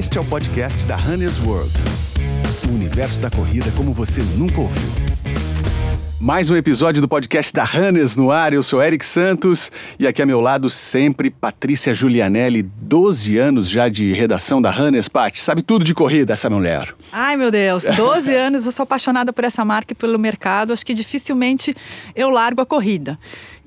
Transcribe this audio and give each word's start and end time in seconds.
Este 0.00 0.16
é 0.16 0.20
o 0.22 0.24
podcast 0.24 0.86
da 0.86 0.96
Runners 0.96 1.38
World. 1.44 1.70
O 2.66 2.72
universo 2.72 3.20
da 3.20 3.30
corrida 3.30 3.70
como 3.76 3.92
você 3.92 4.22
nunca 4.34 4.58
ouviu. 4.58 4.88
Mais 6.18 6.48
um 6.48 6.56
episódio 6.56 7.02
do 7.02 7.06
podcast 7.06 7.52
da 7.52 7.64
Runners 7.64 8.16
no 8.16 8.30
ar. 8.30 8.54
Eu 8.54 8.62
sou 8.62 8.82
Eric 8.82 9.04
Santos 9.04 9.70
e 9.98 10.06
aqui 10.06 10.22
a 10.22 10.24
meu 10.24 10.40
lado 10.40 10.70
sempre 10.70 11.28
Patrícia 11.28 11.92
Julianelli, 11.92 12.62
12 12.62 13.36
anos 13.36 13.68
já 13.68 13.90
de 13.90 14.14
redação 14.14 14.62
da 14.62 14.70
Runners. 14.70 15.06
Paty, 15.06 15.38
sabe 15.38 15.60
tudo 15.60 15.84
de 15.84 15.92
corrida 15.92 16.32
essa 16.32 16.48
mulher. 16.48 16.94
Ai, 17.12 17.36
meu 17.36 17.50
Deus, 17.50 17.84
12 17.94 18.34
anos, 18.34 18.64
eu 18.64 18.72
sou 18.72 18.84
apaixonada 18.84 19.34
por 19.34 19.44
essa 19.44 19.66
marca 19.66 19.92
e 19.92 19.94
pelo 19.94 20.18
mercado. 20.18 20.72
Acho 20.72 20.86
que 20.86 20.94
dificilmente 20.94 21.76
eu 22.16 22.30
largo 22.30 22.62
a 22.62 22.64
corrida. 22.64 23.18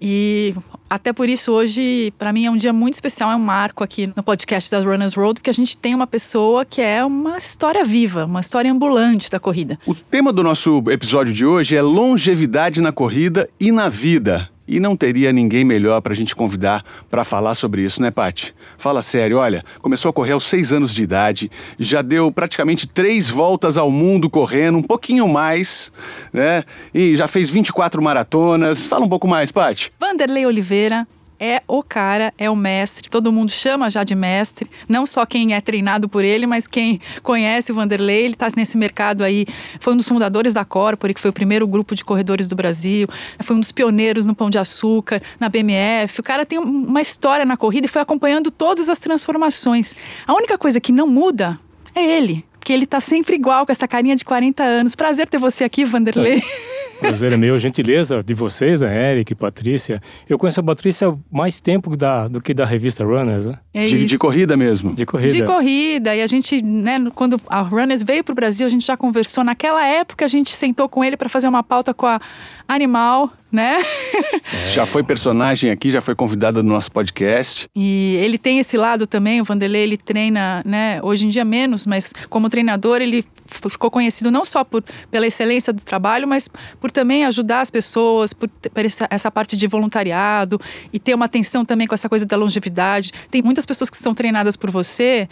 E 0.02 0.56
até 0.94 1.12
por 1.12 1.28
isso 1.28 1.52
hoje, 1.52 2.14
para 2.20 2.32
mim, 2.32 2.46
é 2.46 2.52
um 2.52 2.56
dia 2.56 2.72
muito 2.72 2.94
especial, 2.94 3.32
é 3.32 3.36
um 3.36 3.40
marco 3.40 3.84
aqui 3.84 4.14
no 4.16 4.22
podcast 4.22 4.70
da 4.70 4.80
Runners 4.80 5.18
World, 5.18 5.40
porque 5.40 5.50
a 5.50 5.54
gente 5.54 5.76
tem 5.76 5.96
uma 5.96 6.06
pessoa 6.06 6.64
que 6.64 6.82
é 6.82 7.04
uma 7.04 7.36
história 7.36 7.84
viva, 7.84 8.26
uma 8.26 8.42
história 8.42 8.72
ambulante 8.72 9.32
da 9.32 9.40
corrida. 9.40 9.80
O 9.88 9.96
tema 9.96 10.32
do 10.32 10.44
nosso 10.44 10.84
episódio 10.92 11.34
de 11.34 11.44
hoje 11.44 11.76
é 11.76 11.82
longevidade 11.82 12.80
na 12.80 12.92
corrida 12.92 13.50
e 13.60 13.72
na 13.72 13.90
vida. 13.90 14.53
E 14.68 14.80
não 14.80 14.96
teria 14.96 15.34
ninguém 15.34 15.66
melhor 15.66 16.02
para 16.02 16.14
a 16.14 16.16
gente 16.16 16.36
convidar 16.36 16.84
para 17.10 17.24
falar 17.24 17.54
sobre 17.56 17.82
isso, 17.82 18.02
né, 18.02 18.10
Pati? 18.10 18.56
Fala 18.78 19.02
sério, 19.02 19.38
olha, 19.38 19.64
começou 19.82 20.10
a 20.10 20.14
correr 20.14 20.32
aos 20.32 20.46
seis 20.46 20.72
anos 20.72 20.94
de 20.94 21.04
idade, 21.04 21.52
já 21.78 22.02
deu 22.02 22.32
praticamente 22.32 22.88
três 22.88 23.30
voltas 23.30 23.78
ao 23.78 23.92
mundo 23.92 24.30
correndo, 24.30 24.78
um 24.78 24.84
pouquinho 24.84 25.28
mais, 25.28 25.92
né? 26.32 26.64
E 26.94 27.16
já 27.16 27.28
fez 27.28 27.50
24 27.50 28.02
maratonas. 28.02 28.86
Fala 28.86 29.06
um 29.06 29.10
pouco 29.10 29.28
mais, 29.28 29.52
Pati. 29.52 29.92
Vanderlei 30.00 30.46
Oliveira, 30.46 31.06
é 31.40 31.62
o 31.68 31.84
cara, 31.84 32.34
é 32.38 32.50
o 32.50 32.56
mestre. 32.56 33.10
Todo 33.10 33.32
mundo 33.32 33.52
chama 33.52 33.90
já 33.90 34.04
de 34.04 34.16
mestre, 34.16 34.70
não 34.88 35.06
só 35.06 35.26
quem 35.26 35.54
é 35.54 35.62
treinado 35.62 36.08
por 36.08 36.24
ele, 36.24 36.46
mas 36.46 36.68
quem 36.68 37.00
conhece 37.22 37.72
o 37.72 37.76
Vanderlei. 37.76 38.26
Ele 38.26 38.34
está 38.34 38.48
nesse 38.56 38.78
mercado 38.78 39.24
aí, 39.24 39.46
foi 39.80 39.94
um 39.94 39.98
dos 39.98 40.08
fundadores 40.08 40.54
da 40.54 40.64
Corpore, 40.64 41.14
que 41.14 41.22
foi 41.22 41.30
o 41.30 41.34
primeiro 41.34 41.68
grupo 41.68 41.96
de 41.96 42.04
corredores 42.04 42.48
do 42.48 42.56
Brasil, 42.56 43.08
foi 43.42 43.56
um 43.56 43.60
dos 43.60 43.72
pioneiros 43.72 44.26
no 44.26 44.36
Pão 44.36 44.50
de 44.50 44.58
Açúcar, 44.58 45.22
na 45.40 45.50
BMF. 45.50 46.20
O 46.20 46.24
cara 46.24 46.46
tem 46.46 46.60
uma 46.60 47.02
história 47.02 47.46
na 47.46 47.58
corrida 47.58 47.86
e 47.86 47.90
foi 47.90 48.02
acompanhando 48.02 48.52
todas 48.52 48.90
as 48.90 49.00
transformações. 49.00 49.96
A 50.28 50.34
única 50.34 50.58
coisa 50.58 50.80
que 50.80 50.92
não 50.92 51.08
muda 51.08 51.60
é 51.96 52.04
ele, 52.04 52.44
que 52.64 52.74
ele 52.74 52.86
está 52.86 53.00
sempre 53.00 53.36
igual, 53.36 53.66
com 53.66 53.72
essa 53.72 53.88
carinha 53.88 54.16
de 54.16 54.24
40 54.26 54.64
anos. 54.64 54.96
Prazer 54.96 55.28
ter 55.28 55.38
você 55.38 55.64
aqui, 55.64 55.84
Vanderlei. 55.84 56.40
É. 56.40 56.74
Prazer 57.08 57.34
é 57.34 57.38
meu, 57.38 57.60
gentileza 57.60 58.24
de 58.24 58.34
vocês, 58.34 58.82
a 58.82 58.90
Eric, 58.90 59.36
Patrícia. 59.36 60.02
Eu 60.30 60.38
conheço 60.38 60.62
a 60.62 60.64
Patrícia 60.64 61.10
há 61.10 61.16
mais 61.30 61.60
tempo 61.60 61.98
da, 61.98 62.30
do 62.30 62.40
que 62.40 62.54
da 62.54 62.66
revista 62.66 63.04
Runners, 63.04 63.46
né? 63.46 63.60
É 63.74 63.86
de, 63.86 64.06
de, 64.06 64.18
corrida 64.18 64.56
mesmo. 64.56 64.94
De 64.94 65.06
corrida. 65.06 65.34
De 65.34 65.44
corrida. 65.44 66.16
E 66.16 66.22
a 66.22 66.28
gente, 66.28 66.62
né, 66.62 67.12
quando 67.14 67.42
a 67.48 67.62
Runners 67.62 68.04
veio 68.04 68.24
para 68.24 68.32
o 68.32 68.36
Brasil, 68.36 68.66
a 68.66 68.70
gente 68.70 68.86
já 68.86 68.96
conversou. 68.96 69.44
Naquela 69.44 69.86
época, 69.86 70.24
a 70.24 70.28
gente 70.30 70.56
sentou 70.56 70.88
com 70.88 71.04
ele 71.04 71.18
para 71.18 71.28
fazer 71.28 71.48
uma 71.48 71.64
pauta 71.64 71.94
com 71.94 72.06
a 72.06 72.22
Animal, 72.68 73.34
né? 73.54 73.78
É. 73.78 74.68
Já 74.74 74.86
foi 74.86 75.04
personagem 75.04 75.70
aqui, 75.70 75.92
já 75.92 76.02
foi 76.02 76.16
convidada 76.16 76.64
no 76.64 76.70
nosso 76.70 76.92
podcast. 76.92 77.68
E 77.76 78.18
ele 78.24 78.38
tem 78.38 78.58
esse 78.58 78.76
lado 78.76 79.06
também, 79.06 79.40
o 79.40 79.44
Vanderlei, 79.44 79.84
ele 79.84 79.98
treina, 79.98 80.64
né, 80.66 81.00
hoje 81.04 81.26
em 81.26 81.30
dia 81.30 81.46
menos, 81.46 81.86
mas 81.86 82.14
como 82.30 82.50
treinador 82.50 83.02
ele 83.02 83.24
ficou 83.46 83.92
conhecido 83.92 84.32
não 84.32 84.46
só 84.46 84.64
por, 84.64 84.84
pela 85.12 85.28
excelência 85.28 85.72
do 85.72 85.84
trabalho, 85.84 86.28
mas 86.28 86.50
por 86.80 86.92
também 86.92 87.26
ajudar 87.26 87.62
as 87.62 87.70
pessoas, 87.70 88.34
por, 88.34 88.50
por 88.50 88.86
essa, 88.86 89.08
essa, 89.10 89.30
parte 89.30 89.56
de 89.56 89.68
voluntariado 89.68 90.60
e 90.92 91.00
ter 91.00 91.14
uma 91.14 91.26
atenção 91.26 91.64
também 91.64 91.86
com 91.86 91.94
essa 91.94 92.10
coisa 92.10 92.26
da 92.26 92.36
longevidade. 92.36 93.12
Tem 93.30 93.42
muitas 93.42 93.66
pessoas 93.66 93.90
que 93.90 93.98
são 93.98 94.16
treinadas 94.16 94.56
por 94.56 94.72
você 94.72 95.28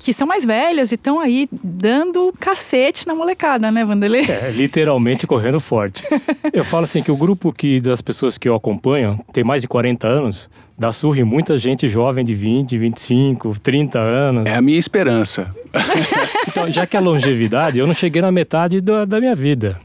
que 0.00 0.14
são 0.14 0.26
mais 0.26 0.46
velhas 0.46 0.90
e 0.92 0.94
estão 0.94 1.20
aí 1.20 1.46
dando 1.62 2.32
cacete 2.40 3.06
na 3.06 3.14
molecada, 3.14 3.70
né, 3.70 3.84
Vanderlei? 3.84 4.24
É, 4.24 4.50
literalmente 4.50 5.26
correndo 5.26 5.60
forte. 5.60 6.02
eu 6.52 6.64
falo 6.64 6.84
assim 6.84 7.02
que 7.02 7.12
o 7.12 7.16
grupo 7.16 7.52
que 7.52 7.80
das 7.80 8.00
pessoas 8.00 8.38
que 8.38 8.48
eu 8.48 8.54
acompanho 8.54 9.22
tem 9.30 9.44
mais 9.44 9.60
de 9.60 9.68
40 9.68 10.08
anos, 10.08 10.48
dá 10.76 10.90
surra 10.90 11.20
em 11.20 11.24
muita 11.24 11.58
gente 11.58 11.86
jovem 11.86 12.24
de 12.24 12.34
20, 12.34 12.78
25, 12.78 13.60
30 13.60 13.98
anos. 13.98 14.48
É 14.48 14.56
a 14.56 14.62
minha 14.62 14.78
esperança. 14.78 15.54
então, 16.48 16.70
já 16.72 16.86
que 16.86 16.96
a 16.96 17.00
longevidade, 17.00 17.78
eu 17.78 17.86
não 17.86 17.94
cheguei 17.94 18.22
na 18.22 18.32
metade 18.32 18.80
da, 18.80 19.04
da 19.04 19.20
minha 19.20 19.36
vida. 19.36 19.78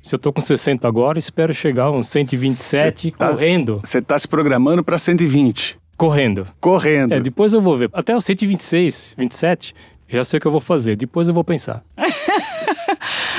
Se 0.00 0.14
eu 0.14 0.18
tô 0.20 0.32
com 0.32 0.40
60 0.40 0.86
agora, 0.86 1.18
espero 1.18 1.52
chegar 1.52 1.86
a 1.86 1.90
uns 1.90 2.06
127 2.06 3.10
tá, 3.10 3.26
correndo. 3.26 3.80
Você 3.82 4.00
tá 4.00 4.16
se 4.16 4.28
programando 4.28 4.84
para 4.84 4.96
120. 4.96 5.76
Correndo. 5.96 6.46
Correndo. 6.60 7.12
É, 7.12 7.20
depois 7.20 7.52
eu 7.52 7.60
vou 7.60 7.76
ver. 7.76 7.90
Até 7.92 8.16
os 8.16 8.24
126, 8.24 9.14
27, 9.16 9.74
já 10.08 10.24
sei 10.24 10.38
o 10.38 10.40
que 10.40 10.46
eu 10.46 10.52
vou 10.52 10.60
fazer. 10.60 10.96
Depois 10.96 11.28
eu 11.28 11.34
vou 11.34 11.44
pensar. 11.44 11.82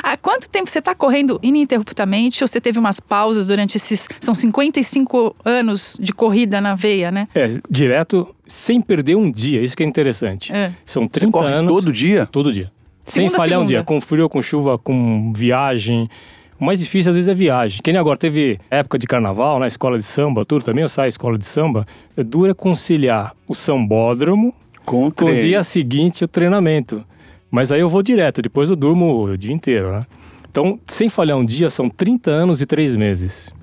Há 0.03 0.15
quanto 0.15 0.49
tempo 0.49 0.69
você 0.69 0.79
está 0.79 0.95
correndo 0.95 1.39
ininterruptamente 1.43 2.43
ou 2.43 2.47
você 2.47 2.61
teve 2.61 2.79
umas 2.79 2.99
pausas 2.99 3.45
durante 3.45 3.75
esses. 3.75 4.07
São 4.21 4.33
55 4.33 5.35
anos 5.43 5.97
de 5.99 6.13
corrida 6.13 6.61
na 6.61 6.75
veia, 6.75 7.11
né? 7.11 7.27
É, 7.35 7.59
direto, 7.69 8.33
sem 8.45 8.79
perder 8.79 9.15
um 9.15 9.29
dia. 9.29 9.61
Isso 9.61 9.75
que 9.75 9.83
é 9.83 9.85
interessante. 9.85 10.53
É. 10.53 10.71
São 10.85 11.07
30 11.07 11.25
você 11.25 11.31
corre 11.31 11.53
anos. 11.53 11.73
Todo 11.73 11.91
dia? 11.91 12.25
Todo 12.25 12.53
dia. 12.53 12.71
Segunda 13.03 13.31
sem 13.31 13.37
falhar 13.37 13.59
um 13.59 13.65
dia. 13.65 13.83
Com 13.83 13.99
frio, 13.99 14.29
com 14.29 14.41
chuva, 14.41 14.77
com 14.77 15.33
viagem. 15.33 16.09
O 16.59 16.65
mais 16.65 16.79
difícil 16.79 17.11
às 17.11 17.15
vezes 17.15 17.29
é 17.29 17.35
viagem. 17.35 17.81
Quem 17.83 17.95
agora 17.97 18.17
teve 18.17 18.59
época 18.71 18.97
de 18.97 19.05
carnaval, 19.05 19.55
na 19.55 19.61
né, 19.61 19.67
escola 19.67 19.97
de 19.97 20.03
samba, 20.03 20.43
tudo 20.43 20.65
também, 20.65 20.81
eu 20.81 20.89
saio 20.89 21.07
escola 21.09 21.37
de 21.37 21.45
samba. 21.45 21.85
É 22.15 22.23
duro 22.23 22.49
é 22.49 22.53
conciliar 22.53 23.35
o 23.47 23.53
sambódromo 23.53 24.53
com, 24.83 25.11
com 25.11 25.25
o 25.25 25.37
dia 25.37 25.61
seguinte 25.63 26.23
o 26.23 26.27
treinamento. 26.27 27.05
Mas 27.51 27.71
aí 27.71 27.79
eu 27.79 27.89
vou 27.89 28.01
direto, 28.01 28.41
depois 28.41 28.69
eu 28.69 28.75
durmo 28.75 29.25
o 29.25 29.37
dia 29.37 29.53
inteiro, 29.53 29.91
né? 29.91 30.05
Então, 30.49 30.79
sem 30.87 31.07
falhar 31.07 31.37
um 31.37 31.45
dia, 31.45 31.69
são 31.69 31.87
30 31.89 32.31
anos 32.31 32.61
e 32.61 32.65
3 32.65 32.95
meses. 32.95 33.53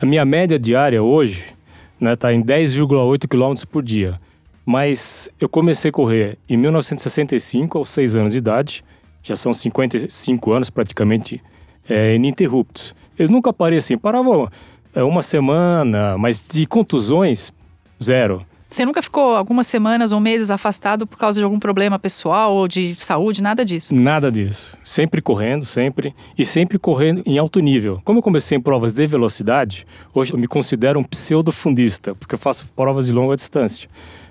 A 0.00 0.04
minha 0.04 0.24
média 0.24 0.58
diária 0.58 1.00
hoje 1.00 1.54
está 1.94 2.04
né, 2.04 2.16
tá 2.16 2.32
em 2.32 2.42
10,8 2.42 3.28
km 3.28 3.64
por 3.70 3.82
dia. 3.82 4.20
Mas 4.66 5.30
eu 5.38 5.48
comecei 5.48 5.90
a 5.90 5.92
correr 5.92 6.38
em 6.48 6.56
1965, 6.56 7.78
aos 7.78 7.88
6 7.90 8.16
anos 8.16 8.32
de 8.32 8.38
idade. 8.38 8.84
Já 9.22 9.36
são 9.36 9.54
55 9.54 10.52
anos 10.52 10.70
praticamente 10.70 11.40
é, 11.88 12.14
ininterruptos. 12.14 12.94
Eu 13.18 13.28
nunca 13.28 13.52
parei 13.52 13.78
assim, 13.78 13.98
parava 13.98 14.50
é, 14.94 15.02
uma 15.02 15.22
semana, 15.22 16.16
mas 16.18 16.42
de 16.48 16.66
contusões, 16.66 17.52
zero. 18.02 18.44
Você 18.70 18.84
nunca 18.84 19.02
ficou 19.02 19.34
algumas 19.34 19.66
semanas 19.66 20.12
ou 20.12 20.20
meses 20.20 20.48
afastado 20.48 21.04
por 21.04 21.18
causa 21.18 21.40
de 21.40 21.44
algum 21.44 21.58
problema 21.58 21.98
pessoal 21.98 22.54
ou 22.54 22.68
de 22.68 22.94
saúde, 22.96 23.42
nada 23.42 23.64
disso? 23.64 23.92
Nada 23.92 24.30
disso. 24.30 24.78
Sempre 24.84 25.20
correndo, 25.20 25.64
sempre. 25.64 26.14
E 26.38 26.44
sempre 26.44 26.78
correndo 26.78 27.20
em 27.26 27.36
alto 27.36 27.58
nível. 27.58 28.00
Como 28.04 28.20
eu 28.20 28.22
comecei 28.22 28.56
em 28.56 28.60
provas 28.60 28.94
de 28.94 29.04
velocidade, 29.08 29.84
hoje 30.14 30.32
eu 30.32 30.38
me 30.38 30.46
considero 30.46 31.00
um 31.00 31.02
pseudo-fundista, 31.02 32.14
porque 32.14 32.36
eu 32.36 32.38
faço 32.38 32.72
provas 32.72 33.06
de 33.06 33.12
longa 33.12 33.34
distância. 33.34 33.88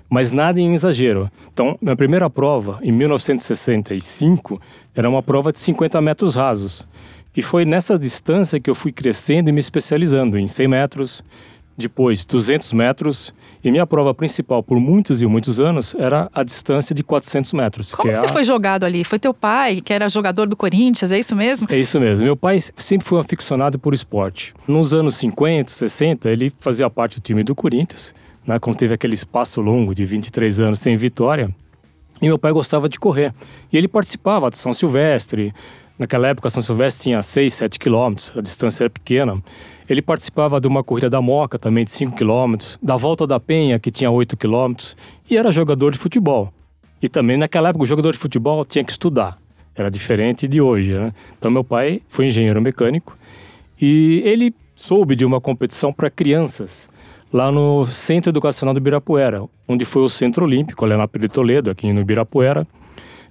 Mas 0.08 0.32
nada 0.32 0.58
em 0.58 0.72
exagero. 0.72 1.30
Então, 1.52 1.78
minha 1.80 1.94
primeira 1.94 2.30
prova, 2.30 2.78
em 2.82 2.90
1965, 2.90 4.58
era 4.94 5.08
uma 5.08 5.22
prova 5.22 5.52
de 5.52 5.58
50 5.60 6.00
metros 6.00 6.34
rasos. 6.34 6.88
E 7.36 7.42
foi 7.42 7.64
nessa 7.64 7.98
distância 7.98 8.58
que 8.58 8.68
eu 8.68 8.74
fui 8.74 8.92
crescendo 8.92 9.48
e 9.48 9.52
me 9.52 9.60
especializando 9.60 10.38
em 10.38 10.46
100 10.46 10.68
metros, 10.68 11.24
depois 11.76 12.24
200 12.24 12.72
metros, 12.72 13.34
e 13.62 13.70
minha 13.70 13.86
prova 13.86 14.14
principal 14.14 14.62
por 14.62 14.78
muitos 14.78 15.22
e 15.22 15.26
muitos 15.26 15.58
anos 15.58 15.94
era 15.98 16.30
a 16.32 16.42
distância 16.42 16.94
de 16.94 17.02
400 17.02 17.52
metros. 17.52 17.94
Como 17.94 18.10
é 18.10 18.14
você 18.14 18.26
a... 18.26 18.28
foi 18.28 18.44
jogado 18.44 18.84
ali? 18.84 19.02
Foi 19.04 19.18
teu 19.18 19.32
pai, 19.32 19.80
que 19.80 19.92
era 19.92 20.08
jogador 20.08 20.46
do 20.48 20.56
Corinthians, 20.56 21.12
é 21.12 21.18
isso 21.18 21.34
mesmo? 21.34 21.66
É 21.70 21.78
isso 21.78 21.98
mesmo. 21.98 22.24
Meu 22.24 22.36
pai 22.36 22.58
sempre 22.76 23.06
foi 23.06 23.18
um 23.18 23.20
aficionado 23.20 23.78
por 23.78 23.94
esporte. 23.94 24.54
Nos 24.68 24.92
anos 24.92 25.16
50, 25.16 25.70
60, 25.70 26.28
ele 26.28 26.52
fazia 26.58 26.88
parte 26.90 27.18
do 27.18 27.22
time 27.22 27.42
do 27.42 27.54
Corinthians, 27.54 28.14
né, 28.46 28.58
quando 28.58 28.76
teve 28.76 28.94
aquele 28.94 29.14
espaço 29.14 29.60
longo 29.60 29.94
de 29.94 30.04
23 30.04 30.60
anos 30.60 30.80
sem 30.80 30.96
vitória. 30.96 31.50
E 32.20 32.26
meu 32.26 32.38
pai 32.38 32.52
gostava 32.52 32.88
de 32.88 32.98
correr. 32.98 33.32
E 33.72 33.78
ele 33.78 33.88
participava 33.88 34.50
de 34.50 34.58
São 34.58 34.74
Silvestre, 34.74 35.54
Naquela 36.00 36.28
época, 36.28 36.48
São 36.48 36.62
Silvestre 36.62 37.02
tinha 37.02 37.20
6, 37.20 37.52
7 37.52 37.78
quilômetros, 37.78 38.32
a 38.34 38.40
distância 38.40 38.84
era 38.84 38.90
pequena. 38.90 39.38
Ele 39.86 40.00
participava 40.00 40.58
de 40.58 40.66
uma 40.66 40.82
corrida 40.82 41.10
da 41.10 41.20
Moca, 41.20 41.58
também 41.58 41.84
de 41.84 41.92
5 41.92 42.16
quilômetros, 42.16 42.78
da 42.82 42.96
Volta 42.96 43.26
da 43.26 43.38
Penha, 43.38 43.78
que 43.78 43.90
tinha 43.90 44.10
8 44.10 44.34
quilômetros, 44.34 44.96
e 45.28 45.36
era 45.36 45.52
jogador 45.52 45.92
de 45.92 45.98
futebol. 45.98 46.50
E 47.02 47.08
também 47.08 47.36
naquela 47.36 47.68
época, 47.68 47.84
o 47.84 47.86
jogador 47.86 48.12
de 48.12 48.18
futebol 48.18 48.64
tinha 48.64 48.82
que 48.82 48.92
estudar. 48.92 49.36
Era 49.74 49.90
diferente 49.90 50.48
de 50.48 50.58
hoje, 50.58 50.94
né? 50.94 51.12
Então, 51.38 51.50
meu 51.50 51.62
pai 51.62 52.00
foi 52.08 52.28
engenheiro 52.28 52.62
mecânico 52.62 53.14
e 53.78 54.22
ele 54.24 54.54
soube 54.74 55.14
de 55.14 55.26
uma 55.26 55.38
competição 55.38 55.92
para 55.92 56.08
crianças 56.08 56.88
lá 57.30 57.52
no 57.52 57.84
Centro 57.84 58.30
Educacional 58.30 58.72
do 58.72 58.78
Ibirapuera, 58.78 59.44
onde 59.68 59.84
foi 59.84 60.02
o 60.02 60.08
Centro 60.08 60.46
Olímpico, 60.46 60.82
ali 60.82 60.96
na 60.96 61.06
Pedro 61.06 61.28
Toledo, 61.28 61.70
aqui 61.70 61.92
no 61.92 62.00
Ibirapuera. 62.00 62.66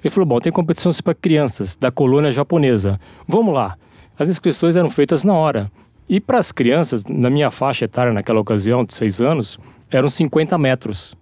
Ele 0.04 0.10
falou: 0.14 0.26
bom, 0.26 0.40
tem 0.40 0.52
competições 0.52 1.02
para 1.02 1.14
crianças 1.14 1.76
da 1.76 1.92
colônia 1.92 2.32
japonesa. 2.32 3.00
Vamos 3.28 3.54
lá. 3.54 3.76
As 4.18 4.30
inscrições 4.30 4.76
eram 4.76 4.90
feitas 4.90 5.24
na 5.24 5.34
hora. 5.34 5.72
E 6.08 6.20
para 6.20 6.40
as 6.40 6.52
crianças, 6.52 7.04
na 7.06 7.30
minha 7.30 7.52
faixa 7.52 7.86
etária 7.86 8.12
naquela 8.12 8.40
ocasião, 8.40 8.84
de 8.84 8.94
seis 8.94 9.22
anos, 9.22 9.60
eram 9.92 10.10
50 10.10 10.58
metros. 10.58 11.16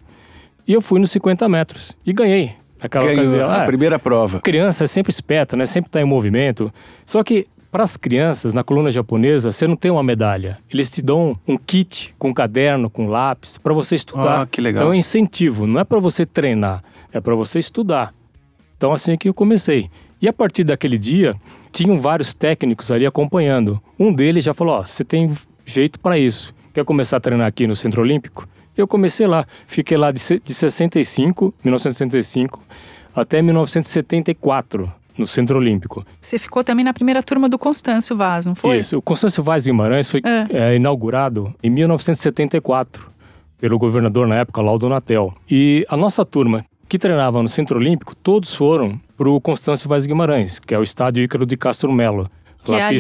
E 0.68 0.74
eu 0.74 0.82
fui 0.82 1.00
nos 1.00 1.12
50 1.12 1.48
metros 1.50 1.96
e 2.06 2.14
ganhei. 2.14 2.54
Naquela 2.82 3.06
Ganhou 3.06 3.22
ocasião. 3.22 3.50
a 3.50 3.64
É, 3.64 3.66
primeira 3.66 3.98
prova. 4.00 4.40
criança 4.40 4.84
é 4.84 4.88
sempre 4.88 5.10
esperta, 5.12 5.56
né? 5.58 5.66
Sempre 5.66 5.90
está 5.90 6.00
em 6.00 6.06
movimento. 6.06 6.72
Só 7.06 7.24
que 7.24 7.48
para 7.72 7.84
as 7.84 7.98
crianças 7.98 8.54
na 8.54 8.64
coluna 8.64 8.92
japonesa, 8.92 9.52
você 9.52 9.68
não 9.68 9.76
tem 9.76 9.90
uma 9.92 10.04
medalha. 10.04 10.58
Eles 10.72 10.90
te 10.90 11.02
dão 11.02 11.38
um 11.48 11.58
kit 11.58 12.14
com 12.18 12.34
caderno, 12.34 12.90
com 12.90 13.08
lápis 13.08 13.58
para 13.58 13.74
você 13.74 13.96
estudar. 13.96 14.42
Ah, 14.42 14.46
que 14.46 14.62
legal. 14.62 14.84
Então 14.84 14.94
é 14.94 14.96
um 14.96 15.00
incentivo, 15.00 15.66
não 15.68 15.80
é 15.82 15.84
para 15.84 16.00
você 16.00 16.26
treinar, 16.26 16.84
é 17.12 17.20
para 17.20 17.36
você 17.36 17.60
estudar. 17.60 18.14
Então 18.78 18.94
assim 18.94 19.12
é 19.12 19.18
que 19.18 19.28
eu 19.28 19.34
comecei. 19.34 19.90
E 20.22 20.28
a 20.28 20.34
partir 20.34 20.64
daquele 20.64 20.98
dia, 20.98 21.36
tinham 21.72 22.00
vários 22.00 22.34
técnicos 22.34 22.92
ali 22.92 23.06
acompanhando. 23.06 23.82
Um 24.00 24.14
deles 24.14 24.44
já 24.44 24.54
falou: 24.54 24.76
"Ó, 24.76 24.84
você 24.86 25.04
tem 25.04 25.32
jeito 25.66 26.00
para 26.00 26.18
isso. 26.18 26.54
Quer 26.74 26.86
começar 26.86 27.18
a 27.18 27.20
treinar 27.20 27.48
aqui 27.48 27.68
no 27.68 27.76
Centro 27.76 28.02
Olímpico?" 28.02 28.48
Eu 28.76 28.88
comecei 28.88 29.26
lá, 29.26 29.46
fiquei 29.66 29.98
lá 29.98 30.12
de, 30.12 30.22
de 30.44 30.54
65, 30.54 31.54
1965 31.64 32.62
até 33.16 33.42
1974 33.42 34.92
no 35.18 35.26
Centro 35.26 35.58
Olímpico. 35.58 36.06
Você 36.22 36.38
ficou 36.38 36.64
também 36.64 36.86
na 36.86 36.94
primeira 36.94 37.24
turma 37.24 37.50
do 37.50 37.58
Constâncio 37.58 38.16
Vaz, 38.16 38.46
não 38.46 38.54
foi? 38.54 38.78
Isso. 38.78 38.98
O 39.00 39.02
Constâncio 39.02 39.42
Vaz 39.44 39.66
Guimarães 39.66 40.08
foi 40.10 40.22
É. 40.24 40.74
é, 40.74 40.76
inaugurado 40.76 41.54
em 41.64 41.72
1974 41.72 43.10
pelo 43.60 43.80
governador 43.80 44.28
na 44.28 44.36
época, 44.36 44.62
Laudo 44.62 44.88
Natel. 44.88 45.34
E 45.50 45.84
a 45.90 45.98
nossa 45.98 46.24
turma 46.24 46.64
que 46.88 46.98
treinava 46.98 47.42
no 47.42 47.50
Centro 47.50 47.78
Olímpico, 47.78 48.16
todos 48.16 48.54
foram 48.54 49.00
para 49.18 49.30
o 49.30 49.40
Constâncio 49.42 49.90
Vaz 49.90 50.06
Guimarães, 50.06 50.60
que 50.60 50.74
é 50.74 50.80
o 50.80 50.84
estádio 50.84 51.24
Ícaro 51.24 51.46
de 51.46 51.58
Castro 51.58 51.92
Melo. 51.92 52.30
Que 52.64 52.74
é 52.74 52.84
ali, 52.84 53.00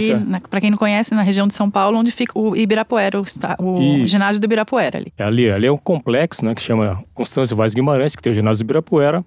para 0.50 0.62
quem 0.62 0.69
não 0.72 0.78
conhece, 0.78 1.13
na 1.13 1.22
região 1.24 1.48
de 1.48 1.54
São 1.54 1.69
Paulo, 1.69 1.98
onde 1.98 2.10
fica 2.12 2.38
o 2.39 2.56
Ibirapuera, 2.56 3.19
o, 3.19 3.24
esta- 3.24 3.56
o 3.60 4.06
ginásio 4.07 4.39
do 4.39 4.45
Ibirapuera 4.45 4.98
ali. 4.98 5.12
É 5.18 5.24
ali, 5.24 5.50
ali 5.51 5.68
é 5.68 5.72
um 5.72 5.78
complexo, 5.78 6.45
né, 6.45 6.56
que 6.56 6.62
chama 6.62 7.04
Constâncio 7.13 7.56
Vaz 7.56 7.74
Guimarães, 7.74 8.16
que 8.16 8.22
tem 8.22 8.31
o 8.31 8.36
ginásio 8.36 8.63
do 8.63 8.68
Ibirapuera, 8.68 9.25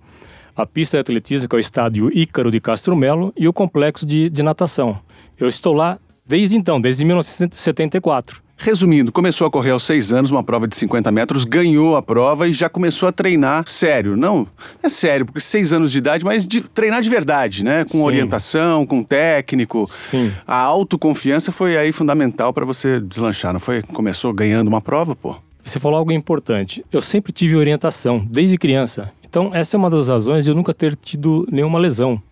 a 0.56 0.64
pista 0.64 0.96
de 0.96 1.00
atletismo, 1.02 1.48
que 1.48 1.54
é 1.54 1.58
o 1.58 1.60
estádio 1.60 2.10
Ícaro 2.16 2.50
de 2.50 2.58
Castro 2.60 2.96
Melo, 2.96 3.32
e 3.36 3.46
o 3.48 3.52
complexo 3.52 4.06
de, 4.06 4.30
de 4.30 4.42
natação. 4.42 4.98
Eu 5.38 5.46
estou 5.48 5.74
lá 5.74 5.98
desde 6.26 6.56
então, 6.56 6.80
desde 6.80 7.04
1974. 7.04 8.40
Resumindo, 8.62 9.10
começou 9.10 9.46
a 9.46 9.50
correr 9.50 9.70
aos 9.70 9.84
seis 9.84 10.12
anos, 10.12 10.30
uma 10.30 10.44
prova 10.44 10.68
de 10.68 10.76
50 10.76 11.10
metros, 11.10 11.44
ganhou 11.46 11.96
a 11.96 12.02
prova 12.02 12.46
e 12.46 12.52
já 12.52 12.68
começou 12.68 13.08
a 13.08 13.12
treinar 13.12 13.66
sério. 13.66 14.18
Não 14.18 14.46
é 14.82 14.88
sério, 14.90 15.24
porque 15.24 15.40
seis 15.40 15.72
anos 15.72 15.90
de 15.90 15.96
idade, 15.96 16.22
mas 16.26 16.46
de, 16.46 16.60
treinar 16.60 17.00
de 17.00 17.08
verdade, 17.08 17.64
né? 17.64 17.84
Com 17.84 17.96
Sim. 17.96 18.04
orientação, 18.04 18.84
com 18.84 19.02
técnico. 19.02 19.88
Sim. 19.90 20.30
A 20.46 20.60
autoconfiança 20.60 21.50
foi 21.50 21.78
aí 21.78 21.90
fundamental 21.90 22.52
para 22.52 22.66
você 22.66 23.00
deslanchar, 23.00 23.54
não 23.54 23.60
foi? 23.60 23.80
Começou 23.80 24.30
ganhando 24.34 24.68
uma 24.68 24.82
prova, 24.82 25.16
pô. 25.16 25.34
Você 25.64 25.80
falou 25.80 25.96
algo 25.96 26.12
importante. 26.12 26.84
Eu 26.92 27.00
sempre 27.00 27.32
tive 27.32 27.56
orientação, 27.56 28.26
desde 28.30 28.58
criança. 28.58 29.10
Então, 29.26 29.54
essa 29.54 29.74
é 29.74 29.78
uma 29.78 29.88
das 29.88 30.06
razões 30.06 30.44
de 30.44 30.50
eu 30.50 30.54
nunca 30.54 30.74
ter 30.74 30.94
tido 30.96 31.48
nenhuma 31.50 31.78
lesão. 31.78 32.22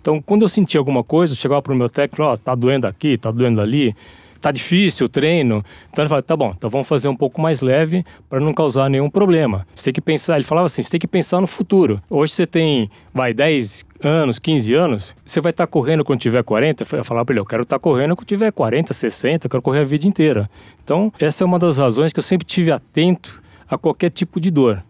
Então, 0.00 0.22
quando 0.22 0.42
eu 0.42 0.48
sentia 0.48 0.78
alguma 0.78 1.02
coisa, 1.02 1.32
eu 1.32 1.36
chegava 1.36 1.60
pro 1.60 1.74
meu 1.74 1.88
técnico, 1.88 2.22
ó, 2.22 2.36
tá 2.36 2.54
doendo 2.54 2.86
aqui, 2.86 3.18
tá 3.18 3.32
doendo 3.32 3.60
ali, 3.60 3.96
tá 4.42 4.50
difícil 4.50 5.06
o 5.06 5.08
treino. 5.08 5.64
Então 5.90 6.02
ele 6.02 6.08
falava, 6.08 6.22
tá 6.22 6.36
bom, 6.36 6.52
então 6.56 6.68
vamos 6.68 6.88
fazer 6.88 7.08
um 7.08 7.16
pouco 7.16 7.40
mais 7.40 7.62
leve 7.62 8.04
para 8.28 8.40
não 8.40 8.52
causar 8.52 8.90
nenhum 8.90 9.08
problema. 9.08 9.66
Você 9.74 9.84
tem 9.84 9.94
que 9.94 10.00
pensar, 10.00 10.34
ele 10.34 10.44
falava 10.44 10.66
assim, 10.66 10.82
você 10.82 10.90
tem 10.90 11.00
que 11.00 11.06
pensar 11.06 11.40
no 11.40 11.46
futuro. 11.46 12.02
Hoje 12.10 12.32
você 12.32 12.46
tem, 12.46 12.90
vai, 13.14 13.32
10 13.32 13.86
anos, 14.02 14.38
15 14.38 14.74
anos, 14.74 15.14
você 15.24 15.40
vai 15.40 15.50
estar 15.50 15.66
correndo 15.66 16.04
quando 16.04 16.20
tiver 16.20 16.42
40? 16.42 16.82
Eu 16.82 17.04
falava 17.04 17.24
para 17.24 17.32
ele, 17.32 17.40
eu 17.40 17.46
quero 17.46 17.62
estar 17.62 17.78
correndo 17.78 18.16
quando 18.16 18.26
tiver 18.26 18.50
40, 18.50 18.92
60, 18.92 19.46
eu 19.46 19.50
quero 19.50 19.62
correr 19.62 19.80
a 19.80 19.84
vida 19.84 20.06
inteira. 20.06 20.50
Então, 20.82 21.12
essa 21.18 21.44
é 21.44 21.46
uma 21.46 21.58
das 21.58 21.78
razões 21.78 22.12
que 22.12 22.18
eu 22.18 22.22
sempre 22.22 22.44
tive 22.44 22.72
atento 22.72 23.40
a 23.68 23.78
qualquer 23.78 24.10
tipo 24.10 24.40
de 24.40 24.50
dor. 24.50 24.82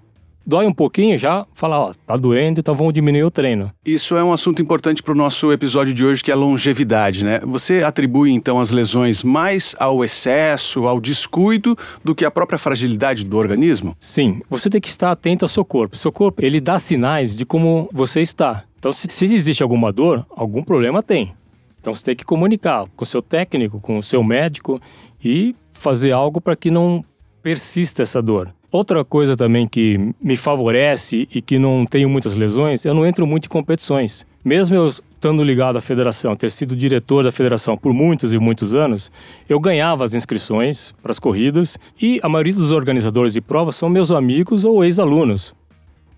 Dói 0.45 0.67
um 0.67 0.73
pouquinho, 0.73 1.17
já 1.17 1.47
fala, 1.55 1.79
ó, 1.79 1.95
tá 2.07 2.17
doendo, 2.17 2.61
então 2.61 2.75
vamos 2.75 2.93
diminuir 2.93 3.23
o 3.23 3.31
treino. 3.31 3.71
Isso 3.87 4.17
é 4.17 4.25
um 4.25 4.33
assunto 4.33 4.61
importante 4.61 5.03
para 5.03 5.13
o 5.13 5.17
nosso 5.17 5.53
episódio 5.53 5.95
de 5.95 6.05
hoje, 6.05 6.23
que 6.23 6.31
é 6.31 6.35
a 6.35 6.37
longevidade, 6.37 7.25
né? 7.25 7.41
Você 7.45 7.83
atribui 7.83 8.33
então 8.33 8.59
as 8.59 8.71
lesões 8.71 9.23
mais 9.23 9.77
ao 9.79 10.05
excesso, 10.05 10.87
ao 10.87 11.01
descuido, 11.01 11.77
do 12.03 12.15
que 12.15 12.25
à 12.25 12.31
própria 12.31 12.59
fragilidade 12.59 13.25
do 13.25 13.37
organismo? 13.37 13.97
Sim, 14.01 14.43
você 14.51 14.69
tem 14.69 14.81
que 14.81 14.89
estar 14.89 15.13
atento 15.13 15.45
ao 15.45 15.49
seu 15.49 15.65
corpo. 15.65 15.97
Seu 15.97 16.11
corpo, 16.11 16.45
ele 16.45 16.61
dá 16.61 16.79
sinais 16.79 17.37
de 17.37 17.45
como 17.45 17.89
você 17.93 18.21
está. 18.21 18.65
Então, 18.79 18.93
se, 18.93 19.07
se 19.09 19.25
existe 19.27 19.63
alguma 19.63 19.93
dor, 19.93 20.27
algum 20.31 20.63
problema 20.63 21.03
tem. 21.03 21.33
Então, 21.81 21.95
você 21.95 22.05
tem 22.05 22.17
que 22.17 22.25
comunicar 22.25 22.87
com 22.97 23.05
o 23.05 23.07
seu 23.07 23.23
técnico, 23.23 23.81
com 23.81 23.99
o 23.99 24.03
seu 24.03 24.23
médico 24.25 24.81
e 25.25 25.55
fazer 25.73 26.13
algo 26.13 26.41
para 26.41 26.57
que 26.57 26.71
não 26.71 27.05
persista 27.43 28.03
essa 28.03 28.21
dor. 28.21 28.53
Outra 28.73 29.05
coisa 29.05 29.37
também 29.37 29.69
que 29.69 30.15
me 30.19 30.35
favorece 30.35 31.29
e 31.31 31.43
que 31.43 31.59
não 31.59 31.85
tenho 31.85 32.09
muitas 32.09 32.35
lesões, 32.35 32.87
eu 32.87 32.95
não 32.95 33.07
entro 33.07 33.27
muito 33.27 33.45
em 33.45 33.49
competições. 33.51 34.27
Mesmo 34.43 34.75
eu 34.75 34.89
estando 34.89 35.45
ligado 35.45 35.77
à 35.77 35.81
federação, 35.83 36.35
ter 36.35 36.51
sido 36.51 36.75
diretor 36.75 37.23
da 37.23 37.31
federação 37.31 37.77
por 37.77 37.93
muitos 37.93 38.33
e 38.33 38.39
muitos 38.39 38.73
anos, 38.73 39.13
eu 39.47 39.61
ganhava 39.61 40.05
as 40.05 40.15
inscrições 40.15 40.95
para 41.03 41.13
as 41.13 41.19
corridas 41.19 41.79
e 42.01 42.19
a 42.23 42.31
maioria 42.31 42.55
dos 42.55 42.73
organizadores 42.73 43.35
de 43.35 43.43
provas 43.43 43.77
são 43.77 43.91
meus 43.91 44.11
amigos 44.11 44.65
ou 44.65 44.83
ex-alunos. 44.83 45.55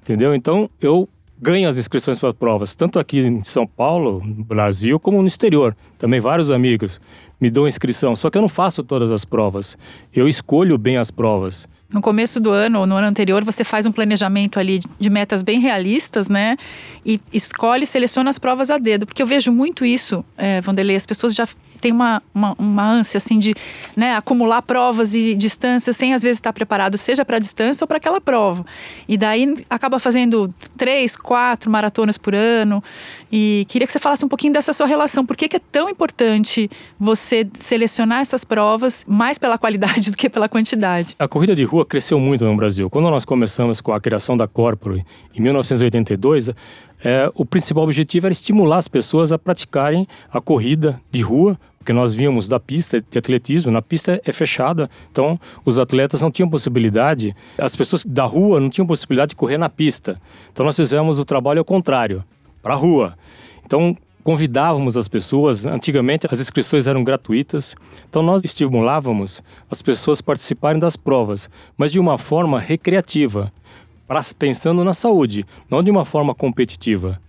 Entendeu? 0.01 0.33
Então 0.33 0.71
eu 0.81 1.09
ganho 1.43 1.69
as 1.69 1.77
inscrições 1.77 2.21
para 2.21 2.33
provas, 2.33 2.77
tanto 2.77 3.01
aqui 3.01 3.19
em 3.19 3.43
São 3.43 3.67
Paulo, 3.67 4.23
Brasil, 4.25 5.01
como 5.01 5.21
no 5.21 5.27
exterior. 5.27 5.77
Também 5.99 6.21
vários 6.21 6.53
amigos 6.53 7.01
me 7.41 7.51
dão 7.51 7.67
inscrição, 7.67 8.15
só 8.15 8.31
que 8.31 8.39
eu 8.39 8.43
não 8.43 8.49
faço 8.49 8.83
todas 8.83 9.11
as 9.11 9.25
provas. 9.25 9.77
Eu 10.15 10.29
escolho 10.29 10.79
bem 10.79 10.97
as 10.97 11.11
provas. 11.11 11.69
No 11.95 12.03
começo 12.03 12.41
do 12.41 12.51
ano 12.51 12.81
ou 12.81 12.87
no 12.87 12.97
ano 12.97 13.07
anterior, 13.07 13.45
você 13.45 13.63
faz 13.63 13.87
um 13.87 13.93
planejamento 13.93 14.59
ali 14.59 14.81
de 14.99 15.09
metas 15.09 15.45
bem 15.45 15.61
realistas, 15.61 16.29
né? 16.29 16.57
E 17.07 17.21
escolhe, 17.33 17.87
seleciona 17.87 18.29
as 18.29 18.39
provas 18.39 18.69
a 18.69 18.79
dedo. 18.79 19.07
Porque 19.07 19.23
eu 19.23 19.27
vejo 19.27 19.53
muito 19.53 19.85
isso, 19.85 20.25
é, 20.37 20.61
Vanderlei, 20.61 20.97
as 20.97 21.07
pessoas 21.07 21.33
já 21.37 21.47
têm 21.81 21.93
uma, 21.93 22.23
uma, 22.35 22.55
uma 22.59 22.83
ânsia, 22.83 23.19
assim, 23.19 23.39
de 23.39 23.55
né, 23.97 24.15
acumular 24.15 24.63
provas 24.63 25.15
e 25.15 25.35
distâncias 25.35 25.97
sem, 25.97 26.15
às 26.15 26.23
vezes, 26.23 26.39
estar 26.39 26.53
preparado, 26.53 26.97
seja 26.97 27.25
para 27.25 27.37
a 27.37 27.41
distância 27.41 27.85
ou 27.85 27.89
para 27.89 27.97
aquela 27.99 28.21
prova. 28.21 28.65
E 29.09 29.17
daí 29.17 29.57
acaba 29.69 29.99
fazendo 29.99 30.53
três, 30.77 31.17
quatro 31.17 31.71
maratonas 31.71 32.19
por 32.19 32.35
ano. 32.35 32.83
E 33.31 33.67
queria 33.69 33.87
que 33.87 33.93
você 33.93 33.99
falasse 33.99 34.25
um 34.25 34.29
pouquinho 34.29 34.53
dessa 34.53 34.73
sua 34.73 34.87
relação. 34.87 35.27
Por 35.27 35.37
que, 35.37 35.49
que 35.49 35.57
é 35.57 35.61
tão 35.73 35.89
importante 35.89 36.71
você 36.99 37.47
selecionar 37.55 38.21
essas 38.21 38.45
provas 38.45 39.05
mais 39.09 39.39
pela 39.39 39.59
qualidade 39.59 40.11
do 40.13 40.17
que 40.17 40.29
pela 40.29 40.49
quantidade? 40.49 41.15
A 41.19 41.29
corrida 41.29 41.55
de 41.55 41.65
rua 41.65 41.85
cresceu 41.85 42.19
muito 42.19 42.45
no 42.45 42.57
Brasil. 42.57 42.89
Quando 42.89 43.11
nós 43.11 43.25
começamos 43.25 43.81
com 43.81 43.93
a 43.93 44.01
criação 44.01 44.37
da 44.37 44.47
Corpore 44.47 45.05
em 45.35 45.41
1982, 45.41 46.51
é, 47.05 47.31
o 47.35 47.45
principal 47.45 47.85
objetivo 47.85 48.27
era 48.27 48.33
estimular 48.33 48.79
as 48.79 48.89
pessoas 48.89 49.31
a 49.31 49.39
praticarem 49.39 50.07
a 50.33 50.41
corrida 50.41 50.99
de 51.11 51.21
rua, 51.21 51.61
porque 51.79 51.93
nós 51.93 52.15
víamos 52.15 52.49
da 52.49 52.59
pista 52.59 52.99
de 52.99 53.19
atletismo, 53.19 53.71
na 53.71 53.83
pista 53.83 54.19
é 54.25 54.33
fechada, 54.33 54.89
então 55.13 55.39
os 55.67 55.79
atletas 55.79 56.23
não 56.23 56.31
tinham 56.31 56.49
possibilidade, 56.49 57.37
as 57.59 57.77
pessoas 57.77 58.03
da 58.07 58.25
rua 58.25 58.59
não 58.59 58.71
tinham 58.71 58.87
possibilidade 58.87 59.31
de 59.31 59.37
correr 59.37 59.59
na 59.59 59.69
pista. 59.69 60.19
Então 60.51 60.65
nós 60.65 60.77
fizemos 60.77 61.19
o 61.19 61.27
trabalho 61.27 61.59
ao 61.59 61.65
contrário, 61.65 62.25
para 62.63 62.73
a 62.73 62.77
rua. 62.77 63.19
Então 63.67 63.95
convidávamos 64.23 64.97
as 64.97 65.07
pessoas, 65.07 65.67
antigamente 65.67 66.27
as 66.31 66.41
inscrições 66.41 66.87
eram 66.87 67.05
gratuitas, 67.05 67.77
então 68.09 68.23
nós 68.23 68.43
estimulávamos 68.43 69.43
as 69.71 69.83
pessoas 69.83 70.21
a 70.21 70.23
participarem 70.23 70.81
das 70.81 70.97
provas, 70.97 71.51
mas 71.77 71.93
de 71.93 72.01
uma 72.01 72.17
forma 72.17 72.59
recreativa, 72.59 73.53
pensando 74.39 74.85
na 74.85 74.95
saúde, 74.95 75.45
não 75.71 75.83
de 75.83 75.91
uma 75.91 76.05
forma 76.05 76.35
competitiva. 76.35 77.21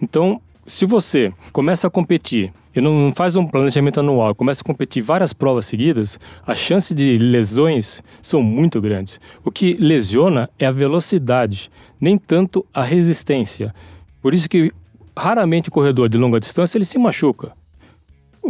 Então, 0.00 0.40
se 0.66 0.84
você 0.84 1.32
começa 1.52 1.86
a 1.86 1.90
competir 1.90 2.52
e 2.76 2.80
não 2.80 3.12
faz 3.14 3.34
um 3.36 3.46
planejamento 3.46 4.00
anual, 4.00 4.34
começa 4.34 4.60
a 4.62 4.64
competir 4.64 5.02
várias 5.02 5.32
provas 5.32 5.66
seguidas, 5.66 6.20
a 6.46 6.54
chance 6.54 6.94
de 6.94 7.18
lesões 7.18 8.02
são 8.22 8.42
muito 8.42 8.80
grandes. 8.80 9.20
O 9.44 9.50
que 9.50 9.74
lesiona 9.74 10.48
é 10.58 10.66
a 10.66 10.70
velocidade, 10.70 11.70
nem 12.00 12.16
tanto 12.16 12.64
a 12.72 12.82
resistência. 12.82 13.74
Por 14.20 14.34
isso 14.34 14.48
que 14.48 14.72
raramente 15.16 15.68
o 15.68 15.72
corredor 15.72 16.08
de 16.08 16.18
longa 16.18 16.38
distância 16.38 16.78
ele 16.78 16.84
se 16.84 16.98
machuca. 16.98 17.57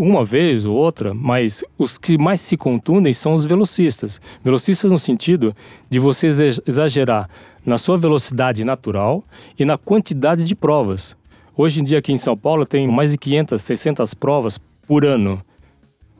Uma 0.01 0.25
vez 0.25 0.65
ou 0.65 0.77
outra, 0.77 1.13
mas 1.13 1.65
os 1.77 1.99
que 1.99 2.17
mais 2.17 2.41
se 2.41 2.57
contundem 2.57 3.13
são 3.13 3.35
os 3.35 3.45
velocistas. 3.45 4.21
Velocistas 4.45 4.93
no 4.93 4.99
sentido 4.99 5.53
de 5.91 5.99
você 5.99 6.29
exagerar 6.65 7.29
na 7.67 7.77
sua 7.79 7.97
velocidade 7.97 8.65
natural 8.65 9.25
e 9.59 9.65
na 9.65 9.77
quantidade 9.77 10.45
de 10.45 10.55
provas. 10.55 11.17
Hoje 11.57 11.81
em 11.81 11.85
dia 11.85 11.99
aqui 11.99 12.13
em 12.13 12.17
São 12.17 12.37
Paulo 12.37 12.65
tem 12.65 12.87
mais 12.87 13.11
de 13.11 13.19
500, 13.19 13.61
600 13.61 14.15
provas 14.15 14.57
por 14.87 15.05
ano. 15.05 15.43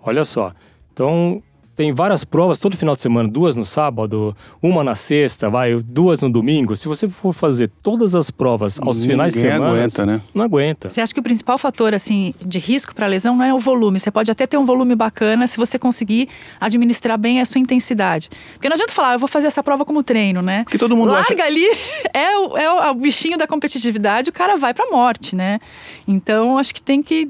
Olha 0.03 0.25
só. 0.25 0.53
Então 0.93 1.41
tem 1.79 1.93
várias 1.95 2.25
provas 2.25 2.59
todo 2.59 2.77
final 2.77 2.97
de 2.97 3.03
semana, 3.03 3.29
duas 3.29 3.55
no 3.55 3.65
sábado, 3.65 4.37
uma 4.61 4.83
na 4.83 4.97
sexta, 4.97 5.49
vai, 5.49 5.77
duas 5.77 6.21
no 6.21 6.29
domingo. 6.29 6.75
Se 6.75 6.89
você 6.89 7.09
for 7.09 7.33
fazer 7.33 7.71
todas 7.81 8.17
as 8.17 8.33
provas 8.33 8.81
aos 8.83 8.97
Ninguém 8.97 9.11
finais 9.13 9.33
de 9.35 9.39
semana, 9.41 9.69
aguenta, 9.69 10.05
né? 10.05 10.21
não 10.35 10.45
aguenta. 10.45 10.89
Você 10.91 11.01
acha 11.01 11.15
que 11.15 11.21
o 11.21 11.23
principal 11.23 11.57
fator 11.57 11.95
assim 11.95 12.35
de 12.45 12.59
risco 12.59 12.93
para 12.93 13.07
lesão 13.07 13.37
não 13.37 13.45
é 13.45 13.55
o 13.55 13.61
volume? 13.61 14.01
Você 14.01 14.11
pode 14.11 14.29
até 14.29 14.45
ter 14.45 14.57
um 14.57 14.67
volume 14.67 14.97
bacana 14.97 15.47
se 15.47 15.57
você 15.57 15.79
conseguir 15.79 16.29
administrar 16.61 17.17
bem 17.17 17.41
a 17.41 17.45
sua 17.47 17.61
intensidade. 17.61 18.29
Porque 18.55 18.69
não 18.69 18.75
adianta 18.75 18.93
falar, 18.93 19.11
"Ah, 19.11 19.15
eu 19.15 19.19
vou 19.21 19.29
fazer 19.29 19.47
essa 19.47 19.63
prova 19.63 19.85
como 19.85 20.03
treino, 20.03 20.43
né? 20.43 20.65
Porque 20.65 20.79
todo 20.79 20.97
mundo 20.97 21.13
Larga 21.13 21.33
acha- 21.35 21.45
ali, 21.45 21.65
é 22.13 22.39
o, 22.39 22.57
é 22.59 22.73
o- 22.75 22.81
é 22.83 22.91
o 22.91 22.95
bichinho 22.95 23.39
da 23.39 23.47
competitividade, 23.47 24.31
o 24.31 24.33
cara 24.33 24.57
vai 24.57 24.75
pra 24.75 24.91
morte, 24.91 25.37
né? 25.37 25.61
Então 26.09 26.59
acho 26.59 26.75
que 26.75 26.83
tem 26.83 27.01
que. 27.05 27.29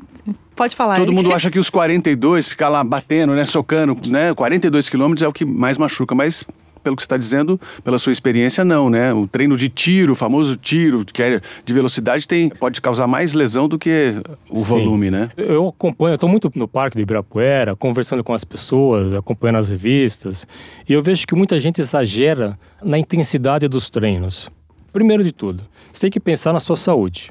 Pode 0.59 0.75
falar. 0.75 0.97
Todo 0.97 1.13
Eric. 1.13 1.23
mundo 1.23 1.33
acha 1.35 1.53
que 1.53 1.59
os 1.59 1.71
42, 1.71 2.49
ficar 2.49 2.69
lá 2.69 2.83
batendo, 2.83 3.33
né, 3.33 3.45
socando, 3.45 3.97
né, 4.09 4.35
42 4.35 4.89
quilômetros 4.89 5.23
é 5.23 5.29
o 5.29 5.33
que 5.33 5.45
mais 5.45 5.79
machuca, 5.79 6.17
mas 6.17 6.45
pelo 6.83 6.97
que 6.97 7.03
você 7.03 7.07
está 7.07 7.17
dizendo, 7.17 7.61
pela 7.85 7.99
sua 7.99 8.13
experiência, 8.13 8.65
não, 8.65 8.89
né? 8.89 9.13
O 9.13 9.27
treino 9.27 9.57
de 9.57 9.69
tiro, 9.69 10.13
o 10.13 10.17
famoso 10.17 10.57
tiro, 10.57 11.05
que 11.05 11.23
é 11.23 11.41
de 11.65 11.73
velocidade, 11.73 12.27
tem, 12.27 12.49
pode 12.49 12.81
causar 12.81 13.07
mais 13.07 13.35
lesão 13.35 13.69
do 13.69 13.79
que 13.79 14.15
o 14.49 14.57
Sim. 14.57 14.65
volume, 14.65 15.11
né? 15.11 15.29
Eu 15.37 15.69
acompanho, 15.69 16.13
eu 16.13 16.15
estou 16.15 16.29
muito 16.29 16.51
no 16.55 16.67
Parque 16.67 16.97
do 16.97 17.03
Ibirapuera, 17.03 17.77
conversando 17.77 18.25
com 18.25 18.33
as 18.33 18.45
pessoas, 18.45 19.13
acompanhando 19.13 19.59
as 19.59 19.69
revistas, 19.69 20.47
e 20.89 20.93
eu 20.93 21.03
vejo 21.03 21.27
que 21.27 21.35
muita 21.35 21.61
gente 21.61 21.81
exagera 21.81 22.59
na 22.83 22.99
intensidade 22.99 23.69
dos 23.69 23.91
treinos. 23.91 24.51
Primeiro 24.93 25.23
de 25.23 25.33
tudo, 25.33 25.65
você 25.93 26.03
tem 26.03 26.11
que 26.11 26.21
pensar 26.21 26.53
na 26.53 26.61
sua 26.61 26.77
saúde 26.77 27.31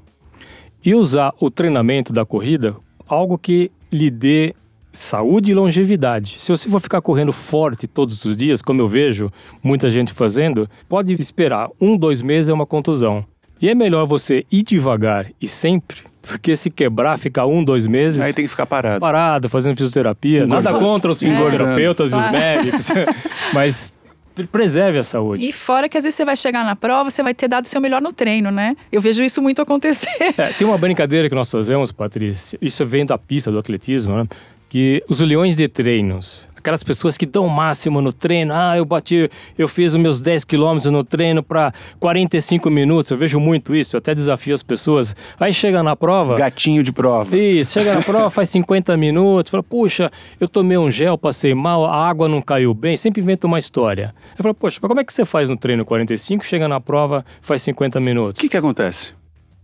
e 0.85 0.93
usar 0.93 1.33
o 1.39 1.49
treinamento 1.49 2.13
da 2.13 2.25
corrida 2.25 2.75
algo 3.07 3.37
que 3.37 3.71
lhe 3.91 4.09
dê 4.09 4.53
saúde 4.91 5.51
e 5.51 5.53
longevidade. 5.53 6.37
Se 6.39 6.49
você 6.49 6.69
for 6.69 6.81
ficar 6.81 7.01
correndo 7.01 7.31
forte 7.31 7.87
todos 7.87 8.23
os 8.25 8.35
dias, 8.35 8.61
como 8.61 8.81
eu 8.81 8.87
vejo 8.87 9.31
muita 9.61 9.89
gente 9.89 10.11
fazendo, 10.13 10.69
pode 10.89 11.13
esperar 11.13 11.69
um, 11.79 11.95
dois 11.95 12.21
meses 12.21 12.49
é 12.49 12.53
uma 12.53 12.65
contusão. 12.65 13.23
E 13.61 13.69
é 13.69 13.75
melhor 13.75 14.05
você 14.05 14.45
ir 14.51 14.63
devagar 14.63 15.27
e 15.41 15.47
sempre 15.47 15.97
do 16.31 16.37
que 16.37 16.55
se 16.55 16.69
quebrar, 16.69 17.17
ficar 17.17 17.45
um, 17.45 17.63
dois 17.63 17.85
meses 17.87 18.21
Aí 18.21 18.33
tem 18.33 18.43
que 18.43 18.49
ficar 18.49 18.65
parado. 18.65 18.99
parado, 18.99 19.49
fazendo 19.49 19.77
fisioterapia. 19.77 20.43
Engordando. 20.43 20.63
Nada 20.63 20.79
contra 20.79 21.11
os 21.11 21.21
Engordando. 21.21 21.51
fisioterapeutas 21.51 22.11
e 22.11 22.15
os 22.15 22.31
médicos, 22.31 22.87
mas 23.53 23.96
preserve 24.45 24.99
a 24.99 25.03
saúde. 25.03 25.47
E 25.47 25.51
fora 25.51 25.89
que 25.89 25.97
às 25.97 26.03
vezes 26.03 26.15
você 26.15 26.25
vai 26.25 26.35
chegar 26.35 26.63
na 26.63 26.75
prova, 26.75 27.09
você 27.09 27.23
vai 27.23 27.33
ter 27.33 27.47
dado 27.47 27.65
o 27.65 27.67
seu 27.67 27.81
melhor 27.81 28.01
no 28.01 28.13
treino, 28.13 28.51
né? 28.51 28.75
Eu 28.91 29.01
vejo 29.01 29.23
isso 29.23 29.41
muito 29.41 29.61
acontecer. 29.61 30.07
É, 30.37 30.53
tem 30.53 30.67
uma 30.67 30.77
brincadeira 30.77 31.27
que 31.29 31.35
nós 31.35 31.49
fazemos, 31.49 31.91
Patrícia, 31.91 32.59
isso 32.61 32.85
vem 32.85 33.05
da 33.05 33.17
pista 33.17 33.51
do 33.51 33.57
atletismo, 33.57 34.15
né? 34.15 34.27
Que 34.69 35.01
os 35.09 35.21
leões 35.21 35.55
de 35.55 35.67
treinos, 35.67 36.47
aquelas 36.67 36.83
pessoas 36.83 37.17
que 37.17 37.25
dão 37.25 37.45
o 37.45 37.49
máximo 37.49 38.01
no 38.01 38.11
treino, 38.11 38.53
ah, 38.53 38.75
eu 38.75 38.83
bati, 38.83 39.29
eu 39.57 39.69
fiz 39.69 39.93
os 39.93 39.99
meus 39.99 40.19
10 40.19 40.43
quilômetros 40.43 40.91
no 40.91 41.01
treino 41.01 41.41
para 41.41 41.73
45 41.97 42.69
minutos, 42.69 43.09
eu 43.09 43.17
vejo 43.17 43.39
muito 43.39 43.73
isso, 43.73 43.95
eu 43.95 43.99
até 43.99 44.13
desafio 44.13 44.53
as 44.53 44.61
pessoas. 44.61 45.15
Aí 45.39 45.53
chega 45.53 45.81
na 45.81 45.95
prova, 45.95 46.35
Gatinho 46.35 46.83
de 46.83 46.91
prova. 46.91 47.35
Isso, 47.37 47.71
chega 47.73 47.95
na 47.95 48.01
prova, 48.01 48.29
faz 48.31 48.49
50 48.49 48.97
minutos, 48.97 49.49
fala, 49.49 49.63
puxa, 49.63 50.11
eu 50.41 50.49
tomei 50.49 50.77
um 50.77 50.91
gel, 50.91 51.17
passei 51.17 51.55
mal, 51.55 51.85
a 51.85 52.05
água 52.05 52.27
não 52.27 52.41
caiu 52.41 52.73
bem, 52.73 52.97
sempre 52.97 53.21
inventa 53.21 53.47
uma 53.47 53.57
história. 53.59 54.13
Eu 54.37 54.43
falo, 54.43 54.53
poxa, 54.53 54.77
mas 54.81 54.87
como 54.89 54.99
é 54.99 55.05
que 55.05 55.13
você 55.13 55.23
faz 55.23 55.47
no 55.47 55.55
treino 55.55 55.85
45, 55.85 56.45
chega 56.45 56.67
na 56.67 56.81
prova, 56.81 57.23
faz 57.41 57.61
50 57.61 57.97
O 57.97 58.01
minutos? 58.01 58.41
que 58.41 58.49
que 58.49 58.57
acontece? 58.57 59.13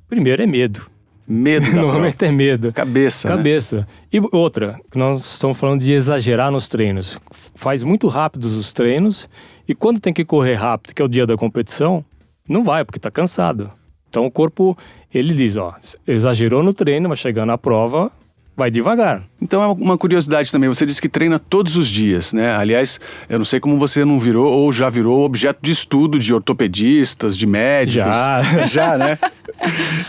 Primeiro 0.07 0.41
é 0.41 0.47
medo. 0.47 0.92
Medo 1.27 1.65
da 1.65 1.71
prova. 1.71 1.85
Normalmente 1.85 2.25
é 2.25 2.31
medo. 2.31 2.73
Cabeça, 2.73 3.29
né? 3.29 3.35
Cabeça. 3.37 3.87
E 4.11 4.19
outra, 4.31 4.79
nós 4.93 5.33
estamos 5.33 5.57
falando 5.57 5.81
de 5.81 5.91
exagerar 5.91 6.51
nos 6.51 6.67
treinos. 6.67 7.17
Faz 7.55 7.83
muito 7.83 8.07
rápidos 8.07 8.57
os 8.57 8.73
treinos 8.73 9.29
e 9.67 9.73
quando 9.73 9.99
tem 9.99 10.13
que 10.13 10.25
correr 10.25 10.55
rápido, 10.55 10.93
que 10.93 11.01
é 11.01 11.05
o 11.05 11.07
dia 11.07 11.25
da 11.25 11.37
competição, 11.37 12.03
não 12.47 12.63
vai, 12.63 12.83
porque 12.83 12.97
está 12.97 13.09
cansado. 13.09 13.71
Então 14.09 14.25
o 14.25 14.31
corpo, 14.31 14.77
ele 15.13 15.33
diz, 15.33 15.55
ó, 15.55 15.73
exagerou 16.07 16.61
no 16.61 16.73
treino, 16.73 17.09
mas 17.09 17.19
chegando 17.19 17.47
na 17.47 17.57
prova, 17.57 18.11
vai 18.55 18.69
devagar. 18.69 19.23
Então 19.41 19.61
é 19.61 19.67
uma 19.67 19.97
curiosidade 19.97 20.51
também. 20.51 20.69
Você 20.69 20.85
disse 20.85 21.01
que 21.01 21.09
treina 21.09 21.39
todos 21.39 21.75
os 21.75 21.87
dias, 21.87 22.33
né? 22.33 22.55
Aliás, 22.55 22.99
eu 23.27 23.37
não 23.37 23.45
sei 23.45 23.59
como 23.59 23.77
você 23.77 24.05
não 24.05 24.19
virou 24.19 24.51
ou 24.51 24.71
já 24.71 24.89
virou 24.89 25.23
objeto 25.23 25.59
de 25.61 25.71
estudo 25.71 26.19
de 26.19 26.33
ortopedistas, 26.33 27.37
de 27.37 27.45
médicos. 27.45 28.11
Já. 28.13 28.41
Já, 28.73 28.97
né? 28.97 29.17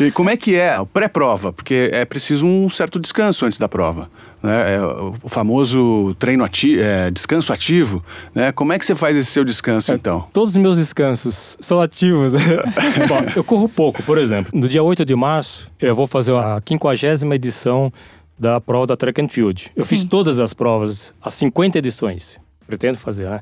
E 0.01 0.11
como 0.11 0.31
é 0.31 0.37
que 0.37 0.55
é 0.55 0.75
a 0.75 0.85
pré-prova? 0.85 1.53
Porque 1.53 1.91
é 1.93 2.05
preciso 2.05 2.47
um 2.47 2.71
certo 2.71 2.99
descanso 2.99 3.45
antes 3.45 3.59
da 3.59 3.69
prova. 3.69 4.09
Né? 4.43 4.75
É 4.75 4.81
o 5.23 5.29
famoso 5.29 6.15
treino 6.19 6.45
ati 6.45 6.79
é, 6.79 7.11
descanso 7.11 7.53
ativo. 7.53 8.05
Né? 8.35 8.53
Como 8.53 8.73
é 8.73 8.79
que 8.79 8.85
você 8.85 8.95
faz 8.95 9.17
esse 9.17 9.31
seu 9.31 9.45
descanso, 9.45 9.93
então? 9.93 10.27
Todos 10.33 10.51
os 10.51 10.57
meus 10.57 10.77
descansos 10.77 11.57
são 11.61 11.81
ativos. 11.81 12.35
Bom, 13.09 13.25
eu 13.35 13.43
corro 13.43 13.69
pouco, 13.69 14.03
por 14.03 14.19
exemplo. 14.19 14.53
No 14.55 14.69
dia 14.69 14.83
8 14.83 15.05
de 15.05 15.15
março, 15.15 15.71
eu 15.81 15.95
vou 15.95 16.07
fazer 16.07 16.35
a 16.35 16.61
50 16.67 17.35
edição 17.35 17.93
da 18.38 18.61
prova 18.61 18.87
da 18.87 18.97
Track 18.97 19.21
and 19.21 19.29
Field. 19.29 19.71
Eu 19.75 19.85
fiz 19.85 20.05
todas 20.05 20.38
as 20.38 20.53
provas, 20.53 21.14
as 21.23 21.35
50 21.35 21.79
edições. 21.79 22.38
Pretendo 22.67 22.99
fazer, 22.99 23.29
né? 23.29 23.41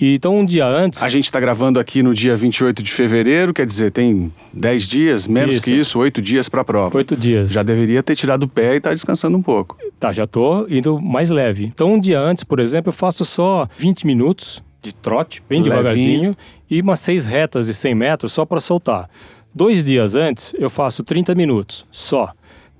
E, 0.00 0.14
então, 0.16 0.36
um 0.36 0.44
dia 0.44 0.66
antes... 0.66 1.02
A 1.02 1.08
gente 1.08 1.24
está 1.24 1.38
gravando 1.38 1.78
aqui 1.78 2.02
no 2.02 2.12
dia 2.12 2.36
28 2.36 2.82
de 2.82 2.90
fevereiro, 2.90 3.54
quer 3.54 3.64
dizer, 3.64 3.92
tem 3.92 4.32
10 4.52 4.88
dias, 4.88 5.28
menos 5.28 5.56
Isso. 5.56 5.64
que 5.64 5.72
isso, 5.72 5.98
8 5.98 6.20
dias 6.20 6.48
para 6.48 6.62
a 6.62 6.64
prova. 6.64 6.96
Oito 6.96 7.16
dias. 7.16 7.50
Já 7.50 7.62
deveria 7.62 8.02
ter 8.02 8.16
tirado 8.16 8.42
o 8.42 8.48
pé 8.48 8.74
e 8.74 8.80
tá 8.80 8.92
descansando 8.92 9.38
um 9.38 9.42
pouco. 9.42 9.76
Tá, 10.00 10.12
já 10.12 10.26
tô 10.26 10.66
indo 10.68 11.00
mais 11.00 11.30
leve. 11.30 11.64
Então, 11.64 11.94
um 11.94 12.00
dia 12.00 12.18
antes, 12.18 12.42
por 12.42 12.58
exemplo, 12.58 12.88
eu 12.88 12.92
faço 12.92 13.24
só 13.24 13.68
20 13.78 14.04
minutos 14.06 14.62
de 14.82 14.92
trote, 14.92 15.42
bem 15.48 15.62
Levinho. 15.62 15.76
devagarzinho, 15.76 16.36
e 16.68 16.80
umas 16.80 16.98
seis 17.00 17.24
retas 17.24 17.66
de 17.66 17.74
100 17.74 17.94
metros 17.94 18.32
só 18.32 18.44
para 18.44 18.60
soltar. 18.60 19.08
Dois 19.54 19.84
dias 19.84 20.16
antes, 20.16 20.52
eu 20.58 20.68
faço 20.68 21.04
30 21.04 21.34
minutos, 21.36 21.86
só. 21.90 22.32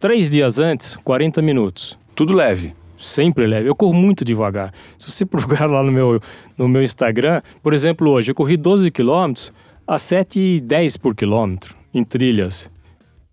Três 0.05 0.29
dias 0.29 0.59
antes, 0.59 0.97
40 0.97 1.41
minutos. 1.41 1.99
Tudo 2.15 2.35
leve. 2.35 2.75
Sempre 2.99 3.47
leve. 3.47 3.71
Eu 3.71 3.75
corro 3.75 3.95
muito 3.95 4.23
devagar. 4.23 4.71
Se 4.99 5.11
você 5.11 5.25
procurar 5.25 5.65
lá 5.65 5.83
no 5.83 5.91
meu, 5.91 6.21
no 6.59 6.69
meu 6.69 6.83
Instagram, 6.83 7.41
por 7.63 7.73
exemplo, 7.73 8.11
hoje 8.11 8.31
eu 8.31 8.35
corri 8.35 8.59
12 8.59 8.91
quilômetros 8.91 9.51
a 9.87 9.97
7,10 9.97 11.01
por 11.01 11.15
quilômetro 11.15 11.75
em 11.95 12.05
trilhas. 12.05 12.71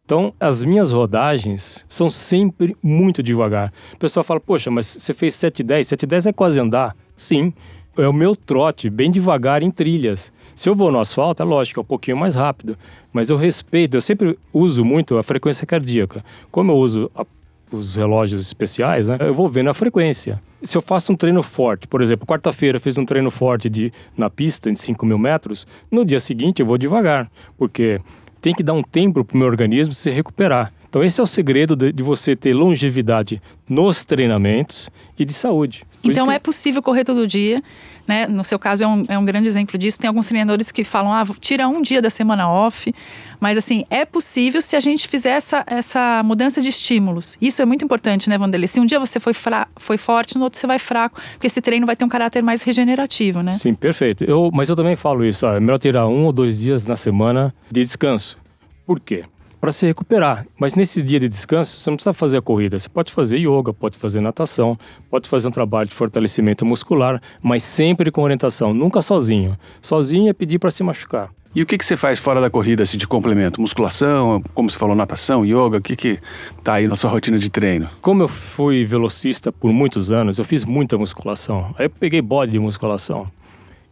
Então, 0.06 0.34
as 0.40 0.64
minhas 0.64 0.94
rodagens 0.94 1.86
são 1.90 2.10
sempre 2.10 2.74
muito 2.82 3.22
devagar. 3.22 3.74
O 3.94 3.98
pessoal 3.98 4.24
fala, 4.24 4.40
poxa, 4.40 4.72
mas 4.72 4.86
você 4.86 5.14
fez 5.14 5.34
7,10. 5.34 5.98
7,10 5.98 6.30
é 6.30 6.32
quase 6.32 6.58
andar. 6.58 6.96
Sim, 7.18 7.54
é 7.98 8.08
o 8.08 8.14
meu 8.14 8.36
trote, 8.36 8.90
bem 8.90 9.12
devagar 9.12 9.62
em 9.64 9.72
trilhas. 9.72 10.32
Se 10.56 10.70
eu 10.70 10.76
vou 10.76 10.92
no 10.92 11.00
asfalto, 11.00 11.42
é 11.42 11.46
lógico, 11.46 11.80
é 11.80 11.84
um 11.84 11.86
pouquinho 11.86 12.18
mais 12.18 12.36
rápido. 12.36 12.78
Mas 13.12 13.30
eu 13.30 13.38
respeito, 13.38 13.96
eu 13.98 14.02
sempre 14.02 14.38
uso 14.54 14.86
muito 14.86 15.18
a 15.18 15.24
frequência 15.24 15.66
cardíaca. 15.68 16.24
Como 16.50 16.72
eu 16.72 16.78
uso 16.78 17.12
a- 17.16 17.26
os 17.72 17.96
relógios 17.96 18.42
especiais, 18.42 19.08
né, 19.08 19.18
eu 19.22 19.34
vou 19.34 19.48
vendo 19.48 19.70
a 19.70 19.74
frequência. 19.74 20.42
Se 20.62 20.78
eu 20.78 20.82
faço 20.82 21.12
um 21.14 21.16
treino 21.16 21.42
forte, 21.42 21.88
por 21.88 22.02
exemplo, 22.02 22.28
quarta-feira 22.28 22.80
fiz 22.80 22.98
um 22.98 23.06
treino 23.06 23.32
forte 23.32 23.70
de, 23.70 23.92
na 24.18 24.30
pista, 24.30 24.72
de 24.72 24.80
5 24.80 25.06
mil 25.06 25.18
metros, 25.18 25.66
no 25.90 26.04
dia 26.06 26.20
seguinte 26.20 26.62
eu 26.62 26.66
vou 26.66 26.78
devagar, 26.78 27.30
porque 27.58 28.00
tem 28.42 28.54
que 28.54 28.62
dar 28.64 28.74
um 28.74 28.84
tempo 28.84 29.24
para 29.24 29.36
o 29.36 29.38
meu 29.38 29.48
organismo 29.48 29.94
se 29.94 30.10
recuperar. 30.12 30.74
Então 30.90 31.02
esse 31.02 31.22
é 31.22 31.24
o 31.24 31.28
segredo 31.28 31.74
de, 31.76 31.94
de 31.94 32.04
você 32.04 32.36
ter 32.36 32.54
longevidade 32.54 33.42
nos 33.70 34.04
treinamentos 34.04 34.90
e 35.18 35.24
de 35.24 35.32
saúde. 35.34 35.84
Então 36.04 36.26
isso 36.26 36.32
é 36.32 36.40
possível 36.40 36.82
correr 36.82 37.04
todo 37.04 37.28
dia, 37.28 37.62
né? 38.08 38.28
No 38.28 38.44
seu 38.44 38.58
caso 38.58 38.84
é 38.84 38.88
um, 38.88 39.06
é 39.08 39.18
um 39.18 39.26
grande 39.26 39.48
exemplo 39.48 39.78
disso. 39.78 40.00
Tem 40.00 40.08
alguns 40.08 40.28
treinadores 40.28 40.72
que 40.72 40.84
falam, 40.84 41.14
ah, 41.14 41.26
tira 41.40 41.68
um 41.68 41.82
dia 41.82 42.02
da 42.02 42.10
semana 42.10 42.50
off. 42.50 42.94
Mas 43.40 43.58
assim, 43.58 43.86
é 43.90 44.06
possível 44.06 44.62
se 44.62 44.76
a 44.76 44.80
gente 44.80 45.08
fizer 45.08 45.32
essa, 45.32 45.64
essa 45.66 46.22
mudança 46.24 46.62
de 46.62 46.70
estímulos. 46.70 47.38
Isso 47.42 47.62
é 47.62 47.66
muito 47.66 47.84
importante, 47.84 48.30
né, 48.30 48.38
Vanderlei? 48.38 48.68
Se 48.68 48.80
um 48.80 48.86
dia 48.86 49.00
você 49.00 49.20
foi, 49.20 49.34
fra 49.34 49.68
foi 49.78 49.98
forte, 49.98 50.38
no 50.38 50.44
outro 50.44 50.60
você 50.60 50.68
vai 50.68 50.78
fraco. 50.78 51.20
Porque 51.34 51.48
esse 51.48 51.62
treino 51.62 51.86
vai 51.86 51.96
ter 51.96 52.06
um 52.06 52.10
caráter 52.10 52.44
mais 52.44 52.62
regenerativo, 52.64 53.42
né? 53.42 53.54
Sim, 53.54 53.74
perfeito. 53.74 54.24
Eu, 54.24 54.52
mas 54.54 54.70
eu 54.70 54.76
também 54.76 54.96
falo 54.96 55.26
isso, 55.26 55.46
ó, 55.46 55.56
é 55.56 55.60
melhor 55.60 55.80
tirar 55.80 56.08
um 56.08 56.26
ou 56.26 56.32
dois 56.32 56.60
dias 56.60 56.86
na 56.86 56.96
semana 56.96 57.54
de 57.70 57.82
descanso. 57.82 58.38
Por 58.86 59.00
quê? 59.00 59.24
Para 59.62 59.72
se 59.72 59.86
recuperar. 59.86 60.48
Mas 60.60 60.74
nesse 60.74 61.04
dia 61.04 61.20
de 61.20 61.30
descanso, 61.30 61.78
você 61.78 61.88
não 61.92 61.96
precisa 61.96 62.14
fazer 62.14 62.38
a 62.38 62.42
corrida. 62.42 62.80
Você 62.80 62.90
pode 62.90 63.14
fazer 63.14 63.38
yoga, 63.38 63.72
pode 63.72 63.96
fazer 63.96 64.20
natação, 64.20 64.76
pode 65.08 65.30
fazer 65.30 65.48
um 65.48 65.52
trabalho 65.52 65.88
de 65.88 65.94
fortalecimento 65.94 66.66
muscular, 66.66 67.22
mas 67.44 67.62
sempre 67.62 68.10
com 68.10 68.24
orientação, 68.24 68.74
nunca 68.74 69.04
sozinho. 69.04 69.56
Sozinho 69.80 70.30
é 70.30 70.34
pedir 70.34 70.58
para 70.58 70.72
se 70.72 70.82
machucar. 70.82 71.30
E 71.54 71.62
o 71.62 71.66
que, 71.66 71.78
que 71.78 71.86
você 71.86 71.96
faz 71.96 72.18
fora 72.18 72.42
da 72.42 72.50
corrida 72.50 72.82
assim, 72.82 72.98
de 72.98 73.06
complemento? 73.06 73.62
Musculação, 73.62 74.42
como 74.56 74.68
você 74.68 74.78
falou, 74.80 74.96
natação, 74.96 75.46
yoga? 75.46 75.78
O 75.78 75.82
que, 75.82 75.96
que 75.96 76.20
tá 76.64 76.76
aí 76.76 76.88
na 76.88 76.96
sua 76.96 77.12
rotina 77.12 77.38
de 77.38 77.52
treino? 77.52 77.88
Como 78.02 78.24
eu 78.24 78.28
fui 78.28 78.84
velocista 78.84 79.52
por 79.52 79.72
muitos 79.72 80.10
anos, 80.10 80.40
eu 80.40 80.44
fiz 80.44 80.66
muita 80.66 80.98
musculação. 80.98 81.76
Aí 81.78 81.86
eu 81.86 81.90
peguei 81.92 82.22
bode 82.22 82.52
de 82.52 82.58
musculação. 82.58 83.30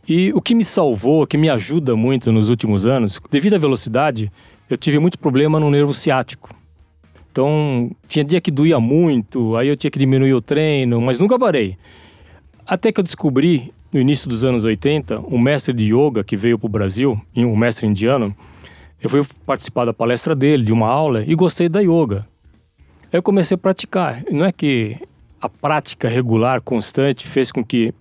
E 0.07 0.31
o 0.33 0.41
que 0.41 0.55
me 0.55 0.63
salvou, 0.63 1.27
que 1.27 1.37
me 1.37 1.47
ajuda 1.47 1.95
muito 1.95 2.31
nos 2.31 2.49
últimos 2.49 2.87
anos, 2.87 3.21
devido 3.29 3.53
à 3.53 3.59
velocidade, 3.59 4.31
eu 4.69 4.77
tive 4.77 4.99
muito 4.99 5.17
problema 5.17 5.59
no 5.59 5.71
nervo 5.71 5.93
ciático. 5.93 6.55
Então, 7.31 7.91
tinha 8.07 8.23
dia 8.23 8.39
que 8.39 8.51
doía 8.51 8.79
muito, 8.79 9.55
aí 9.55 9.67
eu 9.67 9.77
tinha 9.77 9.89
que 9.89 9.99
diminuir 9.99 10.33
o 10.33 10.41
treino, 10.41 11.01
mas 11.01 11.19
nunca 11.19 11.37
parei. 11.39 11.77
Até 12.65 12.91
que 12.91 12.99
eu 12.99 13.03
descobri, 13.03 13.73
no 13.91 13.99
início 13.99 14.29
dos 14.29 14.43
anos 14.43 14.63
80, 14.63 15.21
um 15.27 15.39
mestre 15.39 15.73
de 15.73 15.93
yoga 15.93 16.23
que 16.23 16.37
veio 16.37 16.57
para 16.59 16.67
o 16.67 16.69
Brasil, 16.69 17.19
um 17.35 17.55
mestre 17.55 17.87
indiano. 17.87 18.35
Eu 19.01 19.09
fui 19.09 19.25
participar 19.45 19.85
da 19.85 19.93
palestra 19.93 20.35
dele, 20.35 20.63
de 20.63 20.73
uma 20.73 20.87
aula, 20.87 21.23
e 21.25 21.33
gostei 21.33 21.69
da 21.69 21.79
yoga. 21.79 22.27
Aí 23.11 23.17
eu 23.17 23.23
comecei 23.23 23.55
a 23.55 23.57
praticar. 23.57 24.23
Não 24.29 24.45
é 24.45 24.51
que 24.51 24.97
a 25.41 25.49
prática 25.49 26.07
regular, 26.07 26.61
constante, 26.61 27.27
fez 27.27 27.51
com 27.51 27.63
que 27.63 27.93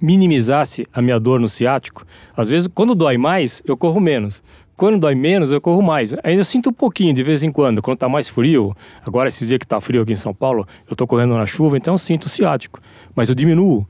minimizasse 0.00 0.86
a 0.92 1.00
minha 1.00 1.18
dor 1.18 1.40
no 1.40 1.48
ciático. 1.48 2.06
Às 2.36 2.50
vezes, 2.50 2.68
quando 2.72 2.94
dói 2.94 3.16
mais, 3.16 3.62
eu 3.66 3.76
corro 3.76 4.00
menos. 4.00 4.42
Quando 4.76 4.98
dói 4.98 5.14
menos, 5.14 5.52
eu 5.52 5.60
corro 5.60 5.82
mais. 5.82 6.14
Ainda 6.22 6.42
sinto 6.42 6.70
um 6.70 6.72
pouquinho 6.72 7.14
de 7.14 7.22
vez 7.22 7.42
em 7.42 7.52
quando, 7.52 7.80
quando 7.80 7.98
tá 7.98 8.08
mais 8.08 8.28
frio. 8.28 8.74
Agora, 9.06 9.28
esses 9.28 9.48
dias 9.48 9.58
que 9.58 9.66
tá 9.66 9.80
frio 9.80 10.02
aqui 10.02 10.12
em 10.12 10.16
São 10.16 10.34
Paulo, 10.34 10.66
eu 10.88 10.96
tô 10.96 11.06
correndo 11.06 11.34
na 11.34 11.46
chuva, 11.46 11.76
então 11.76 11.94
eu 11.94 11.98
sinto 11.98 12.24
o 12.24 12.28
ciático. 12.28 12.80
Mas 13.14 13.28
eu 13.28 13.34
diminuo 13.34 13.86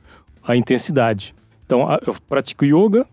a 0.46 0.54
intensidade. 0.54 1.34
Então, 1.64 1.86
eu 2.06 2.14
pratico 2.28 2.64
yoga 2.64 3.06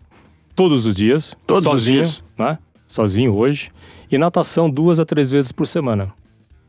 todos 0.54 0.86
os 0.86 0.94
dias. 0.94 1.34
Todos 1.46 1.64
sozinho, 1.64 2.02
os 2.02 2.08
dias? 2.08 2.24
Né? 2.38 2.58
Sozinho 2.86 3.34
hoje. 3.34 3.70
E 4.10 4.18
natação 4.18 4.68
duas 4.68 5.00
a 5.00 5.06
três 5.06 5.30
vezes 5.30 5.50
por 5.50 5.66
semana. 5.66 6.12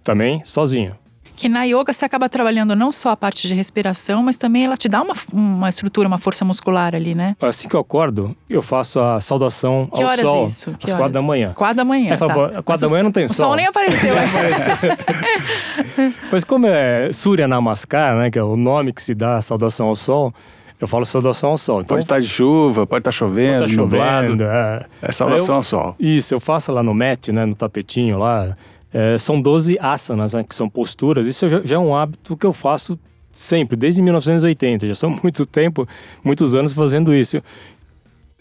Também 0.03 0.41
sozinho 0.45 1.02
que 1.35 1.49
na 1.49 1.63
yoga 1.63 1.91
você 1.91 2.05
acaba 2.05 2.29
trabalhando 2.29 2.75
não 2.75 2.91
só 2.91 3.09
a 3.09 3.17
parte 3.17 3.47
de 3.47 3.53
respiração, 3.53 4.23
mas 4.23 4.37
também 4.37 4.65
ela 4.65 4.77
te 4.77 4.87
dá 4.87 5.01
uma, 5.01 5.13
uma 5.31 5.69
estrutura, 5.69 6.07
uma 6.07 6.17
força 6.17 6.45
muscular 6.45 6.95
ali, 6.95 7.15
né? 7.15 7.35
Assim 7.41 7.67
que 7.67 7.75
eu 7.75 7.79
acordo, 7.79 8.35
eu 8.49 8.61
faço 8.61 8.99
a 8.99 9.19
saudação 9.19 9.87
que 9.93 10.01
ao 10.01 10.09
horas 10.09 10.25
sol. 10.25 10.47
Isso? 10.47 10.71
Que 10.71 10.85
às 10.85 10.91
horas? 10.91 10.97
quatro 10.97 11.13
da 11.13 11.21
manhã. 11.21 11.53
Quatro 11.53 11.77
da 11.77 11.85
manhã, 11.85 12.11
Aí 12.11 12.17
tá. 12.17 12.27
fala, 12.27 12.63
quatro 12.63 12.85
da 12.85 12.91
manhã 12.91 13.03
não 13.03 13.11
tem 13.11 13.25
o 13.25 13.33
sol. 13.33 13.45
O 13.45 13.49
sol 13.49 13.55
nem 13.55 13.65
apareceu. 13.65 14.15
mas 16.31 16.43
como 16.45 16.67
é 16.67 17.11
Surya 17.11 17.47
Namaskar, 17.47 18.15
né, 18.15 18.29
que 18.29 18.39
é 18.39 18.43
o 18.43 18.55
nome 18.55 18.93
que 18.93 19.01
se 19.01 19.13
dá 19.13 19.37
a 19.37 19.41
saudação 19.41 19.87
ao 19.87 19.95
sol, 19.95 20.33
eu 20.79 20.87
falo 20.87 21.05
saudação 21.05 21.51
ao 21.51 21.57
sol. 21.57 21.81
Então, 21.81 21.95
pode 21.95 22.03
estar 22.03 22.19
de 22.19 22.27
chuva, 22.27 22.85
pode 22.85 23.01
estar 23.01 23.11
chovendo, 23.11 23.59
pode 23.59 23.71
estar 23.71 23.81
nublado. 23.81 24.27
chovendo. 24.27 24.43
É, 24.43 24.85
é 25.01 25.11
saudação 25.11 25.55
eu, 25.55 25.55
ao 25.55 25.63
sol. 25.63 25.95
Isso, 25.99 26.33
eu 26.33 26.39
faço 26.39 26.71
lá 26.71 26.83
no 26.83 26.93
mat, 26.93 27.29
né, 27.29 27.45
no 27.45 27.55
tapetinho 27.55 28.19
lá. 28.19 28.55
É, 28.93 29.17
são 29.17 29.41
12 29.41 29.77
asanas, 29.79 30.33
né, 30.33 30.43
que 30.43 30.53
são 30.53 30.69
posturas. 30.69 31.25
Isso 31.25 31.47
já, 31.49 31.75
é 31.75 31.79
um 31.79 31.95
hábito 31.95 32.37
que 32.37 32.45
eu 32.45 32.53
faço 32.53 32.97
sempre, 33.31 33.75
desde 33.75 34.01
1980. 34.01 34.87
Já 34.87 34.95
são 34.95 35.09
muito 35.23 35.45
tempo, 35.45 35.87
muitos 36.23 36.53
anos 36.53 36.71
fazendo 36.73 37.13
isso. 37.13 37.41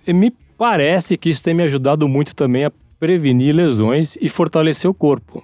E 0.07 0.13
me 0.13 0.33
parece 0.59 1.17
que 1.17 1.31
isso 1.31 1.43
tem 1.43 1.55
me 1.55 1.63
ajudado 1.63 2.07
muito 2.07 2.37
também 2.37 2.65
a 2.65 2.73
prevenir 3.01 3.55
lesões 3.55 4.17
e 4.21 4.29
fortalecer 4.29 4.89
o 4.89 4.95
corpo. 4.95 5.43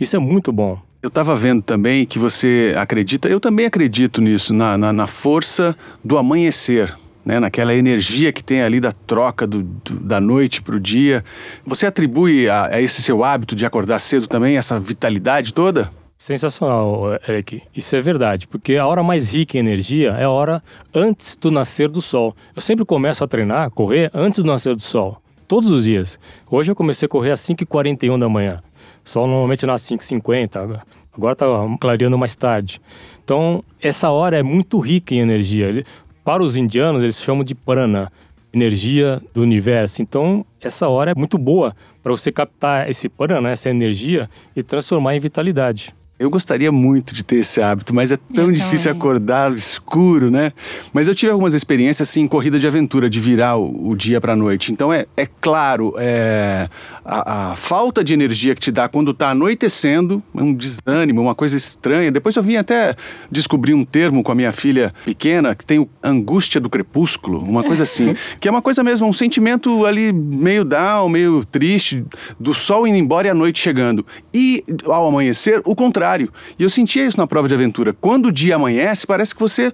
Isso 0.00 0.16
é 0.16 0.18
muito 0.18 0.52
bom. 0.52 0.80
Eu 1.02 1.08
estava 1.08 1.36
vendo 1.36 1.62
também 1.62 2.06
que 2.06 2.18
você 2.18 2.74
acredita, 2.76 3.28
eu 3.28 3.38
também 3.38 3.66
acredito 3.66 4.20
nisso, 4.20 4.54
na, 4.54 4.78
na, 4.78 4.92
na 4.92 5.06
força 5.06 5.76
do 6.04 6.16
amanhecer. 6.16 6.96
Né, 7.26 7.40
naquela 7.40 7.74
energia 7.74 8.32
que 8.32 8.44
tem 8.44 8.62
ali 8.62 8.78
da 8.78 8.92
troca 8.92 9.48
do, 9.48 9.64
do, 9.64 9.98
da 9.98 10.20
noite 10.20 10.62
para 10.62 10.76
o 10.76 10.80
dia. 10.80 11.24
Você 11.66 11.84
atribui 11.84 12.48
a, 12.48 12.76
a, 12.76 12.80
esse 12.80 13.02
seu 13.02 13.24
hábito 13.24 13.56
de 13.56 13.66
acordar 13.66 13.98
cedo 13.98 14.28
também 14.28 14.56
essa 14.56 14.78
vitalidade 14.78 15.52
toda? 15.52 15.90
Sensacional, 16.18 17.18
Eric. 17.28 17.62
Isso 17.76 17.94
é 17.94 18.00
verdade, 18.00 18.48
porque 18.48 18.76
a 18.76 18.86
hora 18.86 19.02
mais 19.02 19.34
rica 19.34 19.58
em 19.58 19.60
energia 19.60 20.12
é 20.12 20.24
a 20.24 20.30
hora 20.30 20.62
antes 20.94 21.36
do 21.36 21.50
nascer 21.50 21.88
do 21.88 22.00
sol. 22.00 22.34
Eu 22.54 22.62
sempre 22.62 22.86
começo 22.86 23.22
a 23.22 23.28
treinar, 23.28 23.70
correr 23.70 24.10
antes 24.14 24.40
do 24.42 24.46
nascer 24.46 24.74
do 24.74 24.82
sol, 24.82 25.20
todos 25.46 25.68
os 25.68 25.84
dias. 25.84 26.18
Hoje 26.50 26.72
eu 26.72 26.76
comecei 26.76 27.06
a 27.06 27.08
correr 27.08 27.32
às 27.32 27.40
5h41 27.40 28.18
da 28.18 28.28
manhã. 28.30 28.62
O 29.04 29.10
sol 29.10 29.26
normalmente 29.26 29.66
nasce 29.66 29.94
às 29.94 30.00
5h50, 30.00 30.80
agora 31.12 31.32
está 31.34 31.46
clareando 31.78 32.16
mais 32.16 32.34
tarde. 32.34 32.80
Então, 33.22 33.62
essa 33.80 34.10
hora 34.10 34.38
é 34.38 34.42
muito 34.42 34.78
rica 34.78 35.14
em 35.14 35.18
energia. 35.18 35.84
Para 36.26 36.42
os 36.42 36.56
indianos, 36.56 37.04
eles 37.04 37.22
chamam 37.22 37.44
de 37.44 37.54
prana, 37.54 38.10
energia 38.52 39.22
do 39.32 39.42
universo. 39.42 40.02
Então, 40.02 40.44
essa 40.60 40.88
hora 40.88 41.12
é 41.12 41.14
muito 41.14 41.38
boa 41.38 41.72
para 42.02 42.10
você 42.10 42.32
captar 42.32 42.90
esse 42.90 43.08
prana, 43.08 43.48
essa 43.48 43.70
energia 43.70 44.28
e 44.56 44.60
transformar 44.60 45.14
em 45.14 45.20
vitalidade. 45.20 45.94
Eu 46.18 46.30
gostaria 46.30 46.72
muito 46.72 47.14
de 47.14 47.22
ter 47.22 47.36
esse 47.36 47.60
hábito, 47.60 47.94
mas 47.94 48.10
é 48.10 48.16
tão 48.34 48.50
difícil 48.50 48.90
acordar 48.90 49.54
escuro, 49.54 50.30
né? 50.30 50.50
Mas 50.90 51.08
eu 51.08 51.14
tive 51.14 51.30
algumas 51.30 51.52
experiências 51.52 52.08
assim, 52.08 52.22
em 52.22 52.26
corrida 52.26 52.58
de 52.58 52.66
aventura, 52.66 53.10
de 53.10 53.20
virar 53.20 53.56
o, 53.56 53.90
o 53.90 53.94
dia 53.94 54.18
para 54.18 54.32
a 54.32 54.36
noite. 54.36 54.72
Então 54.72 54.90
é, 54.90 55.04
é 55.14 55.26
claro, 55.26 55.94
é, 55.98 56.70
a, 57.04 57.50
a, 57.52 57.56
falta 57.56 58.02
de 58.02 58.14
energia 58.14 58.54
que 58.54 58.62
te 58.62 58.72
dá 58.72 58.88
quando 58.88 59.10
está 59.10 59.32
anoitecendo, 59.32 60.22
é 60.34 60.42
um 60.42 60.54
desânimo, 60.54 61.20
uma 61.20 61.34
coisa 61.34 61.54
estranha. 61.54 62.10
Depois 62.10 62.34
eu 62.34 62.42
vim 62.42 62.56
até 62.56 62.96
descobrir 63.30 63.74
um 63.74 63.84
termo 63.84 64.22
com 64.22 64.32
a 64.32 64.34
minha 64.34 64.52
filha 64.52 64.94
pequena 65.04 65.54
que 65.54 65.66
tem 65.66 65.80
o 65.80 65.88
angústia 66.02 66.58
do 66.58 66.70
crepúsculo, 66.70 67.40
uma 67.40 67.62
coisa 67.62 67.82
assim, 67.82 68.16
que 68.40 68.48
é 68.48 68.50
uma 68.50 68.62
coisa 68.62 68.82
mesmo, 68.82 69.06
um 69.06 69.12
sentimento 69.12 69.84
ali 69.84 70.14
meio 70.14 70.64
down, 70.64 71.10
meio 71.10 71.44
triste, 71.44 72.02
do 72.40 72.54
sol 72.54 72.86
indo 72.86 72.96
embora 72.96 73.26
e 73.26 73.30
a 73.30 73.34
noite 73.34 73.58
chegando. 73.58 74.06
E 74.32 74.64
ao 74.86 75.06
amanhecer, 75.08 75.60
o 75.62 75.76
contrário 75.76 76.05
contrário. 76.06 76.32
E 76.58 76.62
eu 76.62 76.70
sentia 76.70 77.04
isso 77.04 77.18
na 77.18 77.26
prova 77.26 77.48
de 77.48 77.54
aventura. 77.54 77.92
Quando 77.92 78.26
o 78.26 78.32
dia 78.32 78.56
amanhece, 78.56 79.06
parece 79.06 79.34
que 79.34 79.40
você, 79.40 79.68
uh, 79.68 79.72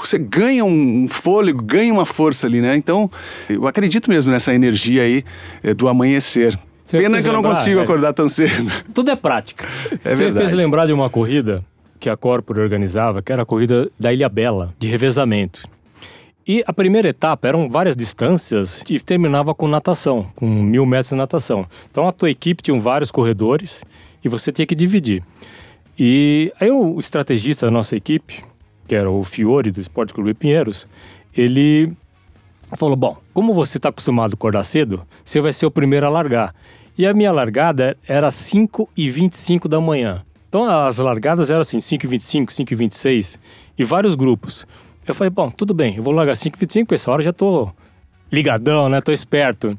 você 0.00 0.18
ganha 0.18 0.64
um 0.64 1.06
fôlego, 1.08 1.62
ganha 1.62 1.92
uma 1.92 2.06
força 2.06 2.46
ali, 2.46 2.60
né? 2.60 2.76
Então, 2.76 3.10
eu 3.48 3.66
acredito 3.66 4.10
mesmo 4.10 4.30
nessa 4.32 4.54
energia 4.54 5.02
aí 5.02 5.24
eh, 5.62 5.74
do 5.74 5.88
amanhecer. 5.88 6.58
Você 6.84 6.98
Pena 6.98 7.20
que 7.20 7.26
eu 7.26 7.32
não 7.32 7.40
lembrar, 7.40 7.56
consigo 7.56 7.80
é. 7.80 7.82
acordar 7.82 8.12
tão 8.12 8.28
cedo. 8.28 8.70
Tudo 8.94 9.10
é 9.10 9.16
prática. 9.16 9.66
É 10.04 10.14
Você 10.14 10.24
verdade. 10.24 10.38
fez 10.38 10.52
lembrar 10.52 10.86
de 10.86 10.92
uma 10.92 11.10
corrida 11.10 11.64
que 11.98 12.08
a 12.08 12.16
Corpore 12.16 12.60
organizava, 12.60 13.20
que 13.22 13.32
era 13.32 13.42
a 13.42 13.46
corrida 13.46 13.90
da 13.98 14.12
Ilha 14.12 14.28
Bela, 14.28 14.72
de 14.78 14.86
revezamento. 14.86 15.68
E 16.46 16.62
a 16.64 16.72
primeira 16.72 17.08
etapa 17.08 17.48
eram 17.48 17.68
várias 17.68 17.96
distâncias 17.96 18.84
e 18.88 19.00
terminava 19.00 19.52
com 19.52 19.66
natação, 19.66 20.28
com 20.36 20.46
mil 20.46 20.86
metros 20.86 21.08
de 21.08 21.16
natação. 21.16 21.66
Então 21.90 22.06
a 22.06 22.12
tua 22.12 22.30
equipe 22.30 22.62
tinha 22.62 22.78
vários 22.78 23.10
corredores 23.10 23.82
e 24.26 24.28
você 24.28 24.52
tinha 24.52 24.66
que 24.66 24.74
dividir. 24.74 25.22
E 25.98 26.52
aí 26.60 26.70
o 26.70 26.98
estrategista 26.98 27.66
da 27.66 27.72
nossa 27.72 27.96
equipe, 27.96 28.44
que 28.86 28.94
era 28.94 29.10
o 29.10 29.24
Fiore 29.24 29.70
do 29.70 29.80
Esporte 29.80 30.12
Clube 30.12 30.34
Pinheiros, 30.34 30.86
ele 31.34 31.92
falou: 32.76 32.96
Bom, 32.96 33.16
como 33.32 33.54
você 33.54 33.78
está 33.78 33.88
acostumado 33.88 34.32
a 34.32 34.34
acordar 34.34 34.64
cedo, 34.64 35.02
você 35.24 35.40
vai 35.40 35.52
ser 35.52 35.66
o 35.66 35.70
primeiro 35.70 36.06
a 36.06 36.10
largar. 36.10 36.54
E 36.98 37.06
a 37.06 37.12
minha 37.12 37.32
largada 37.32 37.96
era 38.06 38.30
5 38.30 38.88
e 38.96 39.10
25 39.10 39.68
da 39.68 39.80
manhã. 39.80 40.24
Então 40.48 40.64
as 40.64 40.98
largadas 40.98 41.50
eram 41.50 41.60
assim, 41.60 41.78
5 41.78 42.06
e 42.06 42.08
25, 42.08 42.52
5 42.52 42.72
e 42.72 42.76
26 42.76 43.38
e 43.78 43.84
vários 43.84 44.14
grupos. 44.14 44.66
Eu 45.06 45.14
falei, 45.14 45.30
bom, 45.30 45.50
tudo 45.50 45.72
bem, 45.72 45.96
eu 45.96 46.02
vou 46.02 46.12
largar 46.12 46.34
5 46.34 46.56
e 46.56 46.60
25, 46.60 46.94
essa 46.94 47.10
hora 47.10 47.22
já 47.22 47.32
tô 47.32 47.70
ligadão, 48.30 48.88
né? 48.88 49.00
Tô 49.00 49.12
esperto. 49.12 49.78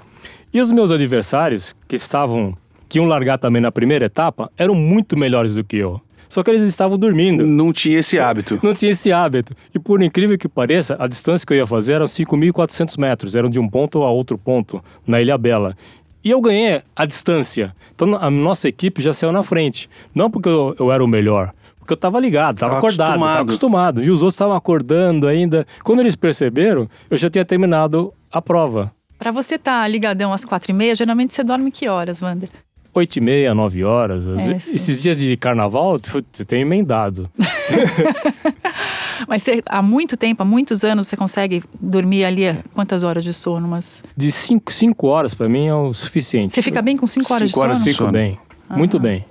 E 0.53 0.61
os 0.61 0.71
meus 0.71 0.91
adversários, 0.91 1.75
que 1.87 1.95
estavam, 1.95 2.55
que 2.87 2.97
iam 2.97 3.05
largar 3.05 3.37
também 3.37 3.61
na 3.61 3.71
primeira 3.71 4.05
etapa, 4.05 4.51
eram 4.57 4.73
muito 4.75 5.17
melhores 5.17 5.55
do 5.55 5.63
que 5.63 5.77
eu. 5.77 6.01
Só 6.29 6.43
que 6.43 6.51
eles 6.51 6.61
estavam 6.61 6.97
dormindo. 6.97 7.45
Não 7.45 7.71
tinha 7.71 7.99
esse 7.99 8.19
hábito. 8.19 8.59
Não 8.61 8.73
tinha 8.73 8.91
esse 8.91 9.11
hábito. 9.11 9.55
E 9.73 9.79
por 9.79 10.01
incrível 10.01 10.37
que 10.37 10.47
pareça, 10.47 10.95
a 10.99 11.07
distância 11.07 11.45
que 11.45 11.53
eu 11.53 11.57
ia 11.57 11.65
fazer 11.65 11.93
era 11.93 12.05
5.400 12.05 12.99
metros. 12.99 13.35
Eram 13.35 13.49
de 13.49 13.59
um 13.59 13.67
ponto 13.67 14.03
a 14.03 14.11
outro 14.11 14.37
ponto, 14.37 14.83
na 15.05 15.21
Ilha 15.21 15.37
Bela. 15.37 15.75
E 16.23 16.29
eu 16.29 16.41
ganhei 16.41 16.81
a 16.95 17.05
distância. 17.05 17.73
Então 17.95 18.15
a 18.15 18.29
nossa 18.29 18.67
equipe 18.67 19.01
já 19.01 19.13
saiu 19.13 19.31
na 19.31 19.43
frente. 19.43 19.89
Não 20.13 20.29
porque 20.29 20.49
eu, 20.49 20.75
eu 20.77 20.91
era 20.91 21.03
o 21.03 21.07
melhor, 21.07 21.53
porque 21.79 21.93
eu 21.93 21.95
estava 21.95 22.19
ligado, 22.19 22.55
estava 22.55 22.71
Tava 22.73 22.79
acordado, 22.79 23.13
estava 23.15 23.25
acostumado. 23.25 23.47
acostumado. 23.47 24.03
E 24.03 24.09
os 24.09 24.21
outros 24.21 24.33
estavam 24.33 24.55
acordando 24.55 25.27
ainda. 25.27 25.65
Quando 25.83 26.01
eles 26.01 26.17
perceberam, 26.17 26.89
eu 27.09 27.15
já 27.15 27.29
tinha 27.29 27.45
terminado 27.45 28.13
a 28.31 28.41
prova. 28.41 28.91
Pra 29.17 29.31
você 29.31 29.55
estar 29.55 29.83
tá 29.83 29.87
ligadão 29.87 30.33
às 30.33 30.43
quatro 30.43 30.69
e 30.69 30.73
meia, 30.73 30.93
geralmente 30.93 31.33
você 31.33 31.43
dorme 31.43 31.71
que 31.71 31.87
horas, 31.87 32.21
Wander? 32.21 32.49
Oito 32.97 33.17
e 33.17 33.21
meia, 33.21 33.53
nove 33.53 33.83
horas. 33.83 34.25
Às 34.27 34.47
É, 34.47 34.55
esses 34.73 34.99
dias 34.99 35.19
de 35.19 35.37
carnaval, 35.37 35.99
eu 36.39 36.45
tenho 36.45 36.61
emendado. 36.63 37.29
Mas 39.27 39.43
você, 39.43 39.61
há 39.67 39.81
muito 39.83 40.15
tempo, 40.17 40.41
há 40.41 40.45
muitos 40.45 40.83
anos, 40.83 41.07
você 41.07 41.15
consegue 41.15 41.63
dormir 41.79 42.23
ali 42.25 42.43
quantas 42.73 43.03
horas 43.03 43.23
de 43.23 43.33
sono? 43.33 43.67
Mas 43.67 44.03
De 44.15 44.31
cinco, 44.31 44.71
cinco 44.71 45.07
horas, 45.07 45.35
para 45.35 45.47
mim, 45.47 45.67
é 45.67 45.75
o 45.75 45.93
suficiente. 45.93 46.53
você 46.55 46.61
fica 46.63 46.81
bem 46.81 46.97
com 46.97 47.05
cinco 47.05 47.31
horas 47.33 47.49
Cinco 47.51 47.59
de 47.59 47.65
horas 47.65 47.77
sono? 47.77 47.85
de 47.85 47.91
Fico 47.91 48.03
sono. 48.05 48.11
bem. 48.13 48.39
Muito 48.69 48.99
bem. 48.99 49.25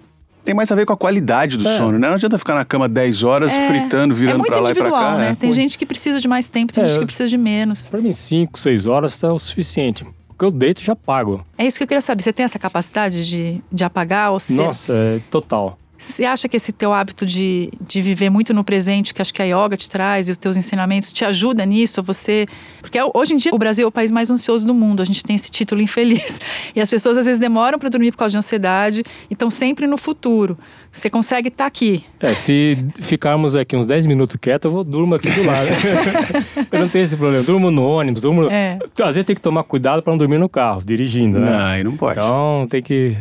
Tem 0.45 0.55
mais 0.55 0.71
a 0.71 0.77
ver 0.77 0.87
com 0.87 0.93
a 0.93 0.97
qualidade 0.97 1.57
do 1.57 1.67
É. 1.69 1.77
sono, 1.77 1.99
né? 1.99 2.07
Não 2.07 2.15
adianta 2.15 2.39
ficar 2.39 2.55
na 2.55 2.65
cama 2.65 2.89
10 2.89 3.25
horas, 3.25 3.51
É, 3.53 3.67
fritando, 3.67 4.15
é 4.15 4.17
virando 4.17 4.39
muito 4.39 4.53
pra 4.53 4.61
lá 4.61 4.71
e 4.71 4.75
pra 4.75 4.83
individual, 4.85 5.13
cá. 5.13 5.19
né? 5.19 5.31
é. 5.31 5.35
Tem 5.35 5.53
gente 5.53 5.77
que 5.77 5.85
precisa 5.85 6.21
de 6.21 6.29
mais 6.29 6.49
tempo, 6.49 6.73
tem 6.73 6.85
É, 6.85 6.89
gente 6.89 7.01
que 7.01 7.07
precisa 7.07 7.29
de 7.29 7.37
menos. 7.37 7.89
Para 7.89 8.01
mim, 8.01 8.13
cinco, 8.13 8.57
seis 8.59 8.87
horas 8.87 9.19
tá 9.19 9.33
o 9.33 9.39
suficiente. 9.41 10.07
Porque 10.37 10.45
eu 10.45 10.51
deito 10.51 10.83
e 10.83 10.85
já 10.85 10.95
pago. 10.95 11.45
É 11.57 11.67
isso 11.67 11.79
que 11.79 11.85
eu 11.85 11.89
queria 11.89 12.03
saber. 12.03 12.23
Você 12.23 12.33
tem 12.33 12.45
essa 12.45 12.59
capacidade 12.59 13.27
de, 13.27 13.63
de 13.73 13.85
apagar 13.85 14.33
ou 14.33 14.39
se 14.39 14.53
Nossa, 14.53 14.93
é 14.93 15.21
total. 15.31 15.79
Você 15.99 16.25
acha 16.25 16.49
que 16.49 16.57
esse 16.57 16.73
teu 16.73 16.93
hábito 16.93 17.25
de, 17.25 17.71
de 17.81 18.03
viver 18.03 18.29
muito 18.29 18.53
no 18.53 18.63
presente, 18.63 19.15
que 19.15 19.23
acho 19.23 19.33
que 19.33 19.41
a 19.41 19.45
yoga 19.45 19.77
te 19.77 19.89
traz 19.89 20.29
e 20.29 20.33
os 20.33 20.37
teus 20.37 20.57
ensinamentos 20.57 21.13
te 21.13 21.25
ajuda 21.25 21.65
nisso? 21.65 22.03
Você. 22.03 22.47
Porque 22.81 22.99
hoje 23.15 23.35
em 23.35 23.37
dia 23.37 23.55
o 23.55 23.59
Brasil 23.59 23.85
é 23.85 23.89
o 23.89 23.93
país 23.93 24.11
mais 24.11 24.31
ansioso 24.31 24.67
do 24.67 24.75
mundo, 24.75 25.01
a 25.01 25.05
gente 25.05 25.23
tem 25.25 25.35
esse 25.37 25.51
título 25.51 25.81
infeliz. 25.81 26.41
E 26.75 26.81
as 26.81 26.91
pessoas 26.91 27.17
às 27.17 27.25
vezes 27.25 27.41
demoram 27.41 27.79
para 27.79 27.89
dormir 27.89 28.11
por 28.11 28.19
causa 28.19 28.33
de 28.33 28.39
ansiedade 28.39 29.03
e 29.31 29.33
estão 29.33 29.51
sempre 29.51 29.87
no 29.87 29.97
futuro. 29.97 30.59
Você 30.93 31.09
consegue 31.09 31.49
estar 31.49 31.65
tá 31.65 31.69
aqui. 31.69 32.05
É, 32.21 32.35
se 32.35 32.77
ficarmos 32.97 33.57
aqui 33.57 33.77
uns 33.77 33.87
10 33.87 34.05
minutos 34.05 34.37
quietos, 34.39 34.67
eu 34.67 34.71
vou 34.71 34.85
durmo 34.85 35.15
aqui 35.15 35.31
do 35.31 35.45
lado. 35.45 35.69
eu 36.71 36.81
não 36.81 36.89
tenho 36.89 37.03
esse 37.03 37.17
problema. 37.17 37.43
Durmo 37.45 37.71
no 37.71 37.83
ônibus, 37.83 38.23
durmo. 38.23 38.51
É. 38.51 38.79
Às 39.01 39.15
vezes 39.15 39.25
tem 39.25 39.35
que 39.35 39.41
tomar 39.41 39.63
cuidado 39.63 40.03
para 40.03 40.13
não 40.13 40.19
dormir 40.19 40.39
no 40.39 40.49
carro, 40.49 40.83
dirigindo, 40.85 41.39
né? 41.39 41.51
Não, 41.51 41.67
aí 41.67 41.85
não 41.85 41.97
pode. 41.97 42.19
Então 42.19 42.67
tem 42.69 42.83
que 42.83 43.17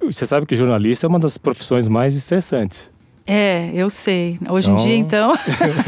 você 0.00 0.26
sabe 0.26 0.46
que 0.46 0.54
jornalista 0.54 1.06
é 1.06 1.08
uma 1.08 1.18
das 1.18 1.38
profissões 1.38 1.88
mais 1.88 2.16
estressantes. 2.16 2.92
É, 3.26 3.70
eu 3.72 3.88
sei. 3.88 4.38
Hoje 4.50 4.70
então... 4.70 4.84
em 4.84 4.86
dia, 4.86 4.96
então, 4.96 5.34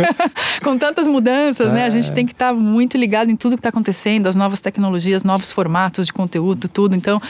com 0.65 0.79
tantas 0.79 1.07
mudanças, 1.07 1.71
é. 1.71 1.75
né? 1.75 1.85
A 1.85 1.91
gente 1.91 2.11
é. 2.11 2.15
tem 2.15 2.25
que 2.25 2.33
estar 2.33 2.49
tá 2.49 2.55
muito 2.55 2.97
ligado 2.97 3.31
em 3.31 3.37
tudo 3.37 3.57
que 3.57 3.61
está 3.61 3.69
acontecendo, 3.69 4.27
as 4.27 4.35
novas 4.35 4.63
tecnologias, 4.63 5.23
novos 5.23 5.53
formatos 5.53 6.07
de 6.07 6.15
conteúdo, 6.15 6.67
tudo. 6.67 6.97
Então, 6.97 7.21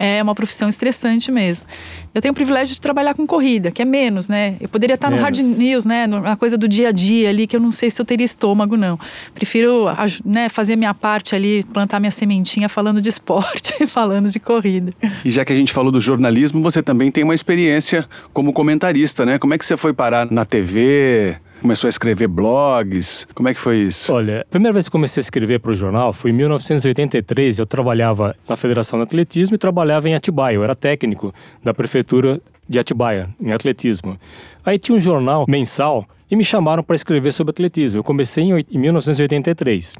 é 0.00 0.20
uma 0.20 0.34
profissão 0.34 0.68
estressante 0.68 1.30
mesmo. 1.30 1.68
Eu 2.14 2.20
tenho 2.20 2.32
o 2.32 2.34
privilégio 2.34 2.74
de 2.74 2.80
trabalhar 2.80 3.14
com 3.14 3.26
corrida, 3.26 3.70
que 3.70 3.80
é 3.80 3.84
menos, 3.84 4.28
né? 4.28 4.56
Eu 4.60 4.68
poderia 4.68 4.94
estar 4.94 5.08
menos. 5.08 5.20
no 5.20 5.24
hard 5.24 5.38
news, 5.58 5.84
né? 5.86 6.06
Na 6.06 6.36
coisa 6.36 6.58
do 6.58 6.68
dia 6.68 6.88
a 6.88 6.92
dia 6.92 7.30
ali, 7.30 7.46
que 7.46 7.56
eu 7.56 7.60
não 7.60 7.70
sei 7.70 7.90
se 7.90 8.00
eu 8.00 8.04
teria 8.04 8.24
estômago, 8.24 8.76
não. 8.76 8.98
Prefiro 9.34 9.86
né, 10.24 10.50
fazer 10.50 10.76
minha 10.76 10.92
parte 10.92 11.34
ali, 11.34 11.62
plantar 11.72 12.00
minha 12.00 12.10
sementinha 12.10 12.68
falando 12.68 13.00
de 13.00 13.08
esporte, 13.08 13.86
falando 13.88 14.28
de 14.28 14.38
corrida. 14.38 14.92
E 15.24 15.30
já 15.30 15.42
que 15.42 15.52
a 15.52 15.56
gente 15.56 15.72
falou 15.72 15.90
do 15.90 16.00
jornalismo, 16.00 16.62
você 16.62 16.82
também 16.82 17.10
tem 17.10 17.24
uma 17.24 17.34
experiência 17.34 18.06
como 18.32 18.52
comentarista, 18.52 19.24
né? 19.24 19.38
Como 19.38 19.54
é 19.54 19.58
que 19.58 19.64
você 19.64 19.76
foi 19.76 19.94
parar 19.94 20.30
na 20.30 20.44
TV? 20.44 21.36
Começou 21.62 21.86
a 21.86 21.90
escrever 21.90 22.26
blogs? 22.26 23.24
Como 23.36 23.48
é 23.48 23.54
que 23.54 23.60
foi 23.60 23.76
isso? 23.76 24.12
Olha, 24.12 24.40
a 24.40 24.44
primeira 24.50 24.72
vez 24.72 24.86
que 24.86 24.90
comecei 24.90 25.20
a 25.20 25.22
escrever 25.22 25.60
para 25.60 25.70
o 25.70 25.76
jornal 25.76 26.12
foi 26.12 26.32
em 26.32 26.34
1983. 26.34 27.60
Eu 27.60 27.66
trabalhava 27.66 28.34
na 28.48 28.56
Federação 28.56 28.98
de 28.98 29.04
Atletismo 29.04 29.54
e 29.54 29.58
trabalhava 29.58 30.08
em 30.08 30.14
Atibaia. 30.16 30.56
Eu 30.56 30.64
era 30.64 30.74
técnico 30.74 31.32
da 31.62 31.72
prefeitura 31.72 32.40
de 32.68 32.80
Atibaia, 32.80 33.28
em 33.40 33.52
atletismo. 33.52 34.18
Aí 34.66 34.76
tinha 34.76 34.96
um 34.96 35.00
jornal 35.00 35.44
mensal 35.48 36.04
e 36.28 36.34
me 36.34 36.44
chamaram 36.44 36.82
para 36.82 36.96
escrever 36.96 37.30
sobre 37.30 37.52
atletismo. 37.52 38.00
Eu 38.00 38.02
comecei 38.02 38.42
em 38.42 38.78
1983. 38.78 39.94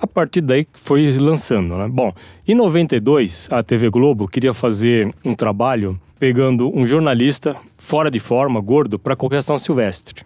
A 0.00 0.06
partir 0.06 0.40
daí 0.40 0.66
foi 0.72 1.12
lançando, 1.18 1.76
né? 1.76 1.88
Bom, 1.92 2.10
em 2.48 2.54
92 2.54 3.48
a 3.50 3.62
TV 3.62 3.90
Globo 3.90 4.26
queria 4.26 4.54
fazer 4.54 5.14
um 5.22 5.34
trabalho 5.34 6.00
pegando 6.18 6.74
um 6.74 6.86
jornalista 6.86 7.54
fora 7.76 8.10
de 8.10 8.18
forma, 8.18 8.58
gordo, 8.62 8.98
para 8.98 9.14
correção 9.14 9.58
silvestre 9.58 10.24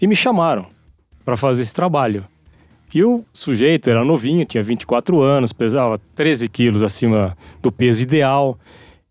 e 0.00 0.06
me 0.06 0.16
chamaram 0.16 0.66
para 1.24 1.36
fazer 1.36 1.62
esse 1.62 1.74
trabalho. 1.74 2.24
E 2.94 3.02
o 3.04 3.24
sujeito 3.32 3.90
era 3.90 4.04
novinho, 4.04 4.44
tinha 4.44 4.62
24 4.62 5.20
anos, 5.20 5.52
pesava 5.52 6.00
13 6.14 6.48
quilos 6.48 6.82
acima 6.82 7.36
do 7.60 7.72
peso 7.72 8.02
ideal. 8.02 8.58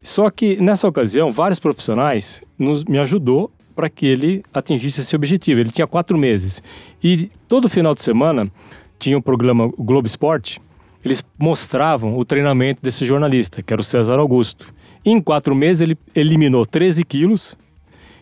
Só 0.02 0.30
que 0.30 0.56
nessa 0.58 0.88
ocasião, 0.88 1.32
vários 1.32 1.60
profissionais 1.60 2.42
nos, 2.58 2.84
me 2.86 2.98
ajudou 3.00 3.52
para 3.76 3.90
que 3.90 4.06
ele 4.06 4.42
atingisse 4.54 5.02
esse 5.02 5.16
objetivo. 5.16 5.60
Ele 5.60 5.72
tinha 5.72 5.86
quatro 5.86 6.18
meses. 6.18 6.64
E 7.04 7.30
todo 7.48 7.68
final 7.68 7.94
de 7.94 8.02
semana 8.02 8.50
tinha 8.98 9.18
o 9.18 9.20
um 9.20 9.22
programa 9.22 9.70
Globo 9.78 10.08
Esporte, 10.08 10.62
eles 11.04 11.24
mostravam 11.38 12.18
o 12.18 12.26
treinamento 12.26 12.82
desse 12.82 13.06
jornalista, 13.06 13.62
que 13.62 13.72
era 13.72 13.80
o 13.80 13.84
César 13.84 14.18
Augusto. 14.18 14.74
E 15.06 15.12
em 15.12 15.22
quatro 15.22 15.54
meses 15.54 15.82
ele 15.82 15.98
eliminou 16.16 16.66
13 16.66 17.04
quilos 17.04 17.56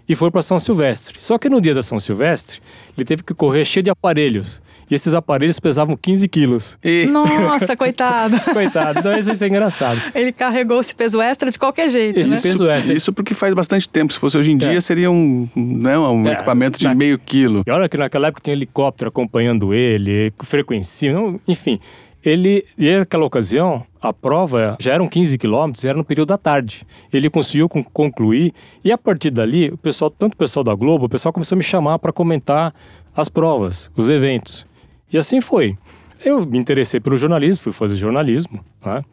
e 0.08 0.16
foi 0.16 0.30
para 0.30 0.42
São 0.42 0.60
Silvestre. 0.60 1.16
Só 1.20 1.38
que 1.38 1.50
no 1.50 1.62
dia 1.62 1.74
da 1.74 1.82
São 1.82 2.00
Silvestre, 2.00 2.60
ele 2.98 3.06
teve 3.06 3.24
que 3.24 3.34
correr 3.34 3.66
cheio 3.66 3.84
de 3.84 3.90
aparelhos. 3.90 4.62
E 4.90 4.96
esses 4.96 5.14
aparelhos 5.14 5.60
pesavam 5.60 5.96
15 5.96 6.28
quilos. 6.28 6.78
E... 6.84 7.06
Nossa, 7.12 7.76
coitado. 7.78 8.40
coitado. 8.54 9.00
Então 9.00 9.18
isso 9.18 9.44
é 9.44 9.48
engraçado. 9.48 10.02
Ele 10.14 10.32
carregou 10.32 10.80
esse 10.82 10.94
peso 10.94 11.22
extra 11.22 11.50
de 11.50 11.58
qualquer 11.58 11.90
jeito, 11.90 12.20
Esse 12.20 12.36
né? 12.36 12.42
peso 12.42 12.70
extra. 12.70 12.96
Isso 12.96 13.14
porque 13.14 13.34
faz 13.34 13.54
bastante 13.54 13.90
tempo. 13.90 14.12
Se 14.12 14.20
fosse 14.20 14.38
hoje 14.38 14.52
em 14.52 14.58
dia, 14.58 14.78
é. 14.78 14.82
seria 14.82 15.10
um, 15.10 15.48
né, 15.56 15.98
um 15.98 16.28
é. 16.28 16.34
equipamento 16.34 16.78
de 16.78 16.86
Na... 16.86 16.94
meio 16.94 17.18
quilo. 17.18 17.64
E 17.66 17.72
olha 17.72 17.88
que 17.88 17.98
naquela 17.98 18.28
época 18.28 18.42
tinha 18.44 18.56
helicóptero 18.56 19.10
acompanhando 19.10 19.74
ele, 19.74 20.34
frequência, 20.44 21.14
enfim. 21.48 21.80
Ele, 22.24 22.66
naquela 22.78 23.26
ocasião, 23.26 23.86
a 24.02 24.14
prova 24.14 24.78
já 24.80 24.94
eram 24.94 25.10
15 25.10 25.38
quilômetros, 25.38 25.84
era 25.84 25.98
no 25.98 26.06
período 26.06 26.30
da 26.30 26.38
tarde. 26.38 26.86
Ele 27.12 27.30
conseguiu 27.30 27.68
concluir 27.68 28.54
e 28.84 28.92
a 28.92 28.98
partir 28.98 29.30
dali, 29.30 29.70
o 29.70 29.78
pessoal, 29.78 30.10
tanto 30.10 30.34
o 30.34 30.38
pessoal 30.38 30.64
da 30.64 30.74
Globo, 30.74 31.06
o 31.06 31.10
pessoal 31.10 31.34
começou 31.34 31.56
a 31.56 31.58
me 31.58 31.64
chamar 31.64 32.00
para 32.00 32.14
comentar 32.14 32.74
as 33.16 33.30
provas, 33.30 33.92
os 33.96 34.10
eventos. 34.10 34.66
E 35.12 35.18
assim 35.18 35.42
foi. 35.42 35.78
Eu 36.24 36.46
me 36.46 36.58
interessei 36.58 37.00
pelo 37.00 37.18
jornalismo, 37.18 37.64
fui 37.64 37.74
fazer 37.74 37.98
jornalismo, 37.98 38.64
né? 38.86 39.04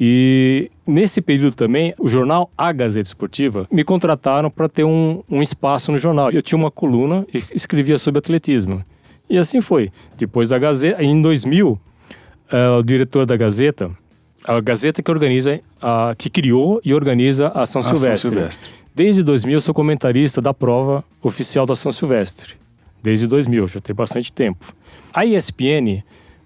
E 0.00 0.70
nesse 0.86 1.20
período 1.20 1.56
também, 1.56 1.92
o 1.98 2.08
jornal 2.08 2.50
A 2.56 2.70
Gazeta 2.70 3.08
Esportiva 3.08 3.66
me 3.70 3.82
contrataram 3.82 4.48
para 4.48 4.68
ter 4.68 4.84
um, 4.84 5.24
um 5.28 5.42
espaço 5.42 5.90
no 5.90 5.98
jornal. 5.98 6.30
Eu 6.30 6.40
tinha 6.40 6.56
uma 6.58 6.70
coluna 6.70 7.26
e 7.34 7.42
escrevia 7.52 7.98
sobre 7.98 8.20
atletismo. 8.20 8.84
E 9.28 9.36
assim 9.36 9.60
foi. 9.60 9.90
Depois 10.16 10.50
da 10.50 10.58
Gazeta, 10.58 11.02
em 11.02 11.20
2000, 11.20 11.78
uh, 12.52 12.78
o 12.78 12.82
diretor 12.82 13.26
da 13.26 13.36
Gazeta, 13.36 13.90
a 14.44 14.60
Gazeta 14.60 15.02
que 15.02 15.10
organiza, 15.10 15.60
a, 15.80 16.14
que 16.16 16.30
criou 16.30 16.80
e 16.84 16.94
organiza 16.94 17.48
a 17.48 17.66
São, 17.66 17.80
a 17.80 17.82
Silvestre. 17.82 18.18
São 18.18 18.30
Silvestre. 18.30 18.70
Desde 18.94 19.22
2000 19.22 19.54
eu 19.54 19.60
sou 19.60 19.74
comentarista 19.74 20.40
da 20.40 20.54
prova 20.54 21.04
oficial 21.22 21.66
da 21.66 21.76
São 21.76 21.92
Silvestre. 21.92 22.54
Desde 23.02 23.26
2000, 23.26 23.66
já 23.68 23.80
tem 23.80 23.94
bastante 23.94 24.32
tempo. 24.32 24.74
A 25.14 25.24
ESPN, 25.24 26.02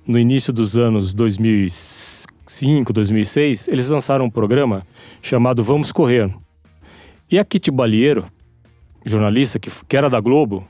no 0.07 0.19
início 0.19 0.53
dos 0.53 0.77
anos 0.77 1.15
2005, 1.15 2.93
2006, 2.93 3.69
eles 3.69 3.89
lançaram 3.89 4.27
um 4.27 4.31
programa 4.31 4.87
chamado 5.23 5.63
Vamos 5.63 5.93
Correr. 5.93 6.31
E 7.31 7.39
a 7.39 7.45
Kitty 7.45 7.71
Balieiro, 7.71 8.27
jornalista 9.05 9.59
que, 9.59 9.71
que 9.89 9.97
era 9.97 10.11
da 10.11 10.21
Globo, 10.21 10.67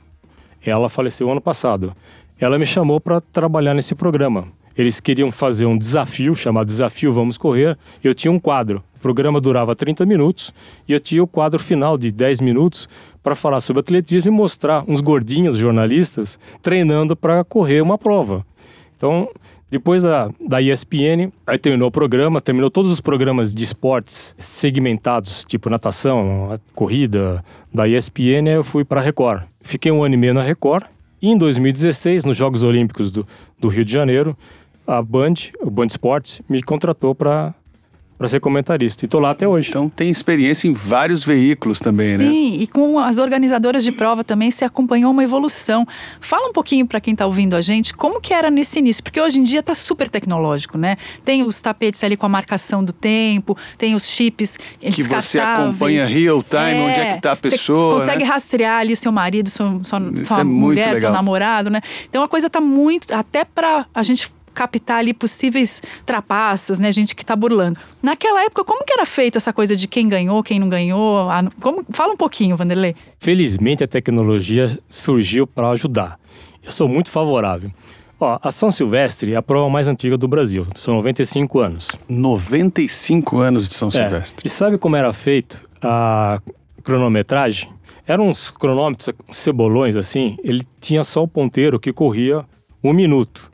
ela 0.65 0.87
faleceu 0.87 1.29
ano 1.29 1.41
passado. 1.41 1.93
Ela 2.39 2.57
me 2.57 2.65
chamou 2.65 3.01
para 3.01 3.19
trabalhar 3.19 3.73
nesse 3.73 3.93
programa. 3.93 4.47
Eles 4.77 4.99
queriam 4.99 5.31
fazer 5.31 5.65
um 5.65 5.77
desafio 5.77 6.35
chamado 6.35 6.65
Desafio 6.65 7.13
Vamos 7.13 7.37
Correr. 7.37 7.77
Eu 8.03 8.13
tinha 8.13 8.31
um 8.31 8.39
quadro. 8.39 8.83
O 8.95 8.99
programa 8.99 9.39
durava 9.39 9.75
30 9.75 10.05
minutos 10.05 10.53
e 10.87 10.93
eu 10.93 10.99
tinha 10.99 11.21
o 11.21 11.27
quadro 11.27 11.59
final 11.59 11.97
de 11.97 12.11
10 12.11 12.41
minutos 12.41 12.87
para 13.21 13.35
falar 13.35 13.61
sobre 13.61 13.81
atletismo 13.81 14.31
e 14.31 14.35
mostrar 14.35 14.83
uns 14.87 15.01
gordinhos 15.01 15.55
jornalistas 15.55 16.39
treinando 16.61 17.15
para 17.15 17.43
correr 17.43 17.81
uma 17.81 17.97
prova. 17.97 18.45
Então, 18.95 19.29
depois 19.69 20.03
da, 20.03 20.29
da 20.47 20.61
ESPN, 20.61 21.31
aí 21.47 21.57
terminou 21.57 21.87
o 21.87 21.91
programa, 21.91 22.39
terminou 22.39 22.69
todos 22.69 22.91
os 22.91 23.01
programas 23.01 23.55
de 23.55 23.63
esportes 23.63 24.35
segmentados, 24.37 25.43
tipo 25.45 25.69
natação, 25.69 26.59
corrida, 26.75 27.43
da 27.73 27.87
ESPN, 27.87 28.47
eu 28.47 28.63
fui 28.63 28.85
para 28.85 29.01
a 29.01 29.03
Record. 29.03 29.43
Fiquei 29.61 29.91
um 29.91 30.03
ano 30.03 30.13
e 30.13 30.17
meio 30.17 30.33
na 30.33 30.43
Record. 30.43 30.85
E 31.19 31.27
em 31.27 31.37
2016, 31.37 32.23
nos 32.23 32.37
Jogos 32.37 32.63
Olímpicos 32.63 33.11
do, 33.11 33.25
do 33.57 33.67
Rio 33.67 33.83
de 33.83 33.91
Janeiro, 33.91 34.37
a 34.85 35.01
Band, 35.01 35.33
o 35.61 35.69
Band 35.69 35.87
Esportes, 35.87 36.41
me 36.49 36.61
contratou 36.61 37.15
para 37.15 37.53
para 38.23 38.29
ser 38.29 38.39
comentarista. 38.39 39.03
E 39.03 39.07
tô 39.07 39.19
lá 39.19 39.31
até 39.31 39.45
hoje. 39.45 39.67
Então 39.69 39.89
tem 39.89 40.09
experiência 40.09 40.65
em 40.67 40.71
vários 40.71 41.25
veículos 41.25 41.79
também, 41.79 42.15
Sim, 42.15 42.23
né? 42.23 42.29
Sim, 42.29 42.61
e 42.61 42.67
com 42.67 42.97
as 42.97 43.17
organizadoras 43.17 43.83
de 43.83 43.91
prova 43.91 44.23
também 44.23 44.49
se 44.49 44.63
acompanhou 44.63 45.11
uma 45.11 45.23
evolução. 45.23 45.85
Fala 46.21 46.47
um 46.47 46.53
pouquinho 46.53 46.87
para 46.87 47.01
quem 47.01 47.13
está 47.13 47.25
ouvindo 47.25 47.53
a 47.53 47.61
gente, 47.61 47.93
como 47.93 48.21
que 48.21 48.33
era 48.33 48.49
nesse 48.49 48.79
início? 48.79 49.03
Porque 49.03 49.19
hoje 49.19 49.39
em 49.39 49.43
dia 49.43 49.59
está 49.59 49.75
super 49.75 50.07
tecnológico, 50.07 50.77
né? 50.77 50.95
Tem 51.25 51.43
os 51.43 51.59
tapetes 51.61 52.01
ali 52.01 52.15
com 52.15 52.25
a 52.25 52.29
marcação 52.29 52.81
do 52.81 52.93
tempo, 52.93 53.57
tem 53.77 53.93
os 53.93 54.07
chips 54.07 54.57
que 54.79 55.03
você 55.03 55.39
acompanha 55.39 56.05
real 56.05 56.41
time, 56.43 56.61
é, 56.61 56.81
onde 56.81 56.99
é 56.99 57.09
que 57.11 57.17
está 57.17 57.33
a 57.33 57.35
pessoa, 57.35 57.95
Você 57.95 58.05
consegue 58.05 58.23
né? 58.23 58.29
rastrear 58.29 58.79
ali 58.79 58.93
o 58.93 58.97
seu 58.97 59.11
marido, 59.11 59.49
sua, 59.49 59.81
sua, 59.83 59.99
sua 60.23 60.39
é 60.39 60.43
mulher, 60.45 60.97
seu 60.97 61.11
namorado, 61.11 61.69
né? 61.69 61.81
Então 62.09 62.23
a 62.23 62.27
coisa 62.29 62.47
está 62.47 62.61
muito, 62.61 63.13
até 63.13 63.43
para 63.43 63.85
a 63.93 64.01
gente 64.01 64.31
captar 64.53 64.99
ali 64.99 65.13
possíveis 65.13 65.81
trapaças, 66.05 66.79
né? 66.79 66.91
Gente 66.91 67.15
que 67.15 67.23
está 67.23 67.35
burlando. 67.35 67.79
Naquela 68.01 68.43
época, 68.43 68.63
como 68.63 68.85
que 68.85 68.93
era 68.93 69.05
feita 69.05 69.37
essa 69.37 69.51
coisa 69.51 69.75
de 69.75 69.87
quem 69.87 70.07
ganhou, 70.07 70.43
quem 70.43 70.59
não 70.59 70.69
ganhou? 70.69 71.27
Como, 71.59 71.85
fala 71.89 72.13
um 72.13 72.17
pouquinho, 72.17 72.55
Vanderlei. 72.55 72.95
Felizmente 73.19 73.83
a 73.83 73.87
tecnologia 73.87 74.77
surgiu 74.87 75.47
para 75.47 75.69
ajudar. 75.69 76.19
Eu 76.63 76.71
sou 76.71 76.87
muito 76.87 77.09
favorável. 77.09 77.69
Ó, 78.19 78.39
a 78.41 78.51
São 78.51 78.71
Silvestre 78.71 79.33
é 79.33 79.35
a 79.35 79.41
prova 79.41 79.69
mais 79.69 79.87
antiga 79.87 80.17
do 80.17 80.27
Brasil. 80.27 80.65
São 80.75 80.95
95 80.95 81.59
anos. 81.59 81.87
95 82.07 83.39
anos 83.39 83.67
de 83.67 83.73
São 83.73 83.89
é. 83.89 83.91
Silvestre. 83.91 84.47
E 84.47 84.49
sabe 84.49 84.77
como 84.77 84.95
era 84.95 85.11
feito 85.11 85.61
a 85.81 86.39
cronometragem? 86.83 87.69
Eram 88.07 88.29
uns 88.29 88.49
cronômetros 88.49 89.09
cebolões 89.31 89.95
assim. 89.95 90.37
Ele 90.43 90.63
tinha 90.79 91.03
só 91.03 91.23
o 91.23 91.27
ponteiro 91.27 91.79
que 91.79 91.91
corria 91.91 92.45
um 92.83 92.93
minuto. 92.93 93.51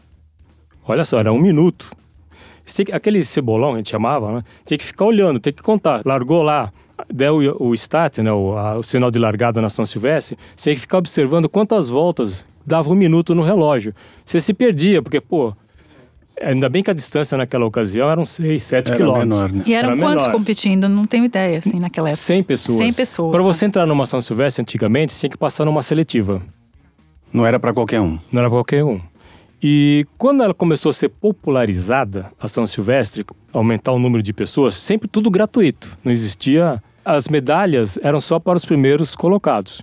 Olha 0.91 1.05
só, 1.05 1.19
era 1.19 1.31
um 1.31 1.39
minuto. 1.39 1.91
Aquele 2.91 3.23
cebolão, 3.23 3.73
a 3.73 3.77
gente 3.77 3.89
chamava, 3.89 4.31
né? 4.31 4.43
Tinha 4.65 4.77
que 4.77 4.85
ficar 4.85 5.05
olhando, 5.05 5.39
tem 5.39 5.51
que 5.53 5.61
contar. 5.63 6.01
Largou 6.05 6.41
lá 6.43 6.71
der 7.11 7.31
o, 7.31 7.37
o 7.63 7.73
start, 7.73 8.17
né, 8.19 8.31
o, 8.31 8.57
a, 8.57 8.77
o 8.77 8.83
sinal 8.83 9.09
de 9.09 9.17
largada 9.17 9.61
na 9.61 9.69
São 9.69 9.85
Silvestre, 9.85 10.37
você 10.55 10.63
tinha 10.63 10.75
que 10.75 10.81
ficar 10.81 10.97
observando 10.97 11.47
quantas 11.47 11.87
voltas 11.89 12.45
dava 12.65 12.89
um 12.91 12.95
minuto 12.95 13.33
no 13.33 13.41
relógio. 13.41 13.93
Você 14.25 14.39
se 14.41 14.53
perdia, 14.53 15.01
porque, 15.01 15.21
pô, 15.21 15.53
ainda 16.41 16.69
bem 16.69 16.83
que 16.83 16.91
a 16.91 16.93
distância 16.93 17.37
naquela 17.37 17.65
ocasião 17.65 18.09
eram 18.09 18.25
6, 18.25 18.61
7 18.61 18.87
Era 18.87 18.97
quilômetros. 18.97 19.41
menor, 19.41 19.51
né? 19.51 19.63
E 19.65 19.73
eram 19.73 19.91
Era 19.91 19.97
quantos 19.99 20.25
menor. 20.27 20.37
competindo? 20.37 20.89
Não 20.89 21.05
tenho 21.05 21.25
ideia, 21.25 21.59
assim, 21.59 21.79
naquela 21.79 22.09
época. 22.09 22.23
100 22.23 22.43
pessoas. 22.43 22.77
100 22.77 22.93
pessoas, 22.93 23.31
Para 23.31 23.39
tá. 23.39 23.45
você 23.45 23.65
entrar 23.65 23.85
numa 23.85 24.05
São 24.05 24.21
Silvestre, 24.21 24.61
antigamente, 24.61 25.13
você 25.13 25.21
tinha 25.21 25.29
que 25.29 25.37
passar 25.37 25.65
numa 25.65 25.81
seletiva. 25.81 26.41
Não 27.31 27.45
era 27.45 27.59
pra 27.59 27.73
qualquer 27.73 28.01
um. 28.01 28.19
Não 28.31 28.41
era 28.41 28.49
qualquer 28.49 28.83
um. 28.83 28.99
E 29.61 30.05
quando 30.17 30.41
ela 30.41 30.53
começou 30.53 30.89
a 30.89 30.93
ser 30.93 31.09
popularizada, 31.09 32.31
a 32.39 32.47
São 32.47 32.65
Silvestre, 32.65 33.25
aumentar 33.51 33.91
o 33.91 33.99
número 33.99 34.23
de 34.23 34.31
pessoas, 34.31 34.75
sempre 34.75 35.07
tudo 35.07 35.29
gratuito. 35.29 35.97
Não 36.03 36.11
existia. 36.11 36.81
As 37.03 37.27
medalhas 37.27 37.97
eram 38.01 38.21
só 38.21 38.39
para 38.39 38.57
os 38.57 38.65
primeiros 38.65 39.15
colocados. 39.15 39.81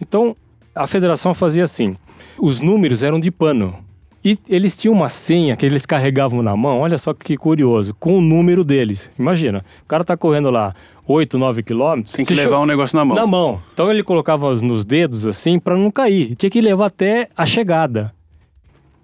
Então, 0.00 0.36
a 0.74 0.86
federação 0.86 1.34
fazia 1.34 1.64
assim: 1.64 1.96
os 2.38 2.60
números 2.60 3.02
eram 3.02 3.20
de 3.20 3.30
pano. 3.30 3.76
E 4.24 4.38
eles 4.48 4.76
tinham 4.76 4.94
uma 4.94 5.08
senha 5.08 5.56
que 5.56 5.66
eles 5.66 5.84
carregavam 5.84 6.42
na 6.42 6.56
mão, 6.56 6.78
olha 6.78 6.96
só 6.96 7.12
que 7.12 7.36
curioso, 7.36 7.92
com 7.98 8.18
o 8.18 8.20
número 8.20 8.62
deles. 8.62 9.10
Imagina, 9.18 9.64
o 9.82 9.86
cara 9.86 10.04
tá 10.04 10.16
correndo 10.16 10.48
lá 10.48 10.76
8, 11.08 11.36
9 11.36 11.62
quilômetros. 11.64 12.14
Tem 12.14 12.24
que 12.24 12.34
levar 12.34 12.60
um 12.60 12.66
negócio 12.66 12.96
na 12.96 13.04
mão. 13.04 13.16
na 13.16 13.26
mão. 13.26 13.60
Então 13.74 13.90
ele 13.90 14.04
colocava 14.04 14.54
nos 14.54 14.84
dedos 14.84 15.26
assim 15.26 15.58
para 15.58 15.76
não 15.76 15.90
cair. 15.90 16.36
Tinha 16.36 16.50
que 16.50 16.60
levar 16.60 16.86
até 16.86 17.28
a 17.36 17.44
chegada. 17.44 18.14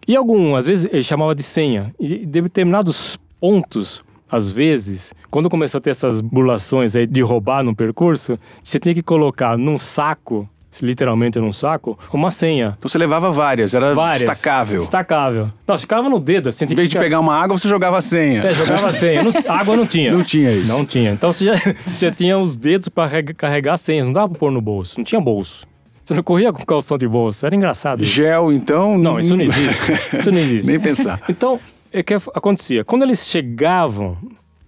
E 0.08 0.16
algum, 0.16 0.56
às 0.56 0.66
vezes 0.66 0.88
ele 0.90 1.02
chamava 1.02 1.34
de 1.34 1.42
senha. 1.42 1.94
E 2.00 2.24
de 2.24 2.40
determinados 2.42 3.18
pontos, 3.38 4.02
às 4.30 4.50
vezes, 4.50 5.12
quando 5.30 5.48
começou 5.50 5.78
a 5.78 5.80
ter 5.82 5.90
essas 5.90 6.20
burlações 6.20 6.96
aí 6.96 7.06
de 7.06 7.20
roubar 7.20 7.62
no 7.62 7.76
percurso, 7.76 8.38
você 8.64 8.80
tinha 8.80 8.94
que 8.94 9.02
colocar 9.02 9.56
num 9.58 9.78
saco, 9.78 10.48
literalmente 10.82 11.38
num 11.38 11.52
saco, 11.52 11.98
uma 12.12 12.30
senha. 12.30 12.74
Então 12.78 12.88
você 12.88 12.96
levava 12.98 13.30
várias, 13.30 13.74
era 13.74 13.94
Várias. 13.94 14.22
destacável. 14.22 14.78
Destacável. 14.78 15.52
Não, 15.66 15.76
ficava 15.78 16.08
no 16.08 16.18
dedo 16.18 16.48
assim. 16.48 16.64
Em 16.64 16.74
vez 16.74 16.88
de 16.88 16.98
pegar 16.98 17.20
uma 17.20 17.34
água, 17.34 17.58
você 17.58 17.68
jogava 17.68 17.98
a 17.98 18.02
senha. 18.02 18.42
é, 18.44 18.54
jogava 18.54 18.90
senha. 18.92 19.22
Não- 19.22 19.32
água 19.48 19.76
não 19.76 19.86
tinha. 19.86 20.10
Não 20.12 20.24
tinha 20.24 20.52
isso. 20.52 20.72
Não 20.72 20.86
tinha. 20.86 21.10
Então 21.12 21.30
você 21.32 21.44
já, 21.44 21.54
já 21.94 22.10
tinha 22.10 22.38
os 22.38 22.56
dedos 22.56 22.88
para 22.88 23.22
carregar 23.34 23.76
senhas. 23.76 24.06
Não 24.06 24.12
dava 24.14 24.28
pra 24.30 24.38
pôr 24.38 24.50
no 24.50 24.60
bolso. 24.62 24.94
Não 24.96 25.04
tinha 25.04 25.20
bolso. 25.20 25.66
Você 26.08 26.14
não 26.14 26.22
corria 26.22 26.50
com 26.50 26.64
calção 26.64 26.96
de 26.96 27.06
bolso. 27.06 27.44
Era 27.44 27.54
engraçado. 27.54 28.02
Isso. 28.02 28.12
Gel, 28.12 28.50
então. 28.50 28.96
Não, 28.96 29.20
isso 29.20 29.36
não 29.36 29.44
existe. 29.44 29.92
Isso 30.16 30.32
não 30.32 30.38
existe. 30.38 30.66
Nem 30.66 30.80
pensar. 30.80 31.20
Então, 31.28 31.60
o 31.92 32.02
que 32.02 32.14
acontecia? 32.14 32.82
Quando 32.82 33.02
eles 33.02 33.26
chegavam, 33.28 34.16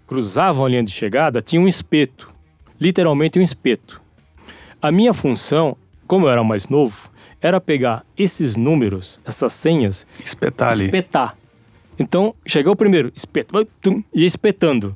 cruzavam 0.07 0.67
a 0.67 0.69
linha 0.69 0.85
de 0.85 0.91
chegada, 0.91 1.41
tinha 1.41 1.59
um 1.59 1.67
espeto. 1.67 2.31
Literalmente 2.79 3.39
um 3.39 3.43
espeto. 3.43 4.03
A 4.83 4.93
minha 4.93 5.15
função, 5.15 5.79
como 6.07 6.27
eu 6.27 6.31
era 6.31 6.45
mais 6.45 6.69
novo, 6.69 7.11
era 7.41 7.59
pegar 7.59 8.05
esses 8.19 8.55
números, 8.55 9.19
essas 9.25 9.55
senhas, 9.55 10.07
Espetar 10.23 10.73
ali. 10.73 10.85
espetar. 10.85 11.39
Então, 11.99 12.35
chegou 12.47 12.75
o 12.75 12.77
primeiro, 12.77 13.11
espeto, 13.17 13.67
tum, 13.81 14.05
ia 14.13 14.27
espetando. 14.27 14.95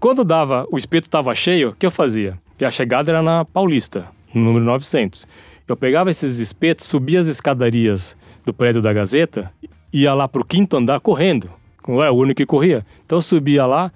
Quando 0.00 0.24
dava, 0.24 0.66
o 0.72 0.76
espeto 0.76 1.06
estava 1.06 1.32
cheio, 1.36 1.68
o 1.68 1.72
que 1.76 1.86
eu 1.86 1.90
fazia? 1.92 2.36
E 2.58 2.64
a 2.64 2.70
chegada 2.72 3.12
era 3.12 3.22
na 3.22 3.44
Paulista, 3.44 4.08
no 4.34 4.42
número 4.42 4.64
900. 4.64 5.24
Eu 5.66 5.76
pegava 5.76 6.10
esses 6.10 6.38
espetos, 6.38 6.86
subia 6.86 7.18
as 7.20 7.26
escadarias 7.26 8.16
do 8.44 8.52
prédio 8.52 8.82
da 8.82 8.92
Gazeta, 8.92 9.50
ia 9.92 10.12
lá 10.12 10.28
pro 10.28 10.44
quinto 10.44 10.76
andar 10.76 11.00
correndo. 11.00 11.48
Eu 11.86 12.02
era 12.02 12.12
o 12.12 12.16
único 12.16 12.36
que 12.38 12.46
corria. 12.46 12.84
Então 13.04 13.18
eu 13.18 13.22
subia 13.22 13.64
lá, 13.66 13.90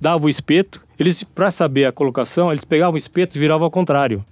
dava 0.00 0.26
o 0.26 0.28
espeto, 0.28 0.80
eles, 0.98 1.22
para 1.22 1.50
saber 1.50 1.84
a 1.86 1.92
colocação, 1.92 2.50
eles 2.50 2.64
pegavam 2.64 2.94
o 2.94 2.98
espeto 2.98 3.36
e 3.36 3.40
viravam 3.40 3.64
ao 3.64 3.70
contrário. 3.70 4.24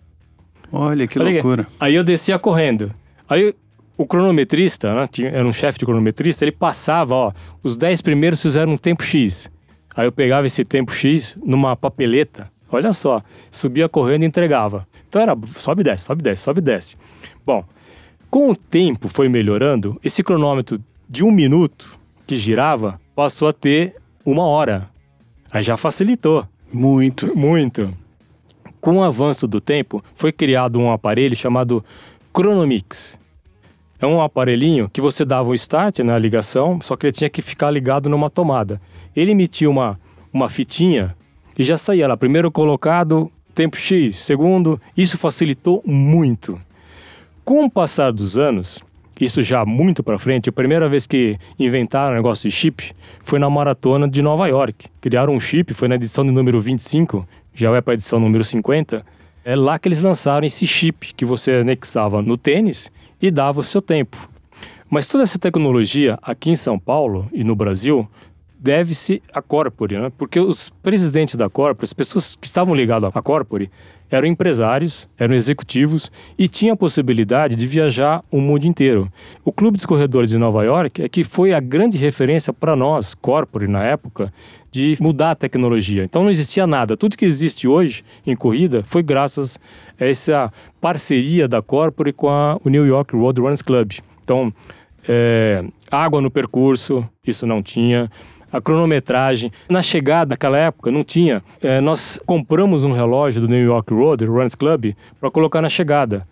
Olha 0.72 1.06
que 1.06 1.18
Olha 1.18 1.32
loucura. 1.32 1.66
Aí 1.78 1.94
eu 1.94 2.02
descia 2.04 2.38
correndo. 2.38 2.90
Aí 3.28 3.54
o 3.96 4.06
cronometrista, 4.06 4.94
né, 4.94 5.06
tinha- 5.10 5.30
era 5.30 5.46
um 5.46 5.52
chefe 5.52 5.78
de 5.78 5.84
cronometrista, 5.86 6.44
ele 6.44 6.52
passava, 6.52 7.14
ó, 7.14 7.32
os 7.62 7.76
10 7.76 8.02
primeiros 8.02 8.42
fizeram 8.42 8.72
um 8.72 8.78
tempo 8.78 9.02
X. 9.04 9.50
Aí 9.96 10.06
eu 10.06 10.12
pegava 10.12 10.46
esse 10.46 10.64
tempo 10.64 10.92
X 10.92 11.36
numa 11.44 11.76
papeleta, 11.76 12.50
olha 12.76 12.92
só, 12.92 13.22
subia 13.50 13.88
correndo 13.88 14.22
e 14.22 14.26
entregava. 14.26 14.86
Então 15.08 15.22
era 15.22 15.36
sobe 15.58 15.80
e 15.80 15.84
desce, 15.84 16.04
sobe 16.04 16.20
e 16.20 16.24
desce, 16.24 16.42
sobe 16.42 16.60
e 16.60 16.62
desce. 16.62 16.96
Bom, 17.44 17.64
com 18.30 18.50
o 18.50 18.56
tempo 18.56 19.08
foi 19.08 19.28
melhorando, 19.28 19.98
esse 20.02 20.22
cronômetro 20.22 20.80
de 21.08 21.24
um 21.24 21.30
minuto 21.30 21.98
que 22.26 22.36
girava 22.36 23.00
passou 23.14 23.48
a 23.48 23.52
ter 23.52 23.96
uma 24.24 24.44
hora. 24.44 24.88
Aí 25.50 25.62
já 25.62 25.76
facilitou. 25.76 26.46
Muito. 26.72 27.36
Muito. 27.36 27.94
Com 28.80 28.96
o 28.96 29.02
avanço 29.02 29.46
do 29.46 29.60
tempo, 29.60 30.02
foi 30.14 30.32
criado 30.32 30.80
um 30.80 30.90
aparelho 30.90 31.36
chamado 31.36 31.84
Chronomix. 32.36 33.18
É 34.00 34.06
um 34.06 34.20
aparelhinho 34.20 34.90
que 34.90 35.00
você 35.00 35.24
dava 35.24 35.48
o 35.48 35.54
start 35.54 36.00
na 36.00 36.18
ligação, 36.18 36.80
só 36.80 36.96
que 36.96 37.06
ele 37.06 37.12
tinha 37.12 37.30
que 37.30 37.40
ficar 37.40 37.70
ligado 37.70 38.08
numa 38.08 38.28
tomada. 38.28 38.80
Ele 39.14 39.30
emitia 39.30 39.70
uma, 39.70 39.98
uma 40.32 40.48
fitinha 40.48 41.16
e 41.58 41.64
já 41.64 41.78
saía 41.78 42.08
lá. 42.08 42.16
Primeiro 42.16 42.50
colocado, 42.50 43.30
tempo 43.54 43.76
X. 43.76 44.16
Segundo, 44.16 44.80
isso 44.96 45.16
facilitou 45.16 45.82
muito. 45.86 46.60
Com 47.44 47.64
o 47.64 47.70
passar 47.70 48.12
dos 48.12 48.36
anos, 48.36 48.82
isso 49.20 49.42
já 49.42 49.64
muito 49.64 50.02
para 50.02 50.18
frente, 50.18 50.48
a 50.48 50.52
primeira 50.52 50.88
vez 50.88 51.06
que 51.06 51.38
inventaram 51.58 52.12
o 52.12 52.16
negócio 52.16 52.48
de 52.48 52.54
chip 52.54 52.92
foi 53.22 53.38
na 53.38 53.48
maratona 53.48 54.08
de 54.08 54.20
Nova 54.20 54.48
York. 54.48 54.88
Criaram 55.00 55.34
um 55.34 55.40
chip, 55.40 55.72
foi 55.72 55.86
na 55.86 55.94
edição 55.94 56.24
de 56.24 56.32
número 56.32 56.60
25, 56.60 57.26
já 57.54 57.70
vai 57.70 57.80
para 57.80 57.92
a 57.92 57.94
edição 57.94 58.18
número 58.18 58.42
50. 58.42 59.04
É 59.44 59.54
lá 59.54 59.78
que 59.78 59.86
eles 59.88 60.00
lançaram 60.00 60.46
esse 60.46 60.66
chip 60.66 61.14
que 61.14 61.24
você 61.24 61.52
anexava 61.52 62.22
no 62.22 62.36
tênis 62.36 62.90
e 63.20 63.30
dava 63.30 63.60
o 63.60 63.62
seu 63.62 63.80
tempo. 63.80 64.28
Mas 64.90 65.06
toda 65.06 65.22
essa 65.22 65.38
tecnologia 65.38 66.18
aqui 66.22 66.50
em 66.50 66.56
São 66.56 66.78
Paulo 66.78 67.28
e 67.32 67.44
no 67.44 67.54
Brasil 67.54 68.08
deve-se 68.64 69.22
à 69.30 69.42
Corpore, 69.42 69.98
né? 69.98 70.10
porque 70.16 70.40
os 70.40 70.70
presidentes 70.82 71.36
da 71.36 71.50
Corpore, 71.50 71.84
as 71.84 71.92
pessoas 71.92 72.34
que 72.34 72.46
estavam 72.46 72.74
ligadas 72.74 73.14
à 73.14 73.20
Corpore, 73.20 73.70
eram 74.10 74.26
empresários, 74.26 75.06
eram 75.18 75.34
executivos 75.34 76.10
e 76.38 76.48
tinham 76.48 76.72
a 76.72 76.76
possibilidade 76.76 77.56
de 77.56 77.66
viajar 77.66 78.24
o 78.30 78.40
mundo 78.40 78.64
inteiro. 78.64 79.12
O 79.44 79.52
Clube 79.52 79.76
dos 79.76 79.84
Corredores 79.84 80.30
de 80.30 80.38
Nova 80.38 80.64
York 80.64 81.02
é 81.02 81.08
que 81.10 81.22
foi 81.22 81.52
a 81.52 81.60
grande 81.60 81.98
referência 81.98 82.54
para 82.54 82.74
nós, 82.74 83.14
Corpore, 83.14 83.68
na 83.68 83.84
época, 83.84 84.32
de 84.70 84.96
mudar 84.98 85.32
a 85.32 85.34
tecnologia. 85.34 86.02
Então 86.02 86.22
não 86.22 86.30
existia 86.30 86.66
nada. 86.66 86.96
Tudo 86.96 87.18
que 87.18 87.24
existe 87.26 87.68
hoje 87.68 88.02
em 88.26 88.34
corrida 88.34 88.82
foi 88.82 89.02
graças 89.02 89.60
a 90.00 90.06
essa 90.06 90.50
parceria 90.80 91.46
da 91.46 91.60
Corpore 91.60 92.14
com 92.14 92.30
a, 92.30 92.58
o 92.64 92.70
New 92.70 92.86
York 92.86 93.14
Road 93.14 93.42
Runners 93.42 93.62
Club. 93.62 93.92
Então, 94.22 94.50
é, 95.06 95.62
água 95.90 96.22
no 96.22 96.30
percurso, 96.30 97.06
isso 97.26 97.46
não 97.46 97.62
tinha. 97.62 98.10
A 98.56 98.60
cronometragem. 98.60 99.50
Na 99.68 99.82
chegada, 99.82 100.30
naquela 100.30 100.56
época, 100.56 100.90
não 100.90 101.02
tinha. 101.02 101.42
É, 101.60 101.80
nós 101.80 102.20
compramos 102.24 102.84
um 102.84 102.92
relógio 102.92 103.40
do 103.40 103.48
New 103.48 103.62
York 103.64 103.92
Road 103.92 104.24
Runners 104.24 104.54
Club 104.54 104.92
para 105.20 105.28
colocar 105.28 105.60
na 105.60 105.68
chegada. 105.68 106.24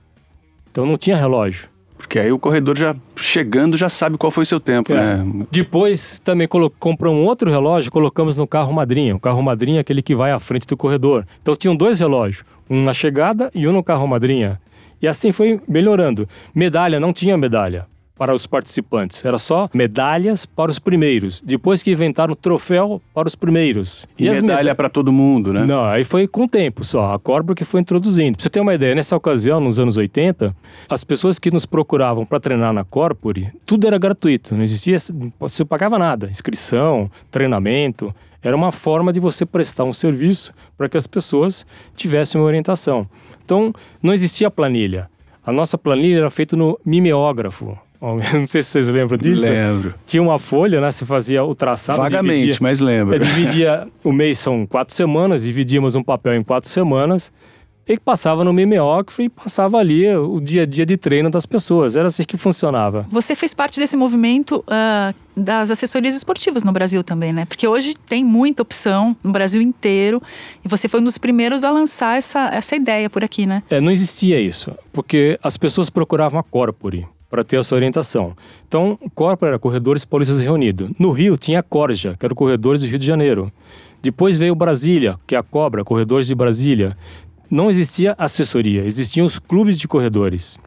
Então 0.71 0.87
não 0.87 0.97
tinha 0.97 1.17
relógio. 1.17 1.69
Porque 1.99 2.19
aí 2.21 2.31
o 2.33 2.39
corredor 2.39 2.79
já 2.79 2.95
chegando 3.17 3.77
já 3.77 3.89
sabe 3.89 4.17
qual 4.17 4.31
foi 4.31 4.43
o 4.43 4.47
seu 4.47 4.61
tempo, 4.61 4.93
É. 4.93 4.97
né? 5.19 5.45
Depois 5.51 6.21
também 6.21 6.47
compramos 6.79 7.19
um 7.21 7.27
outro 7.27 7.51
relógio 7.51 7.89
e 7.89 7.91
colocamos 7.93 8.37
no 8.37 8.47
carro 8.47 8.73
madrinha. 8.73 9.15
O 9.17 9.21
carro 9.21 9.43
madrinha 9.43 9.79
é 9.79 9.81
aquele 9.81 10.01
que 10.03 10.15
vai 10.15 10.31
à 10.33 10.39
frente 10.39 10.67
do 10.67 10.77
corredor. 10.77 11.27
Então 11.43 11.57
tinham 11.57 11.75
dois 11.77 11.99
relógios, 12.01 12.45
um 12.71 12.83
na 12.85 12.95
chegada 12.95 13.51
e 13.55 13.67
um 13.67 13.73
no 13.73 13.83
carro 13.83 14.07
madrinha. 14.07 14.61
E 15.01 15.09
assim 15.09 15.33
foi 15.33 15.61
melhorando. 15.69 16.29
Medalha, 16.55 16.99
não 17.01 17.13
tinha 17.13 17.37
medalha 17.37 17.87
para 18.23 18.33
os 18.33 18.47
participantes. 18.47 19.25
Era 19.25 19.37
só 19.37 19.69
medalhas 19.75 20.47
para 20.47 20.71
os 20.71 20.79
primeiros. 20.79 21.43
Depois 21.45 21.83
que 21.83 21.91
inventaram 21.91 22.37
troféu 22.37 23.03
para 23.13 23.27
os 23.27 23.35
primeiros. 23.35 24.07
E, 24.17 24.29
as 24.29 24.41
medalha 24.41 24.63
meda- 24.63 24.75
pra 24.77 24.89
todo 24.89 25.11
mundo, 25.13 25.53
né? 25.53 25.65
não, 25.67 25.83
aí 25.85 26.05
foi 26.05 26.29
com 26.29 26.45
o 26.45 26.49
tempo 26.49 26.85
só. 26.85 27.13
A 27.15 27.19
Corpore 27.19 27.57
que 27.57 27.65
foi 27.65 27.81
introduzindo. 27.81 28.37
Pra 28.37 28.45
você 28.45 28.49
ter 28.49 28.61
uma 28.61 28.75
ideia, 28.75 28.95
nessa 28.95 29.17
ocasião, 29.17 29.59
nos 29.59 29.81
anos 29.81 29.97
80, 29.97 30.55
as 30.89 31.03
pessoas 31.03 31.37
que 31.41 31.51
nos 31.51 31.67
procuravam 31.67 32.25
para 32.25 32.39
treinar 32.39 32.73
na 32.73 32.85
Corpore, 32.85 33.49
tudo 33.67 33.89
era 33.89 33.99
gratuito. 33.99 34.55
Não 34.55 34.63
existia, 34.63 34.97
você 35.41 35.65
pagava 35.65 35.99
nada. 35.99 36.29
Inscrição, 36.31 37.11
treinamento. 37.29 38.15
Era 38.41 38.55
uma 38.55 38.71
forma 38.71 39.13
de 39.13 39.19
você 39.19 39.45
prestar 39.45 39.83
um 39.83 39.93
serviço 39.93 40.53
para 40.79 40.89
que 40.89 40.97
as 40.97 41.09
pessoas 41.09 41.67
tivessem 41.97 42.41
uma 42.41 42.47
orientação. 42.47 43.05
Então, 43.45 43.75
não 44.01 44.15
existia 44.15 44.49
planilha. 44.49 45.11
A 45.45 45.51
nossa 45.51 45.77
planilha 45.77 46.19
era 46.19 46.31
feita 46.31 46.55
no 46.57 46.79
mimeógrafo. 46.87 47.77
Não 48.35 48.47
sei 48.47 48.63
se 48.63 48.71
vocês 48.71 48.89
lembram 48.89 49.17
disso. 49.17 49.45
Lembro. 49.49 49.95
Tinha 50.07 50.23
uma 50.23 50.39
folha, 50.39 50.81
né? 50.81 50.91
Você 50.91 51.05
fazia 51.07 51.45
o 51.45 51.55
traçado. 51.55 51.99
Vagamente, 51.99 52.41
dividia- 52.41 52.59
mas 52.61 52.81
lembro. 52.81 53.15
é, 53.15 53.19
dividia 53.19 53.89
o 54.03 54.13
mês 54.13 54.39
são 54.39 54.67
quatro 54.67 54.95
semanas, 54.95 55.45
dividíamos 55.45 55.95
um 55.95 56.03
papel 56.03 56.35
em 56.35 56.43
quatro 56.43 56.69
semanas, 56.69 57.33
e 57.87 57.99
passava 57.99 58.45
no 58.45 58.53
mimeógrafo 58.53 59.23
e 59.23 59.29
passava 59.29 59.79
ali 59.79 60.09
o 60.15 60.41
dia 60.41 60.63
a 60.63 60.67
dia 60.67 60.87
de 60.87 60.97
treino 60.97 61.31
das 61.31 61.47
pessoas. 61.47 61.97
Era 61.97 62.09
assim 62.09 62.23
que 62.25 62.37
funcionava. 62.37 63.07
Você 63.11 63.35
fez 63.35 63.55
parte 63.55 63.81
desse 63.81 63.97
movimento 63.97 64.65
uh, 64.69 65.15
das 65.37 65.71
assessorias 65.71 66.15
esportivas 66.15 66.63
no 66.63 66.73
Brasil 66.73 67.03
também, 67.03 67.33
né? 67.33 67.45
Porque 67.45 67.67
hoje 67.67 67.95
tem 68.07 68.25
muita 68.25 68.63
opção 68.63 69.17
no 69.23 69.33
Brasil 69.33 69.61
inteiro 69.61 70.23
e 70.65 70.69
você 70.69 70.89
foi 70.89 71.01
um 71.01 71.05
dos 71.05 71.19
primeiros 71.19 71.65
a 71.65 71.71
lançar 71.71 72.17
essa, 72.19 72.49
essa 72.53 72.77
ideia 72.77 73.11
por 73.11 73.25
aqui, 73.25 73.47
né? 73.47 73.63
É, 73.69 73.81
não 73.81 73.91
existia 73.91 74.41
isso, 74.41 74.73
porque 74.93 75.39
as 75.43 75.57
pessoas 75.57 75.91
procuravam 75.91 76.39
a 76.39 76.43
Corpore 76.43 77.07
para 77.33 77.43
ter 77.43 77.57
essa 77.57 77.75
orientação. 77.75 78.37
Então, 78.69 78.99
Corpore 79.15 79.49
era 79.49 79.59
Corredores 79.59 80.05
Paulistas 80.05 80.43
Reunidos. 80.43 80.91
No 80.99 81.13
Rio 81.13 81.39
tinha 81.39 81.61
a 81.61 81.63
Corja, 81.63 82.15
que 82.21 82.27
era 82.27 82.33
o 82.35 82.37
Corredores 82.37 82.83
do 82.83 82.87
Rio 82.87 82.99
de 82.99 83.07
Janeiro. 83.07 83.51
Depois 84.03 84.37
veio 84.37 84.55
Brasília, 84.55 85.19
que 85.27 85.35
é 85.35 85.39
a 85.39 85.43
Cobra, 85.43 85.83
Corredores 85.83 86.27
de 86.27 86.35
Brasília 86.35 86.95
não 87.53 87.71
existia 87.71 88.15
assessoria, 88.17 88.83
existiam 88.87 89.27
os 89.27 89.39
clubes 89.39 89.79
de 89.79 89.87
corredores. 89.87 90.59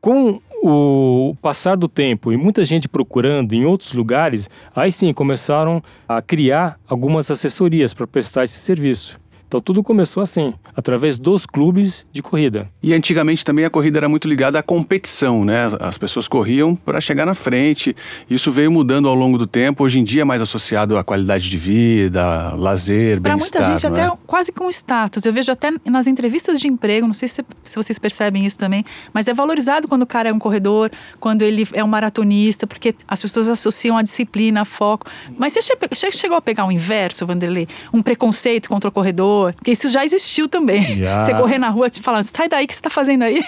Com 0.00 0.40
o 0.60 1.36
passar 1.40 1.76
do 1.76 1.86
tempo 1.86 2.32
e 2.32 2.36
muita 2.36 2.64
gente 2.64 2.88
procurando 2.88 3.52
em 3.52 3.64
outros 3.64 3.92
lugares, 3.92 4.50
aí 4.74 4.90
sim 4.90 5.12
começaram 5.12 5.80
a 6.08 6.20
criar 6.20 6.80
algumas 6.88 7.30
assessorias 7.30 7.94
para 7.94 8.08
prestar 8.08 8.42
esse 8.42 8.58
serviço. 8.58 9.20
Então 9.46 9.60
tudo 9.60 9.82
começou 9.82 10.22
assim, 10.22 10.54
através 10.74 11.18
dos 11.18 11.46
clubes 11.46 12.06
de 12.12 12.22
corrida. 12.22 12.68
E 12.82 12.92
antigamente 12.92 13.44
também 13.44 13.64
a 13.64 13.70
corrida 13.70 13.98
era 13.98 14.08
muito 14.08 14.26
ligada 14.26 14.58
à 14.58 14.62
competição, 14.62 15.44
né? 15.44 15.68
As 15.80 15.96
pessoas 15.96 16.26
corriam 16.26 16.74
para 16.74 17.00
chegar 17.00 17.24
na 17.24 17.34
frente. 17.34 17.94
Isso 18.28 18.50
veio 18.50 18.70
mudando 18.70 19.08
ao 19.08 19.14
longo 19.14 19.38
do 19.38 19.46
tempo. 19.46 19.84
Hoje 19.84 20.00
em 20.00 20.04
dia 20.04 20.22
é 20.22 20.24
mais 20.24 20.42
associado 20.42 20.98
à 20.98 21.04
qualidade 21.04 21.48
de 21.48 21.56
vida, 21.56 22.54
lazer, 22.54 23.20
bem-estar. 23.20 23.22
Para 23.22 23.36
muita 23.36 23.62
gente 23.62 23.86
até 23.86 24.06
é? 24.06 24.12
quase 24.26 24.50
com 24.50 24.68
status. 24.68 25.24
Eu 25.24 25.32
vejo 25.32 25.52
até 25.52 25.70
nas 25.84 26.06
entrevistas 26.06 26.60
de 26.60 26.66
emprego, 26.66 27.06
não 27.06 27.14
sei 27.14 27.28
se, 27.28 27.44
se 27.62 27.76
vocês 27.76 27.98
percebem 27.98 28.44
isso 28.44 28.58
também, 28.58 28.84
mas 29.12 29.28
é 29.28 29.34
valorizado 29.34 29.86
quando 29.86 30.02
o 30.02 30.06
cara 30.06 30.30
é 30.30 30.32
um 30.32 30.38
corredor, 30.38 30.90
quando 31.20 31.42
ele 31.42 31.66
é 31.72 31.84
um 31.84 31.88
maratonista, 31.88 32.66
porque 32.66 32.94
as 33.06 33.22
pessoas 33.22 33.48
associam 33.48 33.96
a 33.96 34.02
disciplina, 34.02 34.62
a 34.62 34.64
foco. 34.64 35.06
Mas 35.38 35.52
você 35.52 36.10
chegou 36.10 36.36
a 36.36 36.42
pegar 36.42 36.66
o 36.66 36.72
inverso, 36.72 37.26
Vanderlei? 37.26 37.68
Um 37.92 38.02
preconceito 38.02 38.68
contra 38.68 38.88
o 38.88 38.92
corredor? 38.92 39.33
Porque 39.54 39.72
isso 39.72 39.90
já 39.90 40.04
existiu 40.04 40.48
também. 40.48 40.82
Já. 40.96 41.20
Você 41.20 41.34
correr 41.34 41.58
na 41.58 41.68
rua 41.68 41.90
te 41.90 42.00
falando, 42.00 42.24
sai 42.24 42.48
daí, 42.48 42.64
o 42.64 42.68
que 42.68 42.74
você 42.74 42.80
tá 42.80 42.90
fazendo 42.90 43.22
aí? 43.22 43.42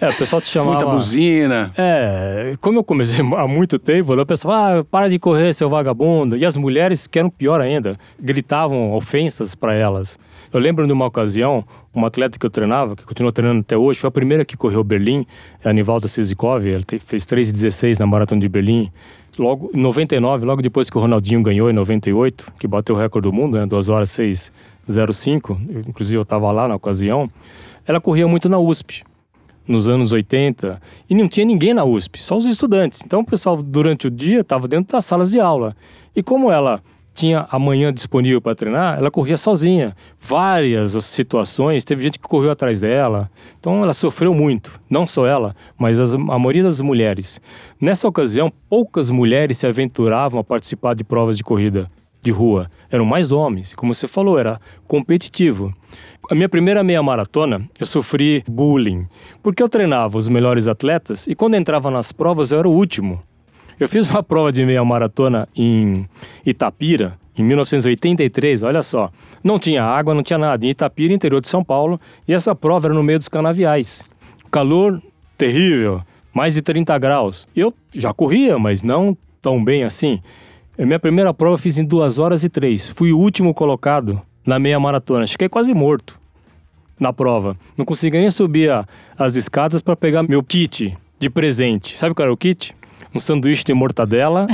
É, 0.00 0.10
o 0.10 0.14
pessoal 0.14 0.40
te 0.40 0.48
chamava... 0.48 0.76
Muita 0.76 0.90
buzina. 0.90 1.72
É, 1.76 2.54
como 2.60 2.78
eu 2.78 2.84
comecei 2.84 3.24
há 3.36 3.48
muito 3.48 3.78
tempo, 3.78 4.14
né, 4.14 4.22
o 4.22 4.26
pessoal, 4.26 4.80
ah, 4.80 4.84
para 4.84 5.08
de 5.08 5.18
correr, 5.18 5.52
seu 5.52 5.68
vagabundo. 5.68 6.36
E 6.36 6.44
as 6.44 6.56
mulheres, 6.56 7.06
que 7.06 7.18
eram 7.18 7.30
pior 7.30 7.60
ainda, 7.60 7.98
gritavam 8.20 8.92
ofensas 8.92 9.54
para 9.54 9.74
elas. 9.74 10.18
Eu 10.52 10.60
lembro 10.60 10.86
de 10.86 10.92
uma 10.92 11.06
ocasião, 11.06 11.64
uma 11.92 12.08
atleta 12.08 12.38
que 12.38 12.46
eu 12.46 12.50
treinava, 12.50 12.96
que 12.96 13.04
continua 13.04 13.32
treinando 13.32 13.60
até 13.60 13.76
hoje, 13.76 14.00
foi 14.00 14.08
a 14.08 14.10
primeira 14.10 14.44
que 14.44 14.56
correu 14.56 14.82
Berlim, 14.82 15.26
a 15.62 15.72
Nivalda 15.72 16.08
Sizikov, 16.08 16.66
ela 16.66 16.82
fez 17.04 17.26
3,16 17.26 17.98
na 17.98 18.06
Maratona 18.06 18.40
de 18.40 18.48
Berlim. 18.48 18.90
Logo, 19.38 19.70
em 19.74 19.80
99, 19.80 20.46
logo 20.46 20.62
depois 20.62 20.90
que 20.90 20.96
o 20.96 21.00
Ronaldinho 21.00 21.42
ganhou, 21.42 21.70
em 21.70 21.72
98, 21.72 22.52
que 22.58 22.66
bateu 22.66 22.94
o 22.94 22.98
recorde 22.98 23.28
do 23.28 23.32
mundo, 23.32 23.58
né, 23.58 23.66
2 23.66 23.88
horas 23.88 24.10
6 24.10 24.52
05, 24.88 25.60
inclusive 25.86 26.16
eu 26.16 26.22
estava 26.22 26.50
lá 26.50 26.66
na 26.66 26.74
ocasião, 26.74 27.30
ela 27.86 28.00
corria 28.00 28.26
muito 28.26 28.48
na 28.48 28.58
USP, 28.58 29.04
nos 29.66 29.88
anos 29.88 30.12
80, 30.12 30.80
e 31.08 31.14
não 31.14 31.28
tinha 31.28 31.44
ninguém 31.44 31.74
na 31.74 31.84
USP, 31.84 32.18
só 32.18 32.36
os 32.36 32.46
estudantes. 32.46 33.02
Então 33.04 33.20
o 33.20 33.24
pessoal, 33.24 33.62
durante 33.62 34.06
o 34.06 34.10
dia, 34.10 34.40
estava 34.40 34.66
dentro 34.66 34.92
das 34.92 35.04
salas 35.04 35.30
de 35.30 35.38
aula. 35.38 35.76
E 36.16 36.22
como 36.22 36.50
ela 36.50 36.82
tinha 37.14 37.46
a 37.50 37.58
manhã 37.58 37.92
disponível 37.92 38.40
para 38.40 38.54
treinar, 38.54 38.96
ela 38.96 39.10
corria 39.10 39.36
sozinha. 39.36 39.94
Várias 40.20 40.92
situações, 41.04 41.84
teve 41.84 42.04
gente 42.04 42.18
que 42.18 42.28
correu 42.28 42.50
atrás 42.50 42.80
dela. 42.80 43.28
Então 43.58 43.82
ela 43.82 43.92
sofreu 43.92 44.32
muito, 44.32 44.80
não 44.88 45.06
só 45.06 45.26
ela, 45.26 45.54
mas 45.76 45.98
as, 45.98 46.14
a 46.14 46.18
maioria 46.38 46.62
das 46.62 46.80
mulheres. 46.80 47.40
Nessa 47.80 48.06
ocasião, 48.06 48.52
poucas 48.68 49.10
mulheres 49.10 49.58
se 49.58 49.66
aventuravam 49.66 50.38
a 50.40 50.44
participar 50.44 50.94
de 50.94 51.02
provas 51.02 51.36
de 51.36 51.42
corrida 51.42 51.90
de 52.22 52.30
rua 52.30 52.70
eram 52.90 53.04
mais 53.04 53.32
homens. 53.32 53.72
Como 53.72 53.94
você 53.94 54.08
falou, 54.08 54.38
era 54.38 54.60
competitivo. 54.86 55.72
A 56.30 56.34
minha 56.34 56.48
primeira 56.48 56.82
meia 56.82 57.02
maratona, 57.02 57.66
eu 57.78 57.86
sofri 57.86 58.44
bullying, 58.48 59.06
porque 59.42 59.62
eu 59.62 59.68
treinava 59.68 60.18
os 60.18 60.28
melhores 60.28 60.68
atletas 60.68 61.26
e 61.26 61.34
quando 61.34 61.54
entrava 61.54 61.90
nas 61.90 62.12
provas 62.12 62.52
eu 62.52 62.58
era 62.58 62.68
o 62.68 62.72
último. 62.72 63.22
Eu 63.78 63.88
fiz 63.88 64.10
uma 64.10 64.22
prova 64.24 64.52
de 64.52 64.64
meia 64.64 64.84
maratona 64.84 65.48
em 65.54 66.08
Itapira, 66.44 67.18
em 67.36 67.42
1983, 67.44 68.64
olha 68.64 68.82
só. 68.82 69.10
Não 69.42 69.58
tinha 69.58 69.84
água, 69.84 70.12
não 70.12 70.22
tinha 70.22 70.38
nada. 70.38 70.66
Em 70.66 70.70
Itapira, 70.70 71.12
interior 71.14 71.40
de 71.40 71.48
São 71.48 71.62
Paulo, 71.62 72.00
e 72.26 72.34
essa 72.34 72.54
prova 72.54 72.88
era 72.88 72.94
no 72.94 73.02
meio 73.02 73.18
dos 73.18 73.28
canaviais. 73.28 74.02
Calor 74.50 75.00
terrível, 75.36 76.02
mais 76.34 76.54
de 76.54 76.62
30 76.62 76.98
graus. 76.98 77.46
Eu 77.54 77.72
já 77.94 78.12
corria, 78.12 78.58
mas 78.58 78.82
não 78.82 79.16
tão 79.40 79.64
bem 79.64 79.84
assim. 79.84 80.20
A 80.78 80.86
minha 80.86 80.98
primeira 81.00 81.34
prova 81.34 81.54
eu 81.54 81.58
fiz 81.58 81.76
em 81.76 81.84
2 81.84 82.20
horas 82.20 82.44
e 82.44 82.48
3. 82.48 82.90
Fui 82.90 83.12
o 83.12 83.18
último 83.18 83.52
colocado 83.52 84.22
na 84.46 84.60
meia 84.60 84.78
maratona. 84.78 85.26
Fiquei 85.26 85.48
quase 85.48 85.74
morto 85.74 86.20
na 87.00 87.12
prova. 87.12 87.56
Não 87.76 87.84
conseguia 87.84 88.20
nem 88.20 88.30
subir 88.30 88.70
a, 88.70 88.86
as 89.18 89.34
escadas 89.34 89.82
para 89.82 89.96
pegar 89.96 90.22
meu 90.22 90.40
kit 90.40 90.96
de 91.18 91.28
presente. 91.28 91.98
Sabe 91.98 92.14
qual 92.14 92.26
era 92.26 92.32
o 92.32 92.36
kit? 92.36 92.76
Um 93.12 93.18
sanduíche 93.18 93.64
de 93.64 93.74
mortadela, 93.74 94.46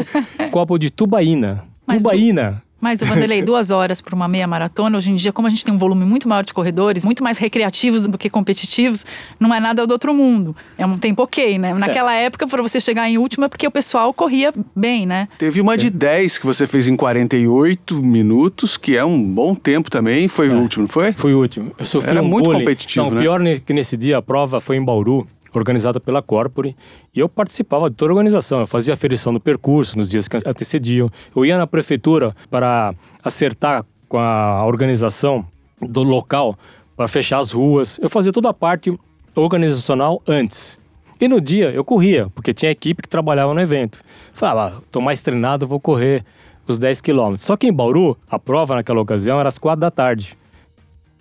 copo 0.52 0.78
de 0.78 0.90
tubaína. 0.90 1.64
Mas 1.86 2.02
tubaína. 2.02 2.62
Mas, 2.80 3.00
Vanderlei, 3.00 3.42
duas 3.42 3.70
horas 3.70 4.00
para 4.00 4.14
uma 4.14 4.26
meia 4.26 4.46
maratona, 4.46 4.96
hoje 4.96 5.10
em 5.10 5.16
dia, 5.16 5.32
como 5.32 5.46
a 5.46 5.50
gente 5.50 5.64
tem 5.64 5.74
um 5.74 5.78
volume 5.78 6.04
muito 6.04 6.28
maior 6.28 6.44
de 6.44 6.54
corredores, 6.54 7.04
muito 7.04 7.22
mais 7.22 7.38
recreativos 7.38 8.06
do 8.06 8.16
que 8.16 8.30
competitivos, 8.30 9.04
não 9.38 9.54
é 9.54 9.60
nada 9.60 9.86
do 9.86 9.92
outro 9.92 10.14
mundo. 10.14 10.54
É 10.78 10.86
um 10.86 10.96
tempo 10.96 11.22
ok, 11.22 11.58
né? 11.58 11.74
Naquela 11.74 12.14
é. 12.14 12.24
época, 12.24 12.46
para 12.46 12.62
você 12.62 12.80
chegar 12.80 13.08
em 13.08 13.18
último, 13.18 13.44
é 13.44 13.48
porque 13.48 13.66
o 13.66 13.70
pessoal 13.70 14.12
corria 14.14 14.52
bem, 14.74 15.06
né? 15.06 15.28
Teve 15.38 15.60
uma 15.60 15.76
de 15.76 15.88
é. 15.88 15.90
10 15.90 16.38
que 16.38 16.46
você 16.46 16.66
fez 16.66 16.88
em 16.88 16.96
48 16.96 18.02
minutos, 18.02 18.76
que 18.76 18.96
é 18.96 19.04
um 19.04 19.22
bom 19.22 19.54
tempo 19.54 19.90
também. 19.90 20.28
Foi 20.28 20.48
é. 20.48 20.50
o 20.50 20.60
último, 20.60 20.82
não 20.82 20.88
foi? 20.88 21.12
Foi 21.12 21.34
o 21.34 21.38
último. 21.38 21.72
Eu 21.78 21.84
sofri 21.84 22.10
Era 22.10 22.22
um 22.22 22.28
muito 22.28 22.44
bullying. 22.44 22.60
competitivo, 22.60 23.06
não, 23.06 23.16
né? 23.16 23.22
pior 23.22 23.40
que 23.64 23.72
nesse 23.72 23.96
dia 23.96 24.18
a 24.18 24.22
prova 24.22 24.60
foi 24.60 24.76
em 24.76 24.84
Bauru 24.84 25.26
organizada 25.52 25.98
pela 25.98 26.22
Corpore, 26.22 26.76
e 27.14 27.20
eu 27.20 27.28
participava 27.28 27.90
de 27.90 27.96
toda 27.96 28.12
a 28.12 28.14
organização. 28.14 28.60
Eu 28.60 28.66
fazia 28.66 28.94
aferição 28.94 29.32
do 29.32 29.40
percurso 29.40 29.98
nos 29.98 30.10
dias 30.10 30.28
que 30.28 30.36
antecediam. 30.36 31.10
Eu 31.34 31.44
ia 31.44 31.58
na 31.58 31.66
prefeitura 31.66 32.34
para 32.48 32.94
acertar 33.22 33.84
com 34.08 34.18
a 34.18 34.64
organização 34.66 35.46
do 35.80 36.02
local, 36.02 36.56
para 36.96 37.08
fechar 37.08 37.38
as 37.38 37.52
ruas. 37.52 37.98
Eu 38.02 38.10
fazia 38.10 38.32
toda 38.32 38.50
a 38.50 38.54
parte 38.54 38.92
organizacional 39.34 40.22
antes. 40.26 40.78
E 41.20 41.28
no 41.28 41.40
dia 41.40 41.70
eu 41.70 41.84
corria, 41.84 42.28
porque 42.34 42.54
tinha 42.54 42.70
equipe 42.70 43.02
que 43.02 43.08
trabalhava 43.08 43.52
no 43.52 43.60
evento. 43.60 44.02
Falava, 44.32 44.76
ah, 44.78 44.82
tô 44.90 45.00
mais 45.00 45.20
treinado, 45.20 45.66
vou 45.66 45.78
correr 45.78 46.24
os 46.66 46.78
10 46.78 47.00
quilômetros. 47.00 47.42
Só 47.42 47.56
que 47.56 47.66
em 47.66 47.72
Bauru, 47.72 48.16
a 48.28 48.38
prova 48.38 48.74
naquela 48.74 49.00
ocasião 49.00 49.38
era 49.38 49.48
às 49.48 49.58
4 49.58 49.80
da 49.80 49.90
tarde. 49.90 50.36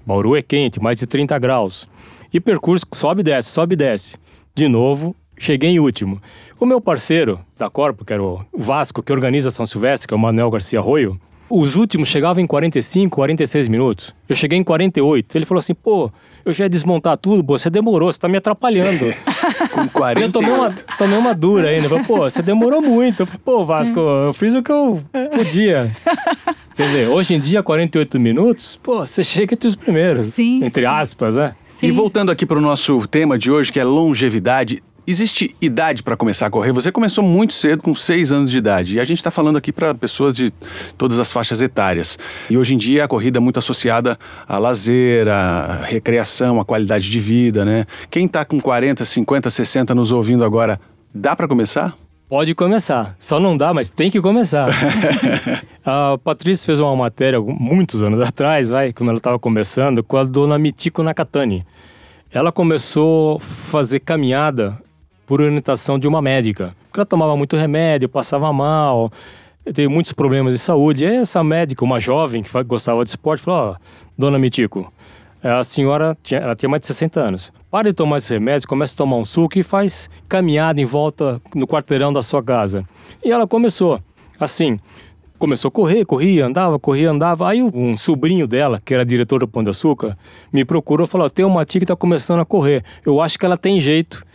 Bauru 0.06 0.36
é 0.36 0.42
quente, 0.42 0.82
mais 0.82 0.98
de 0.98 1.06
30 1.06 1.38
graus. 1.38 1.88
E 2.34 2.40
percurso 2.40 2.86
sobe 2.94 3.22
e 3.22 3.24
desce, 3.24 3.50
sobe 3.50 3.74
e 3.74 3.78
desce. 3.78 4.18
De 4.54 4.68
novo, 4.68 5.16
cheguei 5.38 5.72
em 5.72 5.80
último. 5.80 6.22
O 6.60 6.66
meu 6.66 6.80
parceiro 6.82 7.40
da 7.58 7.70
Corpo, 7.70 8.06
que 8.06 8.14
era 8.14 8.22
o 8.22 8.46
Vasco, 8.54 9.02
que 9.02 9.12
organiza 9.12 9.52
São 9.52 9.66
Silvestre, 9.66 10.08
que 10.08 10.14
é 10.14 10.18
o 10.18 10.20
Manuel 10.20 10.52
Garcia 10.52 10.80
Arroio, 10.80 11.20
os 11.50 11.76
últimos 11.76 12.08
chegavam 12.10 12.44
em 12.44 12.48
45, 12.48 13.16
46 13.16 13.68
minutos. 13.68 14.16
Eu 14.28 14.36
cheguei 14.36 14.60
em 14.60 14.64
48. 14.64 15.36
Ele 15.36 15.46
falou 15.46 15.60
assim: 15.60 15.74
pô, 15.74 16.12
eu 16.46 16.54
já 16.54 16.66
ia 16.66 16.70
desmontar 16.70 17.18
tudo, 17.18 17.44
pô, 17.44 17.58
você 17.58 17.70
demorou, 17.70 18.14
você 18.14 18.20
tá 18.20 18.28
me 18.28 18.38
atrapalhando. 18.38 19.12
Com 19.74 19.88
40. 19.90 20.28
Eu 20.28 20.32
tomei 20.32 20.52
uma, 20.52 20.72
tomei 20.98 21.18
uma 21.18 21.34
dura 21.34 21.70
ainda. 21.70 21.90
falei, 21.90 22.04
pô, 22.04 22.18
você 22.30 22.42
demorou 22.42 22.82
muito. 22.82 23.22
Eu 23.22 23.26
falei, 23.26 23.42
pô, 23.44 23.66
Vasco, 23.66 24.00
eu 24.00 24.34
fiz 24.34 24.54
o 24.54 24.62
que 24.62 24.72
eu 24.72 25.02
podia. 25.36 25.92
Você 26.74 26.88
vê, 26.88 27.08
hoje 27.08 27.34
em 27.34 27.40
dia, 27.40 27.62
48 27.62 28.20
minutos, 28.20 28.80
pô, 28.82 29.00
você 29.00 29.24
chega 29.24 29.54
entre 29.54 29.68
os 29.68 29.76
primeiros. 29.76 30.28
Sim. 30.28 30.64
Entre 30.64 30.84
sim. 30.84 30.88
aspas, 30.88 31.36
né? 31.36 31.56
Sim. 31.80 31.88
E 31.88 31.92
voltando 31.92 32.30
aqui 32.30 32.46
para 32.46 32.58
o 32.58 32.62
nosso 32.62 33.08
tema 33.08 33.40
de 33.40 33.50
hoje, 33.50 33.72
que 33.72 33.80
é 33.80 33.86
longevidade, 33.86 34.84
Existe 35.08 35.56
idade 35.60 36.04
para 36.04 36.16
começar 36.16 36.46
a 36.46 36.50
correr? 36.52 36.72
Você 36.72 36.92
começou 36.92 37.24
muito 37.24 37.52
cedo, 37.52 37.82
com 37.82 37.96
6 37.96 38.32
anos 38.32 38.52
de 38.52 38.60
idade. 38.60 38.98
E 38.98 39.00
a 39.00 39.04
gente 39.04 39.18
está 39.18 39.32
falando 39.32 39.58
aqui 39.58 39.72
para 39.72 39.96
pessoas 39.96 40.36
de 40.36 40.54
todas 41.00 41.18
as 41.18 41.32
faixas 41.32 41.62
etárias. 41.62 42.20
E 42.48 42.56
hoje 42.56 42.76
em 42.76 42.78
dia 42.78 43.06
a 43.06 43.08
corrida 43.08 43.40
é 43.40 43.42
muito 43.42 43.58
associada 43.58 44.20
a 44.48 44.60
lazer, 44.60 45.28
a 45.28 45.82
recreação, 45.84 46.60
a 46.60 46.66
qualidade 46.66 47.10
de 47.10 47.20
vida, 47.20 47.66
né? 47.66 47.88
Quem 48.12 48.28
está 48.28 48.46
com 48.46 48.62
40, 48.62 49.04
50, 49.04 49.50
60 49.50 49.96
nos 49.96 50.12
ouvindo 50.12 50.44
agora, 50.44 50.80
dá 51.12 51.36
para 51.36 51.48
começar? 51.48 51.98
Pode 52.30 52.54
começar. 52.54 53.16
Só 53.18 53.40
não 53.40 53.58
dá, 53.58 53.74
mas 53.74 53.90
tem 53.90 54.12
que 54.12 54.22
começar. 54.22 54.70
a 55.84 56.16
Patrícia 56.24 56.64
fez 56.64 56.80
uma 56.80 56.96
matéria 56.96 57.42
muitos 57.42 58.04
anos 58.04 58.22
atrás, 58.22 58.70
vai, 58.70 58.94
quando 58.94 59.10
ela 59.10 59.18
estava 59.18 59.40
começando, 59.40 60.04
com 60.04 60.16
a 60.16 60.24
dona 60.24 60.60
Mitiko 60.60 61.02
Nakatani. 61.02 61.66
Ela 62.32 62.52
começou 62.52 63.38
a 63.38 63.40
fazer 63.40 64.02
caminhada 64.02 64.78
por 65.26 65.42
orientação 65.42 65.98
de 65.98 66.08
uma 66.08 66.22
médica. 66.22 66.76
Porque 66.88 67.00
ela 67.00 67.06
tomava 67.08 67.36
muito 67.36 67.58
remédio, 67.58 68.08
passava 68.08 68.54
mal, 68.54 69.12
teve 69.74 69.88
muitos 69.88 70.14
problemas 70.14 70.54
de 70.54 70.60
saúde. 70.60 71.06
E 71.06 71.08
essa 71.08 71.44
médica, 71.44 71.84
uma 71.84 72.00
jovem 72.00 72.44
que 72.44 72.64
gostava 72.64 73.04
de 73.04 73.10
esporte, 73.10 73.42
falou: 73.42 73.72
Ó, 73.72 73.72
oh, 73.72 73.76
dona 74.16 74.38
Mitico, 74.38 74.94
A 75.42 75.64
senhora 75.64 76.18
tinha, 76.22 76.42
ela 76.42 76.56
tinha 76.56 76.70
mais 76.70 76.82
de 76.82 76.88
60 76.88 77.20
anos. 77.20 77.54
Para 77.72 77.90
de 77.90 77.94
tomar 77.94 78.18
esse 78.18 78.34
remédio, 78.34 78.68
começa 78.68 78.94
a 78.94 78.98
tomar 78.98 79.16
um 79.16 79.24
suco 79.24 79.58
e 79.58 79.64
faz 79.64 80.10
caminhada 80.28 80.82
em 80.82 80.86
volta 80.86 81.42
no 81.56 81.66
quarteirão 81.66 82.12
da 82.12 82.22
sua 82.22 82.44
casa. 82.44 82.84
E 83.24 83.32
ela 83.32 83.48
começou 83.48 84.02
assim, 84.38 84.80
começou 85.38 85.70
a 85.70 85.72
correr, 85.72 86.04
corria, 86.06 86.46
andava, 86.46 86.78
corria, 86.78 87.10
andava. 87.10 87.50
Aí 87.50 87.62
um 87.64 87.96
sobrinho 87.96 88.46
dela, 88.46 88.82
que 88.84 88.94
era 88.94 89.06
diretor 89.06 89.40
do 89.40 89.48
Pão 89.48 89.64
de 89.64 89.70
Açúcar, 89.70 90.18
me 90.52 90.66
procurou 90.66 91.08
e 91.08 91.10
falou: 91.10 91.30
tem 91.30 91.46
uma 91.46 91.66
tia 91.66 91.80
que 91.80 91.86
está 91.86 91.96
começando 91.96 92.42
a 92.42 92.46
correr. 92.46 92.84
Eu 93.06 93.22
acho 93.22 93.40
que 93.40 93.46
ela 93.46 93.58
tem 93.58 93.80
jeito. 93.80 94.26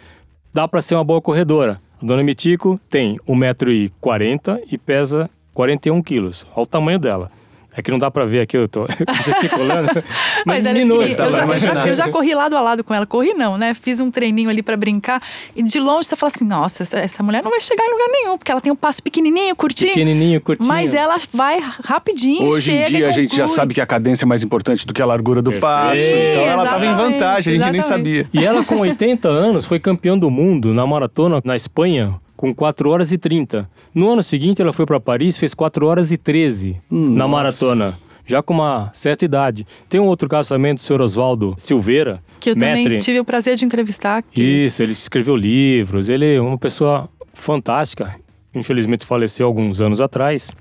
Dá 0.53 0.67
para 0.67 0.81
ser 0.81 0.95
uma 0.95 1.05
boa 1.05 1.21
corredora. 1.21 1.81
A 2.03 2.07
dona 2.07 2.23
Mitico 2.23 2.81
tem 2.89 3.19
1,40m 3.29 4.61
e 4.71 4.79
pesa 4.79 5.29
41 5.53 6.03
quilos. 6.03 6.47
O 6.57 6.67
tamanho 6.67 6.99
dela. 6.99 7.31
É 7.77 7.83
que 7.83 7.91
não 7.91 7.99
dá 7.99 8.11
pra 8.11 8.25
ver 8.25 8.41
aqui, 8.41 8.57
eu 8.57 8.69
tô 8.69 8.87
gesticulando. 9.25 9.91
mas 10.47 10.55
mas 10.55 10.67
ela 10.67 10.79
é 10.79 10.85
minúscula. 10.85 11.27
pequenininha. 11.27 11.55
eu, 11.55 11.59
já, 11.61 11.73
eu, 11.73 11.75
já, 11.75 11.87
eu 11.89 11.95
já 11.95 12.09
corri 12.09 12.35
lado 12.35 12.57
a 12.57 12.61
lado 12.61 12.85
com 12.85 12.95
ela. 12.95 13.07
Corri 13.07 13.35
não, 13.35 13.59
né? 13.59 13.75
Fiz 13.75 14.01
um 14.01 14.11
treininho 14.11 14.49
ali 14.49 14.63
pra 14.63 14.77
brincar. 14.77 15.21
E 15.55 15.63
de 15.63 15.81
longe 15.81 16.09
você 16.09 16.17
fala 16.17 16.33
assim, 16.35 16.45
nossa, 16.45 16.83
essa, 16.83 16.99
essa 16.99 17.23
mulher 17.23 17.43
não 17.43 17.51
vai 17.51 17.61
chegar 17.61 17.85
em 17.85 17.91
lugar 17.91 18.09
nenhum. 18.09 18.39
Porque 18.39 18.53
ela 18.53 18.61
tem 18.61 18.73
um 18.73 18.77
passo 18.77 19.03
pequenininho, 19.03 19.55
curtinho. 19.57 19.91
Pequenininho, 19.91 20.41
curtinho. 20.41 20.69
Mas 20.69 20.95
ela 20.95 21.17
vai 21.33 21.61
rapidinho, 21.85 22.49
Hoje 22.49 22.73
em 22.73 22.87
dia 22.87 23.09
a 23.09 23.13
gente 23.13 23.37
já 23.37 23.49
sabe 23.49 23.75
que 23.75 23.81
a 23.81 23.87
cadência 23.87 24.25
é 24.25 24.27
mais 24.27 24.43
importante 24.43 24.87
do 24.87 24.95
que 24.95 25.03
a 25.03 25.07
largura 25.07 25.43
do 25.43 25.53
passo. 25.53 25.97
Então 25.97 26.43
ela 26.45 26.65
estava 26.65 26.87
em 26.87 26.95
vantagem, 26.95 27.55
a 27.55 27.57
gente 27.57 27.71
nem 27.71 27.81
exatamente. 27.81 28.25
sabia. 28.25 28.29
E 28.33 28.45
ela, 28.45 28.65
com 28.65 28.79
80 28.79 29.29
anos, 29.29 29.65
foi 29.65 29.79
campeã 29.79 30.17
do 30.17 30.31
mundo 30.31 30.73
na 30.73 30.87
maratona 30.87 31.41
na 31.45 31.57
Espanha 31.57 32.21
com 32.37 32.55
4 32.55 32.89
horas 32.91 33.13
e 33.13 33.19
30. 33.19 33.69
No 33.95 34.11
ano 34.11 34.23
seguinte, 34.23 34.61
ela 34.61 34.73
foi 34.73 34.87
para 34.87 35.01
Paris 35.01 35.39
fez 35.39 35.55
4 35.55 35.87
horas 35.87 36.13
e 36.13 36.17
13 36.17 36.81
na 36.91 37.29
maratona. 37.29 37.95
Já 38.27 38.43
com 38.43 38.55
uma 38.55 38.91
certa 38.95 39.25
idade. 39.25 39.67
Tem 39.87 40.01
um 40.01 40.07
outro 40.07 40.29
também 40.49 40.75
do 40.75 40.81
senhor 40.81 41.03
Oswaldo 41.03 41.55
Silveira. 41.59 42.23
Que 42.41 42.51
eu 42.51 42.55
também 42.55 42.99
tive 42.99 43.21
o 43.21 43.25
prazer 43.25 43.57
de 43.57 43.67
entrevistar. 43.67 44.23
Que... 44.23 44.43
Isso, 44.43 44.83
ele 44.83 44.93
escreveu 44.93 45.37
livros, 45.37 46.09
ele 46.09 46.35
é 46.35 46.41
uma 46.41 46.57
pessoa 46.57 47.09
fantástica. 47.35 48.15
Infelizmente 48.55 49.05
faleceu 49.05 49.47
alguns 49.47 49.81
anos 49.81 50.01
atrás. 50.01 50.53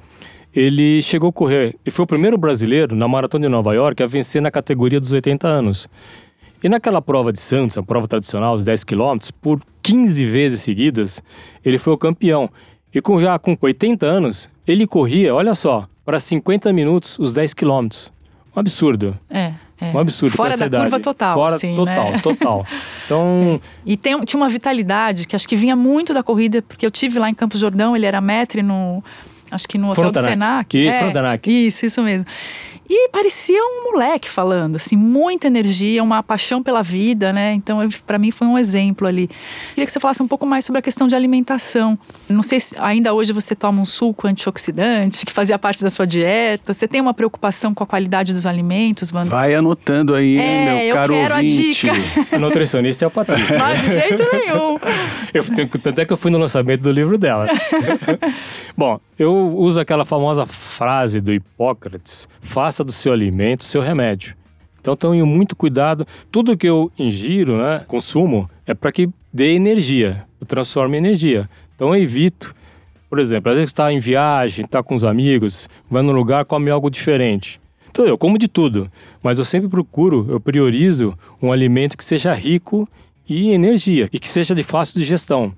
Ele 0.54 1.02
chegou 1.02 1.30
a 1.30 1.34
correr, 1.34 1.76
e 1.86 1.90
foi 1.90 2.04
o 2.04 2.08
primeiro 2.08 2.38
brasileiro 2.38 2.96
na 2.96 3.08
Maratona 3.08 3.48
de 3.48 3.52
Nova 3.52 3.74
York 3.74 4.04
a 4.04 4.08
vencer 4.08 4.42
na 4.42 4.52
categoria 4.52 5.00
dos 5.00 5.12
80 5.12 5.48
anos. 5.48 5.90
E 6.62 6.70
naquela 6.70 7.02
prova 7.02 7.34
de 7.34 7.40
Santos, 7.40 7.78
a 7.78 7.84
prova 7.84 8.08
tradicional 8.08 8.58
de 8.58 8.64
10 8.64 8.84
quilômetros, 8.84 9.32
por 9.32 9.62
15 9.84 10.26
vezes 10.26 10.62
seguidas, 10.62 11.22
ele 11.64 11.78
foi 11.78 11.94
o 11.94 11.98
campeão. 11.98 12.50
E 12.94 13.02
com 13.02 13.20
já 13.20 13.38
com 13.38 13.58
80 13.60 14.06
anos, 14.06 14.50
ele 14.66 14.88
corria, 14.88 15.36
olha 15.36 15.54
só, 15.54 15.88
para 16.06 16.20
50 16.20 16.72
minutos 16.72 17.20
os 17.20 17.34
10 17.34 17.54
quilômetros. 17.54 18.14
Um 18.56 18.60
absurdo. 18.60 19.18
É, 19.30 19.54
é. 19.82 19.92
Um 19.94 20.00
absurdo. 20.00 20.36
Fora 20.36 20.56
da 20.56 20.82
curva 20.82 21.00
total. 21.00 21.34
Fora 21.34 21.60
total, 21.60 22.12
né? 22.12 22.20
total. 22.20 22.68
Então, 23.06 23.60
E 23.86 23.98
tem, 23.98 24.18
tinha 24.22 24.40
uma 24.42 24.48
vitalidade 24.48 25.28
que 25.28 25.36
acho 25.36 25.46
que 25.46 25.58
vinha 25.58 25.76
muito 25.76 26.14
da 26.14 26.24
corrida, 26.24 26.62
porque 26.62 26.86
eu 26.86 26.92
tive 26.92 27.20
lá 27.20 27.30
em 27.30 27.34
Campos 27.34 27.60
Jordão, 27.60 27.98
ele 27.98 28.06
era 28.06 28.22
maître 28.22 28.64
no. 28.64 29.04
Acho 29.52 29.68
que 29.68 29.78
no 29.78 29.92
hotel 29.92 30.10
do 30.10 30.22
Frontenac. 30.22 30.78
Senac. 30.78 31.12
Isso, 31.12 31.50
é. 31.50 31.52
Isso, 31.52 31.86
isso 31.86 32.02
mesmo. 32.02 32.26
E 32.90 33.10
parecia 33.10 33.60
um 33.62 33.92
moleque 33.92 34.28
falando, 34.30 34.76
assim, 34.76 34.96
muita 34.98 35.48
energia, 35.48 36.04
uma 36.04 36.22
paixão 36.22 36.62
pela 36.62 36.84
vida, 36.84 37.32
né? 37.32 37.54
Então, 37.54 37.80
para 38.06 38.18
mim 38.18 38.30
foi 38.30 38.46
um 38.46 38.58
exemplo 38.58 39.08
ali. 39.08 39.30
Queria 39.70 39.86
que 39.86 39.92
você 39.92 40.00
falasse 40.00 40.22
um 40.22 40.28
pouco 40.28 40.46
mais 40.46 40.66
sobre 40.66 40.80
a 40.80 40.82
questão 40.82 41.08
de 41.08 41.16
alimentação. 41.16 41.98
Não 42.30 42.44
sei 42.44 42.60
se 42.60 42.76
ainda 42.78 43.14
hoje 43.14 43.32
você 43.32 43.56
toma 43.56 43.82
um 43.82 43.86
suco 43.86 44.28
antioxidante, 44.28 45.26
que 45.26 45.32
fazia 45.32 45.58
parte 45.58 45.82
da 45.82 45.90
sua 45.90 46.06
dieta. 46.06 46.74
Você 46.74 46.88
tem 46.88 47.00
uma 47.00 47.14
preocupação 47.14 47.74
com 47.74 47.84
a 47.84 47.88
qualidade 47.88 48.34
dos 48.34 48.46
alimentos, 48.46 49.12
Wanda? 49.14 49.30
Vai 49.30 49.56
anotando 49.56 50.14
aí, 50.14 50.38
É, 50.38 50.66
meu 50.66 50.78
eu 50.90 50.96
caro 50.96 51.14
quero 51.14 51.34
a 51.34 51.38
ouvinte. 51.38 51.74
dica. 51.74 51.94
a 52.34 52.38
nutricionista 52.40 53.06
é 53.06 53.08
a 53.08 53.10
Patrícia. 53.10 53.58
Mas 53.60 53.80
de 53.82 53.90
jeito 53.92 54.24
nenhum. 54.34 54.78
Eu 55.34 55.44
tenho, 55.46 55.70
tanto 55.70 56.00
é 56.02 56.06
que 56.06 56.12
eu 56.14 56.18
fui 56.18 56.30
no 56.32 56.38
lançamento 56.38 56.82
do 56.82 56.92
livro 56.92 57.18
dela. 57.18 57.48
Bom, 58.78 59.00
eu 59.18 59.56
uso 59.56 59.80
aquela 59.80 60.06
famosa 60.06 60.46
frase 60.46 61.22
do 61.22 61.34
Hipócrates: 61.34 62.28
faça 62.42 62.84
do 62.84 62.92
seu 62.92 63.14
alimento 63.14 63.64
seu 63.64 63.82
remédio. 63.82 64.36
Então 64.80 64.96
tenho 64.96 65.26
muito 65.26 65.56
cuidado. 65.56 66.06
Tudo 66.30 66.58
que 66.58 66.68
eu 66.68 66.92
ingiro, 67.00 67.58
né, 67.58 67.84
consumo, 67.88 68.50
é 68.66 68.74
para 68.74 68.92
que 68.92 69.10
dê 69.32 69.54
energia, 69.54 70.26
transforme 70.46 70.98
em 70.98 71.00
energia. 71.00 71.50
Então 71.74 71.96
eu 71.96 72.04
evito, 72.04 72.54
por 73.10 73.18
exemplo, 73.18 73.50
às 73.50 73.56
vezes 73.56 73.70
está 73.70 73.94
em 73.94 74.00
viagem, 74.00 74.66
está 74.66 74.84
com 74.84 74.94
os 74.94 75.06
amigos, 75.06 75.70
vai 75.90 76.04
num 76.04 76.12
lugar, 76.12 76.44
come 76.44 76.70
algo 76.70 76.90
diferente. 76.90 77.62
Então 77.90 78.06
eu 78.06 78.18
como 78.18 78.38
de 78.38 78.48
tudo, 78.48 78.92
mas 79.22 79.40
eu 79.40 79.46
sempre 79.46 79.70
procuro, 79.70 80.26
eu 80.30 80.40
priorizo 80.40 81.18
um 81.42 81.52
alimento 81.52 81.96
que 81.96 82.04
seja 82.04 82.34
rico 82.34 82.90
e 83.30 83.52
energia 83.52 84.10
e 84.12 84.20
que 84.20 84.28
seja 84.28 84.54
de 84.54 84.64
fácil 84.64 85.00
digestão. 85.00 85.54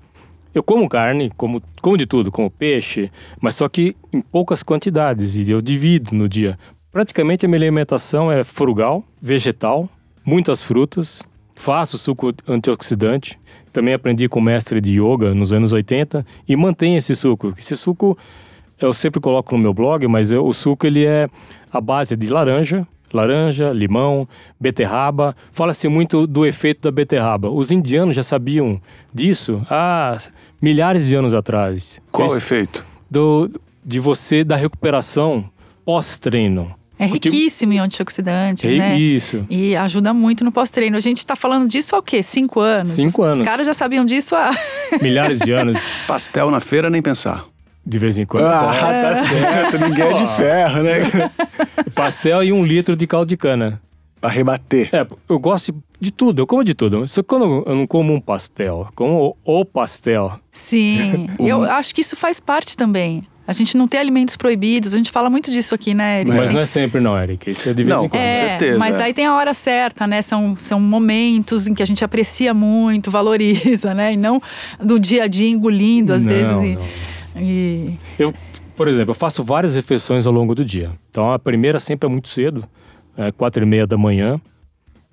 Eu 0.56 0.62
como 0.62 0.88
carne, 0.88 1.30
como, 1.36 1.62
como 1.82 1.98
de 1.98 2.06
tudo, 2.06 2.32
como 2.32 2.50
peixe, 2.50 3.10
mas 3.42 3.54
só 3.56 3.68
que 3.68 3.94
em 4.10 4.22
poucas 4.22 4.62
quantidades 4.62 5.36
e 5.36 5.50
eu 5.50 5.60
divido 5.60 6.14
no 6.14 6.26
dia. 6.26 6.58
Praticamente 6.90 7.44
a 7.44 7.48
minha 7.48 7.58
alimentação 7.58 8.32
é 8.32 8.42
frugal, 8.42 9.04
vegetal, 9.20 9.86
muitas 10.24 10.62
frutas, 10.62 11.22
faço 11.54 11.98
suco 11.98 12.32
antioxidante. 12.48 13.38
Também 13.70 13.92
aprendi 13.92 14.30
com 14.30 14.38
o 14.40 14.42
mestre 14.42 14.80
de 14.80 14.98
yoga 14.98 15.34
nos 15.34 15.52
anos 15.52 15.72
80 15.72 16.24
e 16.48 16.56
mantenho 16.56 16.96
esse 16.96 17.14
suco. 17.14 17.52
Esse 17.58 17.76
suco 17.76 18.16
eu 18.80 18.94
sempre 18.94 19.20
coloco 19.20 19.54
no 19.54 19.62
meu 19.62 19.74
blog, 19.74 20.06
mas 20.08 20.32
eu- 20.32 20.46
o 20.46 20.54
suco 20.54 20.86
ele 20.86 21.04
é 21.04 21.28
a 21.70 21.82
base 21.82 22.16
de 22.16 22.30
laranja, 22.30 22.88
laranja, 23.12 23.72
limão, 23.72 24.26
beterraba. 24.58 25.36
Fala-se 25.52 25.86
muito 25.88 26.26
do 26.26 26.44
efeito 26.44 26.80
da 26.82 26.90
beterraba. 26.90 27.48
Os 27.50 27.70
indianos 27.70 28.16
já 28.16 28.22
sabiam 28.22 28.80
disso 29.14 29.64
há 29.70 30.16
milhares 30.60 31.06
de 31.06 31.14
anos 31.14 31.34
atrás. 31.34 32.00
Qual 32.10 32.28
o 32.28 32.30
Esse- 32.32 32.38
efeito? 32.38 32.84
do, 33.10 33.50
de 33.84 34.00
você 34.00 34.42
da 34.44 34.56
recuperação 34.56 35.48
pós-treino. 35.84 36.74
É 36.98 37.04
riquíssimo 37.04 37.74
em 37.74 37.78
antioxidantes, 37.78 38.62
Tipo, 38.62 38.78
né? 38.82 38.98
Isso. 38.98 39.44
E 39.50 39.76
ajuda 39.76 40.14
muito 40.14 40.42
no 40.44 40.50
pós-treino. 40.50 40.96
A 40.96 41.00
gente 41.00 41.18
está 41.18 41.36
falando 41.36 41.68
disso 41.68 41.94
há 41.94 41.98
o 41.98 42.02
quê? 42.02 42.22
Cinco 42.22 42.58
anos? 42.60 42.92
Cinco 42.92 43.20
Os- 43.22 43.26
anos. 43.26 43.38
Os 43.40 43.44
caras 43.44 43.66
já 43.66 43.74
sabiam 43.74 44.04
disso 44.04 44.34
há. 44.34 44.50
Milhares 45.02 45.38
de 45.38 45.52
anos, 45.52 45.76
Pastel 46.08 46.50
na 46.50 46.58
feira, 46.58 46.88
nem 46.88 47.02
pensar. 47.02 47.44
de 47.86 47.98
vez 47.98 48.18
em 48.18 48.24
quando. 48.24 48.46
Ah, 48.46 48.72
tá 48.72 49.12
certo. 49.12 49.78
Ninguém 49.78 50.06
é 50.06 50.12
de 50.14 50.26
ferro, 50.36 50.82
né? 50.82 51.30
Pastel 51.94 52.42
e 52.42 52.52
um 52.52 52.64
litro 52.64 52.96
de 52.96 53.06
caldo 53.06 53.28
de 53.28 53.36
cana. 53.36 53.80
Pra 54.26 54.34
rebater. 54.34 54.88
É, 54.92 55.06
eu 55.28 55.38
gosto 55.38 55.72
de 56.00 56.10
tudo, 56.10 56.42
eu 56.42 56.46
como 56.46 56.64
de 56.64 56.74
tudo. 56.74 57.06
Só 57.06 57.22
quando 57.22 57.62
eu 57.66 57.74
não 57.76 57.86
como 57.86 58.12
um 58.12 58.20
pastel, 58.20 58.86
eu 58.88 58.92
como 58.94 59.36
o 59.44 59.64
pastel. 59.64 60.32
Sim. 60.52 61.28
Eu 61.38 61.62
acho 61.62 61.94
que 61.94 62.00
isso 62.00 62.16
faz 62.16 62.40
parte 62.40 62.76
também. 62.76 63.22
A 63.46 63.52
gente 63.52 63.76
não 63.76 63.86
tem 63.86 64.00
alimentos 64.00 64.34
proibidos. 64.36 64.92
A 64.94 64.96
gente 64.96 65.12
fala 65.12 65.30
muito 65.30 65.48
disso 65.50 65.74
aqui, 65.76 65.94
né, 65.94 66.22
Eric? 66.22 66.36
Mas 66.36 66.50
não 66.52 66.60
é 66.60 66.64
sempre 66.64 67.00
não, 67.00 67.16
Eric. 67.16 67.48
Isso 67.50 67.68
é 67.68 67.72
de 67.72 67.84
vez 67.84 67.88
Não, 67.96 68.04
em 68.06 68.08
quando. 68.08 68.20
com 68.20 68.26
É, 68.26 68.48
certeza, 68.48 68.78
mas 68.78 68.94
é. 68.96 68.98
daí 68.98 69.14
tem 69.14 69.26
a 69.26 69.34
hora 69.36 69.54
certa, 69.54 70.06
né? 70.08 70.20
São, 70.22 70.56
são 70.56 70.80
momentos 70.80 71.68
em 71.68 71.74
que 71.74 71.82
a 71.82 71.86
gente 71.86 72.04
aprecia 72.04 72.52
muito, 72.52 73.08
valoriza, 73.10 73.92
né? 73.94 74.14
E 74.14 74.16
não 74.16 74.42
do 74.82 74.98
dia 74.98 75.22
a 75.24 75.26
dia 75.28 75.48
engolindo, 75.48 76.12
às 76.12 76.24
Não, 76.24 76.32
vezes. 76.32 76.50
e- 76.62 76.74
não. 77.36 77.42
e... 77.42 77.98
Eu, 78.18 78.34
por 78.74 78.88
exemplo, 78.88 79.12
eu 79.12 79.14
faço 79.14 79.44
várias 79.44 79.76
refeições 79.76 80.26
ao 80.26 80.32
longo 80.32 80.52
do 80.54 80.64
dia. 80.64 80.90
Então 81.10 81.32
a 81.32 81.38
primeira 81.38 81.78
sempre 81.78 82.06
é 82.06 82.10
muito 82.10 82.28
cedo, 82.28 82.64
é 83.16 83.32
quatro 83.32 83.62
e 83.62 83.66
meia 83.66 83.86
da 83.86 83.96
manhã, 83.96 84.40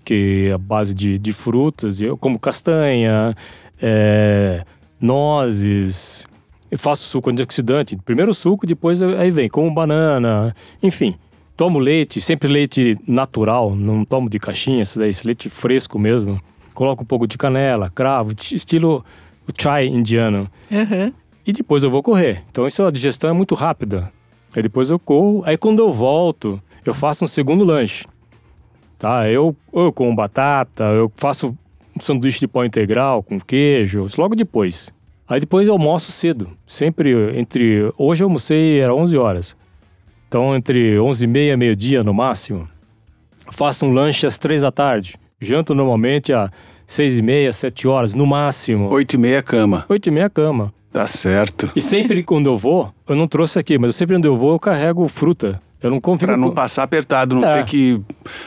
que 0.04 0.47
é 0.49 0.54
a 0.54 0.58
base 0.58 0.93
de, 0.93 1.18
de 1.18 1.34
frutas. 1.34 2.01
Eu 2.01 2.18
como 2.18 2.38
castanha, 2.39 3.36
é, 3.82 4.64
nozes. 4.99 6.26
Eu 6.70 6.78
faço 6.80 7.04
suco 7.08 7.30
antioxidante. 7.30 7.95
Primeiro 7.97 8.34
suco, 8.34 8.66
depois 8.66 9.01
aí 9.01 9.30
vem 9.30 9.47
como 9.47 9.72
banana, 9.74 10.56
enfim. 10.82 11.16
Tomo 11.56 11.78
leite, 11.78 12.20
sempre 12.20 12.47
leite 12.47 12.97
natural, 13.08 13.76
não 13.76 14.04
tomo 14.04 14.28
de 14.28 14.39
caixinha, 14.39 14.82
esse 14.82 14.97
daí, 14.97 15.12
esse 15.12 15.26
leite 15.26 15.49
fresco 15.49 15.99
mesmo. 15.99 16.41
Coloco 16.74 17.04
um 17.04 17.06
pouco 17.06 17.28
de 17.28 17.38
canela, 17.38 17.91
cravo, 17.93 18.34
estilo 18.51 19.06
o 19.47 19.51
chai 19.56 19.86
indiano 19.86 20.49
Uhum. 20.72 21.14
e 21.45 21.54
depois 21.54 21.84
eu 21.84 21.91
vou 21.91 22.01
correr. 22.01 22.41
Então 22.49 22.66
isso 22.66 22.82
a 22.84 22.89
digestão 22.89 23.30
é 23.30 23.34
muito 23.34 23.54
rápida. 23.54 24.12
Aí 24.56 24.62
depois 24.62 24.89
eu 24.89 24.99
corro, 24.99 25.41
aí 25.45 25.58
quando 25.58 25.80
eu 25.80 25.91
volto, 25.91 26.62
eu 26.86 26.93
faço 26.93 27.26
um 27.26 27.28
segundo 27.28 27.64
lanche. 27.64 28.06
Tá? 28.99 29.28
Eu 29.30 29.56
eu 29.74 29.91
como 29.91 30.16
batata, 30.16 30.84
eu 30.86 31.12
faço 31.16 31.58
um 31.95 31.99
sanduíche 31.99 32.39
de 32.39 32.47
pão 32.47 32.64
integral 32.64 33.24
com 33.24 33.39
queijo, 33.39 34.06
logo 34.18 34.36
depois. 34.36 34.93
Aí 35.28 35.39
depois 35.39 35.68
eu 35.68 35.74
almoço 35.74 36.12
cedo, 36.12 36.49
sempre 36.68 37.38
entre 37.38 37.91
hoje 37.97 38.24
eu 38.24 38.28
almocei 38.28 38.80
era 38.80 38.93
11 38.93 39.18
horas. 39.18 39.58
Então 40.28 40.56
entre 40.56 40.99
11 40.99 41.24
e 41.24 41.28
meia, 41.28 41.58
meio-dia 41.58 42.04
no 42.04 42.14
máximo. 42.14 42.68
Faço 43.51 43.86
um 43.86 43.91
lanche 43.91 44.26
às 44.26 44.38
3 44.38 44.62
da 44.62 44.72
tarde. 44.72 45.16
Janto 45.39 45.76
normalmente 45.76 46.32
às 46.32 46.49
6 46.86 47.18
e 47.18 47.22
meia, 47.22 47.54
7 47.54 47.88
horas 47.88 48.14
no 48.14 48.26
máximo. 48.26 48.89
Oito 48.89 49.16
e 49.16 49.18
meia, 49.18 49.41
cama. 49.41 49.86
8 49.89 50.08
e 50.08 50.12
meia 50.12 50.30
cama. 50.30 50.74
Tá 50.94 51.08
certo. 51.08 51.72
E 51.76 51.82
sempre 51.82 52.22
quando 52.24 52.46
eu 52.46 52.58
vou, 52.58 52.94
eu 53.10 53.16
não 53.16 53.28
trouxe 53.28 53.58
aqui, 53.60 53.78
mas 53.80 53.96
sempre 53.96 54.16
quando 54.16 54.26
eu 54.26 54.38
vou, 54.38 54.52
eu 54.54 54.60
carrego 54.60 55.08
fruta. 55.08 55.60
Eu 55.82 55.89
não 55.89 56.00
confio 56.00 56.28
Pra 56.28 56.38
não 56.38 56.52
passar 56.52 56.84
apertado, 56.84 57.36
não 57.36 57.44
É. 57.46 57.58
ter 57.64 57.66
que 57.70 58.00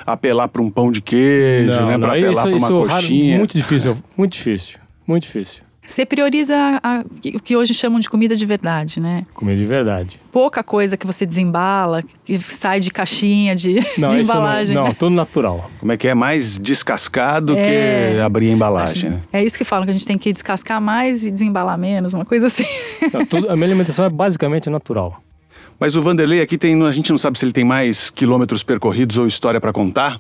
apelar 0.07 0.49
pra 0.49 0.62
um 0.62 0.70
pão 0.70 0.90
de 0.90 1.03
queijo, 1.03 1.84
né? 1.84 1.99
Pra 1.99 2.09
apelar 2.12 2.30
isso, 2.30 2.40
pra 2.40 2.49
uma 2.51 2.57
isso 2.57 2.82
raro- 2.84 3.03
coxinha. 3.03 3.36
muito 3.38 3.57
difícil, 3.59 3.99
muito 4.16 4.32
difícil, 4.32 4.78
muito 5.07 5.22
difícil. 5.24 5.62
Você 5.87 6.05
prioriza 6.05 6.55
a- 6.82 7.05
o 7.34 7.41
que 7.41 7.57
hoje 7.57 7.72
chamam 7.72 8.01
de 8.01 8.11
comida 8.11 8.34
de 8.37 8.45
verdade, 8.45 8.99
né? 9.01 9.24
Comer 9.32 9.57
de 9.57 9.64
verdade. 9.64 10.18
Pouca 10.32 10.62
coisa 10.62 10.97
que 10.97 11.07
você 11.07 11.24
desembala, 11.24 12.03
que 12.24 12.39
sai 12.41 12.80
de 12.80 12.91
caixinha, 12.91 13.55
de, 13.55 13.74
Não, 13.97 14.09
de 14.09 14.20
isso 14.20 14.30
embalagem. 14.30 14.74
não, 14.74 14.87
não, 14.87 14.95
tudo 14.95 15.14
natural. 15.14 15.70
Como 15.78 15.93
é 15.93 15.97
que 15.97 16.09
é? 16.09 16.14
Mais 16.14 16.59
descascado 16.59 17.57
É. 17.57 18.14
que 18.14 18.20
abrir 18.20 18.51
a 18.51 18.53
embalagem, 18.53 19.11
né? 19.11 19.20
É 19.32 19.43
isso 19.45 19.57
que 19.57 19.64
falam, 19.64 19.84
que 19.87 19.91
a 19.91 19.95
gente 19.95 20.07
tem 20.07 20.18
que 20.18 20.32
descascar 20.32 20.80
mais 20.80 21.24
e 21.24 21.30
desembalar 21.30 21.78
menos, 21.78 22.12
uma 22.14 22.24
coisa 22.24 22.47
assim. 22.49 22.64
Não, 23.12 23.24
tudo- 23.24 23.49
a 23.51 23.55
minha 23.57 23.66
alimentação 23.68 24.05
é 24.05 24.09
basicamente 24.11 24.68
natural. 24.68 25.22
Mas 25.78 25.94
o 25.94 26.00
Vanderlei 26.02 26.40
aqui 26.40 26.56
tem, 26.56 26.80
a 26.82 26.92
gente 26.92 27.10
não 27.10 27.18
sabe 27.18 27.38
se 27.38 27.44
ele 27.44 27.52
tem 27.52 27.64
mais 27.64 28.08
quilômetros 28.08 28.62
percorridos 28.62 29.16
ou 29.18 29.26
história 29.26 29.60
pra 29.60 29.72
contar. 29.72 30.18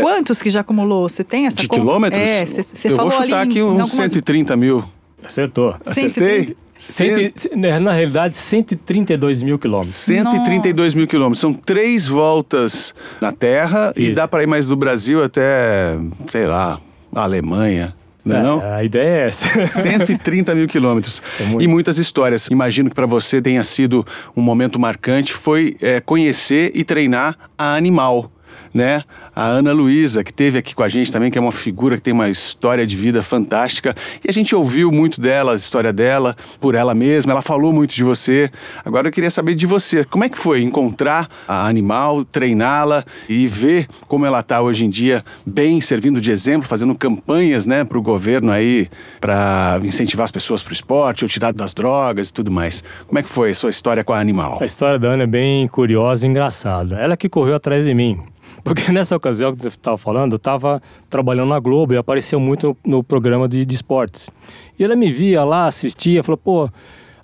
Quantos 0.00 0.42
que 0.42 0.50
já 0.50 0.60
acumulou? 0.60 1.08
Você 1.08 1.22
tem 1.22 1.46
essa 1.46 1.56
De 1.60 1.68
conta? 1.68 1.80
quilômetros? 1.82 2.20
É, 2.20 2.44
você 2.46 2.90
falou 2.90 3.10
vou 3.10 3.22
chutar 3.22 3.40
ali 3.40 3.50
aqui 3.50 3.62
uns 3.62 3.68
algumas- 3.80 3.90
130 3.92 4.56
mil. 4.56 4.84
Acertou. 5.24 5.76
Acertei? 5.86 6.56
Cento, 6.76 7.20
e- 7.52 7.56
né, 7.56 7.78
na 7.78 7.92
realidade, 7.92 8.36
132 8.36 9.40
mil 9.40 9.56
quilômetros. 9.56 9.94
132 9.94 10.94
mil 10.94 11.06
quilômetros. 11.06 11.38
São 11.40 11.54
três 11.54 12.08
voltas 12.08 12.92
na 13.20 13.30
Terra 13.30 13.92
e 13.96 14.06
Isso. 14.06 14.14
dá 14.16 14.26
para 14.26 14.42
ir 14.42 14.48
mais 14.48 14.66
do 14.66 14.74
Brasil 14.74 15.22
até, 15.22 15.96
sei 16.28 16.44
lá, 16.46 16.80
a 17.14 17.22
Alemanha. 17.22 17.94
Não 18.24 18.36
é, 18.36 18.38
É, 18.38 18.42
não? 18.42 18.74
A 18.74 18.84
ideia 18.84 19.22
é 19.22 19.26
essa. 19.26 19.66
130 19.66 20.54
mil 20.54 20.68
quilômetros. 20.68 21.22
É 21.40 21.44
muito. 21.44 21.62
E 21.62 21.66
muitas 21.66 21.98
histórias. 21.98 22.46
Imagino 22.48 22.88
que 22.88 22.94
para 22.94 23.06
você 23.06 23.40
tenha 23.40 23.64
sido 23.64 24.06
um 24.36 24.42
momento 24.42 24.78
marcante 24.78 25.32
foi 25.32 25.76
é, 25.80 26.00
conhecer 26.00 26.70
e 26.74 26.84
treinar 26.84 27.36
a 27.56 27.74
animal. 27.74 28.30
Né? 28.72 29.02
A 29.34 29.44
Ana 29.44 29.72
Luísa, 29.72 30.24
que 30.24 30.30
esteve 30.30 30.58
aqui 30.58 30.74
com 30.74 30.82
a 30.82 30.88
gente 30.88 31.12
também, 31.12 31.30
que 31.30 31.38
é 31.38 31.40
uma 31.40 31.52
figura 31.52 31.96
que 31.96 32.02
tem 32.02 32.12
uma 32.12 32.28
história 32.28 32.86
de 32.86 32.96
vida 32.96 33.22
fantástica. 33.22 33.94
E 34.24 34.30
a 34.30 34.32
gente 34.32 34.54
ouviu 34.54 34.90
muito 34.90 35.20
dela, 35.20 35.52
a 35.52 35.56
história 35.56 35.92
dela, 35.92 36.36
por 36.60 36.74
ela 36.74 36.94
mesma. 36.94 37.32
Ela 37.32 37.42
falou 37.42 37.72
muito 37.72 37.94
de 37.94 38.02
você. 38.02 38.50
Agora 38.84 39.08
eu 39.08 39.12
queria 39.12 39.30
saber 39.30 39.54
de 39.54 39.66
você. 39.66 40.04
Como 40.04 40.24
é 40.24 40.28
que 40.28 40.38
foi 40.38 40.62
encontrar 40.62 41.28
a 41.46 41.66
animal, 41.66 42.24
treiná-la 42.24 43.04
e 43.28 43.46
ver 43.46 43.86
como 44.08 44.24
ela 44.24 44.40
está 44.40 44.60
hoje 44.60 44.84
em 44.84 44.90
dia, 44.90 45.24
bem, 45.44 45.80
servindo 45.80 46.20
de 46.20 46.30
exemplo, 46.30 46.66
fazendo 46.66 46.94
campanhas 46.94 47.66
né, 47.66 47.84
para 47.84 47.98
o 47.98 48.02
governo 48.02 48.50
aí, 48.50 48.88
para 49.20 49.80
incentivar 49.82 50.24
as 50.24 50.30
pessoas 50.30 50.62
para 50.62 50.70
o 50.70 50.74
esporte, 50.74 51.24
ou 51.24 51.28
tirar 51.28 51.52
das 51.52 51.74
drogas 51.74 52.28
e 52.28 52.32
tudo 52.32 52.50
mais. 52.50 52.82
Como 53.06 53.18
é 53.18 53.22
que 53.22 53.28
foi 53.28 53.50
a 53.50 53.54
sua 53.54 53.70
história 53.70 54.02
com 54.02 54.12
a 54.12 54.18
animal? 54.18 54.58
A 54.60 54.64
história 54.64 54.98
da 54.98 55.08
Ana 55.08 55.24
é 55.24 55.26
bem 55.26 55.68
curiosa 55.68 56.26
e 56.26 56.30
engraçada. 56.30 56.96
Ela 56.98 57.16
que 57.16 57.28
correu 57.28 57.54
atrás 57.54 57.84
de 57.84 57.94
mim. 57.94 58.31
Porque 58.64 58.90
nessa 58.92 59.16
ocasião 59.16 59.52
que 59.52 59.60
você 59.60 59.68
estava 59.68 59.96
falando, 59.96 60.32
eu 60.32 60.36
estava 60.36 60.82
trabalhando 61.10 61.48
na 61.48 61.58
Globo 61.58 61.94
e 61.94 61.96
apareceu 61.96 62.38
muito 62.38 62.76
no, 62.84 62.96
no 62.96 63.04
programa 63.04 63.48
de, 63.48 63.64
de 63.64 63.74
esportes. 63.74 64.30
E 64.78 64.84
ela 64.84 64.96
me 64.96 65.10
via 65.10 65.44
lá, 65.44 65.66
assistia, 65.66 66.22
falou, 66.22 66.38
pô. 66.38 66.70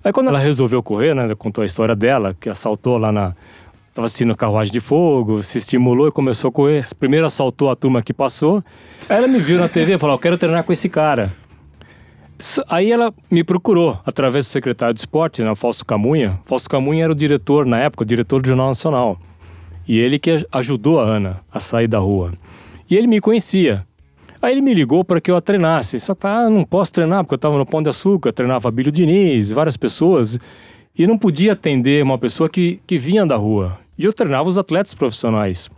Aí 0.03 0.13
quando 0.13 0.29
ela 0.29 0.39
resolveu 0.39 0.83
correr, 0.83 1.15
né, 1.15 1.35
contou 1.35 1.63
a 1.63 1.67
história 1.67 1.95
dela, 1.95 2.37
que 2.39 2.49
assaltou 2.49 2.99
lá 2.99 3.13
na. 3.13 3.35
Estava 3.89 4.07
assistindo 4.07 4.37
carruagem 4.37 4.73
de 4.73 4.79
fogo, 4.79 5.43
se 5.43 5.59
estimulou 5.59 6.07
e 6.07 6.13
começou 6.13 6.51
a 6.51 6.53
correr. 6.53 6.85
Primeiro 7.01 7.27
assaltou 7.27 7.69
a 7.69 7.75
turma 7.75 8.01
que 8.01 8.15
passou. 8.15 8.63
Aí 9.09 9.17
ela 9.17 9.27
me 9.27 9.41
viu 9.41 9.59
na 9.59 9.69
TV 9.69 9.95
e 9.95 9.99
falou: 9.99 10.15
Eu 10.15 10.21
quero 10.21 10.39
treinar 10.39 10.63
com 10.63 10.73
esse 10.73 10.89
cara. 10.89 11.35
Aí 12.69 12.93
ela 12.93 13.13
me 13.29 13.43
procurou 13.43 13.99
através 14.07 14.47
do 14.47 14.51
secretário 14.51 14.95
de 14.95 15.01
esporte, 15.01 15.43
né, 15.43 15.51
o 15.51 15.57
Fausto 15.57 15.85
Camunha. 15.85 16.39
Fausto 16.47 16.71
Camunha 16.71 17.03
era 17.03 17.13
o 17.13 17.17
diretor, 17.17 17.67
na 17.67 17.81
época, 17.81 18.05
o 18.05 18.07
diretor 18.07 18.41
do 18.41 18.47
Jornal 18.47 18.69
Nacional. 18.69 19.19
E 19.89 19.99
ele 19.99 20.19
que 20.19 20.31
aj- 20.31 20.47
ajudou 20.53 21.01
a 21.01 21.05
Ana 21.05 21.41
a 21.51 21.59
sair 21.59 21.89
da 21.89 21.99
rua. 21.99 22.35
E 22.91 22.95
ele 22.97 23.07
me 23.07 23.21
conhecia. 23.21 23.87
Aí 24.41 24.53
ele 24.53 24.61
me 24.61 24.73
ligou 24.75 25.03
para 25.05 25.21
que 25.21 25.31
eu 25.31 25.37
a 25.37 25.41
treinasse. 25.41 25.99
Só 25.99 26.15
que 26.15 26.27
ah, 26.27 26.49
não 26.51 26.63
posso 26.63 26.93
treinar, 26.93 27.25
porque 27.25 27.35
eu 27.35 27.37
estava 27.37 27.57
no 27.59 27.67
Pão 27.67 27.83
de 27.83 27.89
Açúcar, 27.89 28.33
treinava 28.33 28.71
Bílio 28.71 28.93
Diniz, 28.93 29.51
várias 29.51 29.77
pessoas. 29.77 30.39
E 30.97 31.07
não 31.07 31.17
podia 31.19 31.53
atender 31.55 32.03
uma 32.05 32.19
pessoa 32.19 32.49
que, 32.49 32.81
que 32.87 32.99
vinha 32.99 33.25
da 33.25 33.37
rua. 33.37 33.79
E 33.97 34.05
eu 34.05 34.13
treinava 34.13 34.49
os 34.49 34.59
atletas 34.59 34.95
profissionais. 34.95 35.69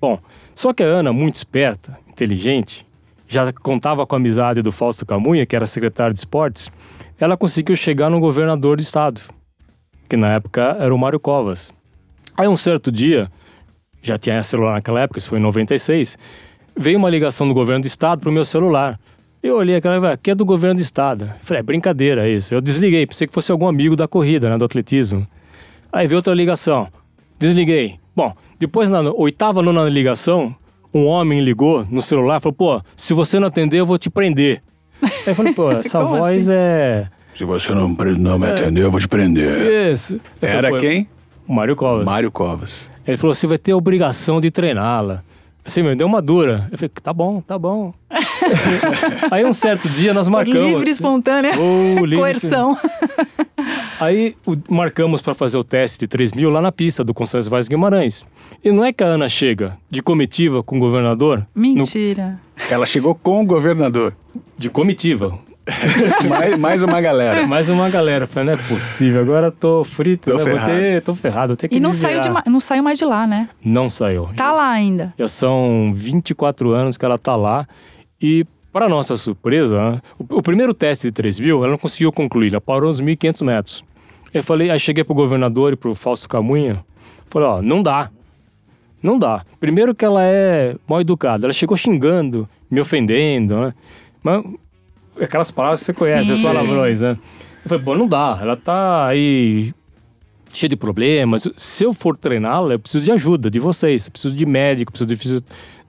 Bom, 0.00 0.18
só 0.54 0.72
que 0.72 0.82
a 0.82 0.86
Ana, 0.86 1.12
muito 1.12 1.36
esperta, 1.36 1.96
inteligente, 2.08 2.84
já 3.26 3.50
contava 3.52 4.06
com 4.06 4.14
a 4.14 4.18
amizade 4.18 4.60
do 4.60 4.70
Fausto 4.70 5.06
Camunha, 5.06 5.46
que 5.46 5.56
era 5.56 5.64
secretário 5.64 6.12
de 6.12 6.20
esportes, 6.20 6.70
ela 7.18 7.36
conseguiu 7.36 7.74
chegar 7.76 8.10
no 8.10 8.20
governador 8.20 8.76
do 8.76 8.80
estado, 8.82 9.20
que 10.08 10.16
na 10.16 10.34
época 10.34 10.76
era 10.78 10.94
o 10.94 10.98
Mário 10.98 11.18
Covas. 11.18 11.72
Aí 12.36 12.46
um 12.48 12.56
certo 12.56 12.92
dia, 12.92 13.30
já 14.08 14.18
tinha 14.18 14.42
celular 14.42 14.74
naquela 14.74 15.00
época, 15.00 15.18
isso 15.18 15.28
foi 15.28 15.38
em 15.38 15.42
96, 15.42 16.16
veio 16.76 16.98
uma 16.98 17.08
ligação 17.10 17.46
do 17.48 17.54
governo 17.54 17.82
do 17.82 17.86
estado 17.86 18.20
pro 18.20 18.30
meu 18.32 18.44
celular. 18.44 18.98
Eu 19.42 19.56
olhei 19.56 19.76
aquela, 19.76 19.98
"Ué, 20.00 20.12
aqui 20.12 20.30
é 20.30 20.34
do 20.34 20.44
governo 20.44 20.76
do 20.76 20.80
estado. 20.82 21.24
Eu 21.26 21.30
falei, 21.42 21.60
é 21.60 21.62
brincadeira 21.62 22.28
isso. 22.28 22.54
Eu 22.54 22.60
desliguei, 22.60 23.06
pensei 23.06 23.26
que 23.26 23.34
fosse 23.34 23.52
algum 23.52 23.66
amigo 23.66 23.94
da 23.96 24.08
corrida, 24.08 24.48
né, 24.48 24.56
do 24.56 24.64
atletismo. 24.64 25.26
Aí 25.92 26.06
veio 26.06 26.18
outra 26.18 26.34
ligação. 26.34 26.88
Desliguei. 27.38 27.98
Bom, 28.16 28.32
depois 28.58 28.90
na 28.90 29.00
oitava, 29.00 29.60
nona 29.60 29.88
ligação, 29.88 30.54
um 30.92 31.06
homem 31.06 31.40
ligou 31.40 31.84
no 31.90 32.00
celular 32.00 32.36
e 32.38 32.40
falou: 32.40 32.54
pô, 32.54 32.82
se 32.96 33.12
você 33.12 33.38
não 33.38 33.48
atender, 33.48 33.78
eu 33.80 33.86
vou 33.86 33.98
te 33.98 34.08
prender. 34.08 34.62
Aí 35.02 35.10
eu 35.26 35.34
falei: 35.34 35.52
pô, 35.52 35.70
essa 35.72 36.02
voz 36.02 36.48
assim? 36.48 36.56
é. 36.58 37.08
Se 37.34 37.44
você 37.44 37.74
não, 37.74 37.88
não 37.88 38.38
me 38.38 38.46
atender, 38.46 38.82
eu 38.82 38.90
vou 38.90 39.00
te 39.00 39.08
prender. 39.08 39.90
Isso. 39.92 40.20
Falei, 40.40 40.56
Era 40.56 40.68
"Pô, 40.70 40.78
quem? 40.78 41.08
O 41.48 41.52
Mário 41.52 41.74
Covas. 41.74 42.04
Mário 42.04 42.30
Covas. 42.30 42.90
Ele 43.06 43.16
falou: 43.16 43.34
você 43.34 43.46
vai 43.46 43.58
ter 43.58 43.72
a 43.72 43.76
obrigação 43.76 44.40
de 44.40 44.50
treiná-la. 44.50 45.22
Assim, 45.66 45.82
me 45.82 45.94
deu 45.96 46.06
uma 46.06 46.20
dura. 46.20 46.68
Eu 46.70 46.76
falei: 46.78 46.90
tá 47.02 47.12
bom, 47.12 47.40
tá 47.40 47.58
bom. 47.58 47.92
Aí 49.30 49.44
um 49.44 49.52
certo 49.52 49.88
dia 49.88 50.12
nós 50.12 50.26
Por 50.26 50.32
marcamos. 50.32 50.68
livre, 50.72 50.90
espontânea 50.90 51.52
Oh, 51.58 52.04
livre, 52.04 52.16
coerção. 52.18 52.76
Aí 54.00 54.34
o- 54.46 54.56
marcamos 54.68 55.22
para 55.22 55.34
fazer 55.34 55.56
o 55.56 55.64
teste 55.64 55.98
de 56.00 56.06
3 56.06 56.32
mil 56.32 56.50
lá 56.50 56.60
na 56.60 56.72
pista 56.72 57.02
do 57.04 57.14
Constância 57.14 57.48
Vaz 57.50 57.68
Guimarães. 57.68 58.26
E 58.62 58.70
não 58.70 58.84
é 58.84 58.92
que 58.92 59.02
a 59.02 59.06
Ana 59.06 59.28
chega 59.28 59.76
de 59.88 60.02
comitiva 60.02 60.62
com 60.62 60.76
o 60.76 60.80
governador? 60.80 61.46
Mentira. 61.54 62.38
Ela 62.70 62.84
chegou 62.86 63.14
com 63.14 63.42
o 63.42 63.46
governador. 63.46 64.14
No- 64.34 64.42
de 64.56 64.68
comitiva. 64.70 65.38
mais, 66.28 66.58
mais 66.58 66.82
uma 66.82 67.00
galera. 67.00 67.46
Mais 67.48 67.68
uma 67.68 67.88
galera. 67.88 68.26
Falei, 68.26 68.54
não 68.54 68.62
é 68.62 68.68
possível, 68.68 69.20
agora 69.20 69.50
tô 69.50 69.82
frito, 69.82 70.30
Tô 70.30 70.36
né? 70.36 70.44
Vou 70.44 70.52
ferrado. 70.52 70.72
ter, 70.72 71.02
tô 71.02 71.14
ferrado, 71.14 71.46
vou 71.48 71.56
ter 71.56 71.68
que 71.68 71.76
E 71.76 71.80
não 71.80 71.92
saiu, 71.94 72.20
de 72.20 72.28
não 72.46 72.60
saiu 72.60 72.82
mais 72.82 72.98
de 72.98 73.04
lá, 73.04 73.26
né? 73.26 73.48
Não 73.64 73.88
saiu. 73.88 74.28
Tá 74.36 74.52
lá 74.52 74.70
ainda. 74.70 75.14
Já 75.18 75.28
são 75.28 75.92
24 75.94 76.70
anos 76.72 76.96
que 76.96 77.04
ela 77.04 77.18
tá 77.18 77.34
lá. 77.34 77.66
E, 78.20 78.46
para 78.72 78.88
nossa 78.88 79.16
surpresa, 79.16 80.02
o, 80.18 80.38
o 80.38 80.42
primeiro 80.42 80.74
teste 80.74 81.08
de 81.08 81.12
3 81.12 81.40
mil, 81.40 81.58
ela 81.62 81.72
não 81.72 81.78
conseguiu 81.78 82.12
concluir, 82.12 82.52
ela 82.52 82.60
parou 82.60 82.88
nos 82.88 83.00
1.500 83.00 83.44
metros. 83.44 83.84
Eu 84.32 84.42
falei, 84.42 84.70
aí 84.70 84.80
cheguei 84.80 85.04
pro 85.04 85.14
governador 85.14 85.72
e 85.72 85.76
pro 85.76 85.94
Fausto 85.94 86.28
Camunha, 86.28 86.84
falei, 87.26 87.48
ó, 87.48 87.62
não 87.62 87.82
dá. 87.82 88.10
Não 89.02 89.18
dá. 89.18 89.44
Primeiro 89.60 89.94
que 89.94 90.04
ela 90.04 90.22
é 90.24 90.76
mal 90.88 91.00
educada, 91.00 91.46
ela 91.46 91.52
chegou 91.52 91.76
xingando, 91.76 92.48
me 92.70 92.80
ofendendo, 92.80 93.60
né? 93.60 93.74
Mas 94.22 94.42
aquelas 95.20 95.50
palavras 95.50 95.80
que 95.80 95.86
você 95.86 95.92
conhece, 95.92 96.28
Sim. 96.28 96.34
as 96.34 96.42
palavrões, 96.42 97.00
né? 97.00 97.16
Eu 97.64 97.68
falei, 97.68 97.84
pô, 97.84 97.96
não 97.96 98.06
dá, 98.06 98.38
ela 98.40 98.56
tá 98.56 99.06
aí 99.06 99.72
cheia 100.52 100.68
de 100.68 100.76
problemas. 100.76 101.48
Se 101.56 101.84
eu 101.84 101.92
for 101.94 102.16
treiná-la, 102.16 102.74
eu 102.74 102.78
preciso 102.78 103.04
de 103.04 103.10
ajuda 103.10 103.50
de 103.50 103.58
vocês. 103.58 104.06
Eu 104.06 104.12
preciso 104.12 104.34
de 104.34 104.46
médico, 104.46 104.92
preciso 104.92 105.06
de, 105.08 105.16
fisio- 105.16 105.42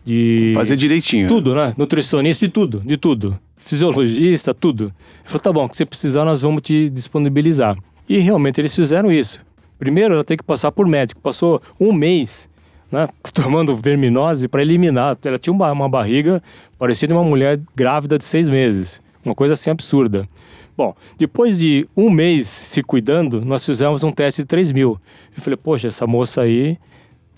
de 0.04 0.52
Fazer 0.56 0.76
direitinho. 0.76 1.28
tudo, 1.28 1.54
né? 1.54 1.74
Nutricionista, 1.78 2.46
de 2.48 2.52
tudo, 2.52 2.80
de 2.86 2.98
tudo. 2.98 3.38
Fisiologista, 3.58 4.54
tudo. 4.54 4.86
Ele 4.86 4.94
falou, 5.26 5.40
tá 5.42 5.52
bom, 5.54 5.66
o 5.66 5.70
que 5.70 5.76
você 5.78 5.86
precisar, 5.86 6.24
nós 6.26 6.42
vamos 6.42 6.62
te 6.62 6.90
disponibilizar. 6.90 7.78
E 8.08 8.18
realmente 8.20 8.60
eles 8.62 8.74
fizeram 8.76 9.12
isso. 9.12 9.42
Primeiro, 9.78 10.14
ela 10.14 10.24
tem 10.24 10.38
que 10.38 10.44
passar 10.44 10.72
por 10.72 10.88
médico. 10.88 11.20
Passou 11.22 11.62
um 11.80 11.92
mês, 11.92 12.48
né? 12.92 13.08
Tomando 13.34 13.76
verminose 13.76 14.48
para 14.48 14.62
eliminar. 14.62 15.18
Ela 15.26 15.38
tinha 15.38 15.54
uma, 15.54 15.72
uma 15.72 15.90
barriga 15.90 16.42
parecida 16.80 17.14
uma 17.14 17.24
mulher 17.24 17.60
grávida 17.76 18.18
de 18.18 18.24
seis 18.24 18.48
meses. 18.48 19.02
Uma 19.26 19.36
coisa 19.36 19.54
assim 19.54 19.72
absurda. 19.72 20.30
Bom, 20.78 20.94
depois 21.18 21.58
de 21.58 21.88
um 21.98 22.10
mês 22.10 22.48
se 22.48 22.84
cuidando, 22.84 23.44
nós 23.44 23.66
fizemos 23.66 24.04
um 24.04 24.12
teste 24.12 24.44
de 24.44 24.48
3 24.48 24.72
mil. 24.72 25.00
Eu 25.36 25.42
falei, 25.42 25.58
poxa, 25.58 25.88
essa 25.88 26.06
moça 26.06 26.42
aí 26.42 26.78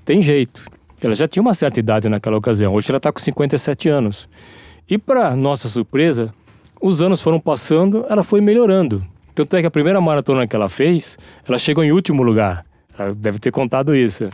tem 0.04 0.22
jeito. 0.22 0.66
Ela 1.02 1.16
já 1.16 1.28
tinha 1.28 1.42
uma 1.42 1.54
certa 1.54 1.80
idade 1.80 2.10
naquela 2.10 2.38
ocasião. 2.38 2.74
Hoje 2.74 2.90
ela 2.90 2.98
está 2.98 3.12
com 3.12 3.20
57 3.20 3.88
anos. 3.88 4.28
E 4.90 4.98
para 4.98 5.36
nossa 5.36 5.70
surpresa, 5.70 6.34
os 6.82 7.02
anos 7.02 7.22
foram 7.22 7.40
passando, 7.40 8.06
ela 8.10 8.24
foi 8.24 8.42
melhorando. 8.42 9.04
Tanto 9.36 9.56
é 9.56 9.62
que 9.62 9.68
a 9.68 9.72
primeira 9.72 10.02
maratona 10.02 10.48
que 10.48 10.56
ela 10.56 10.68
fez, 10.68 11.18
ela 11.48 11.60
chegou 11.60 11.84
em 11.84 11.92
último 11.92 12.24
lugar. 12.24 12.66
Ela 12.98 13.14
deve 13.14 13.38
ter 13.38 13.52
contado 13.52 13.96
isso. 13.96 14.30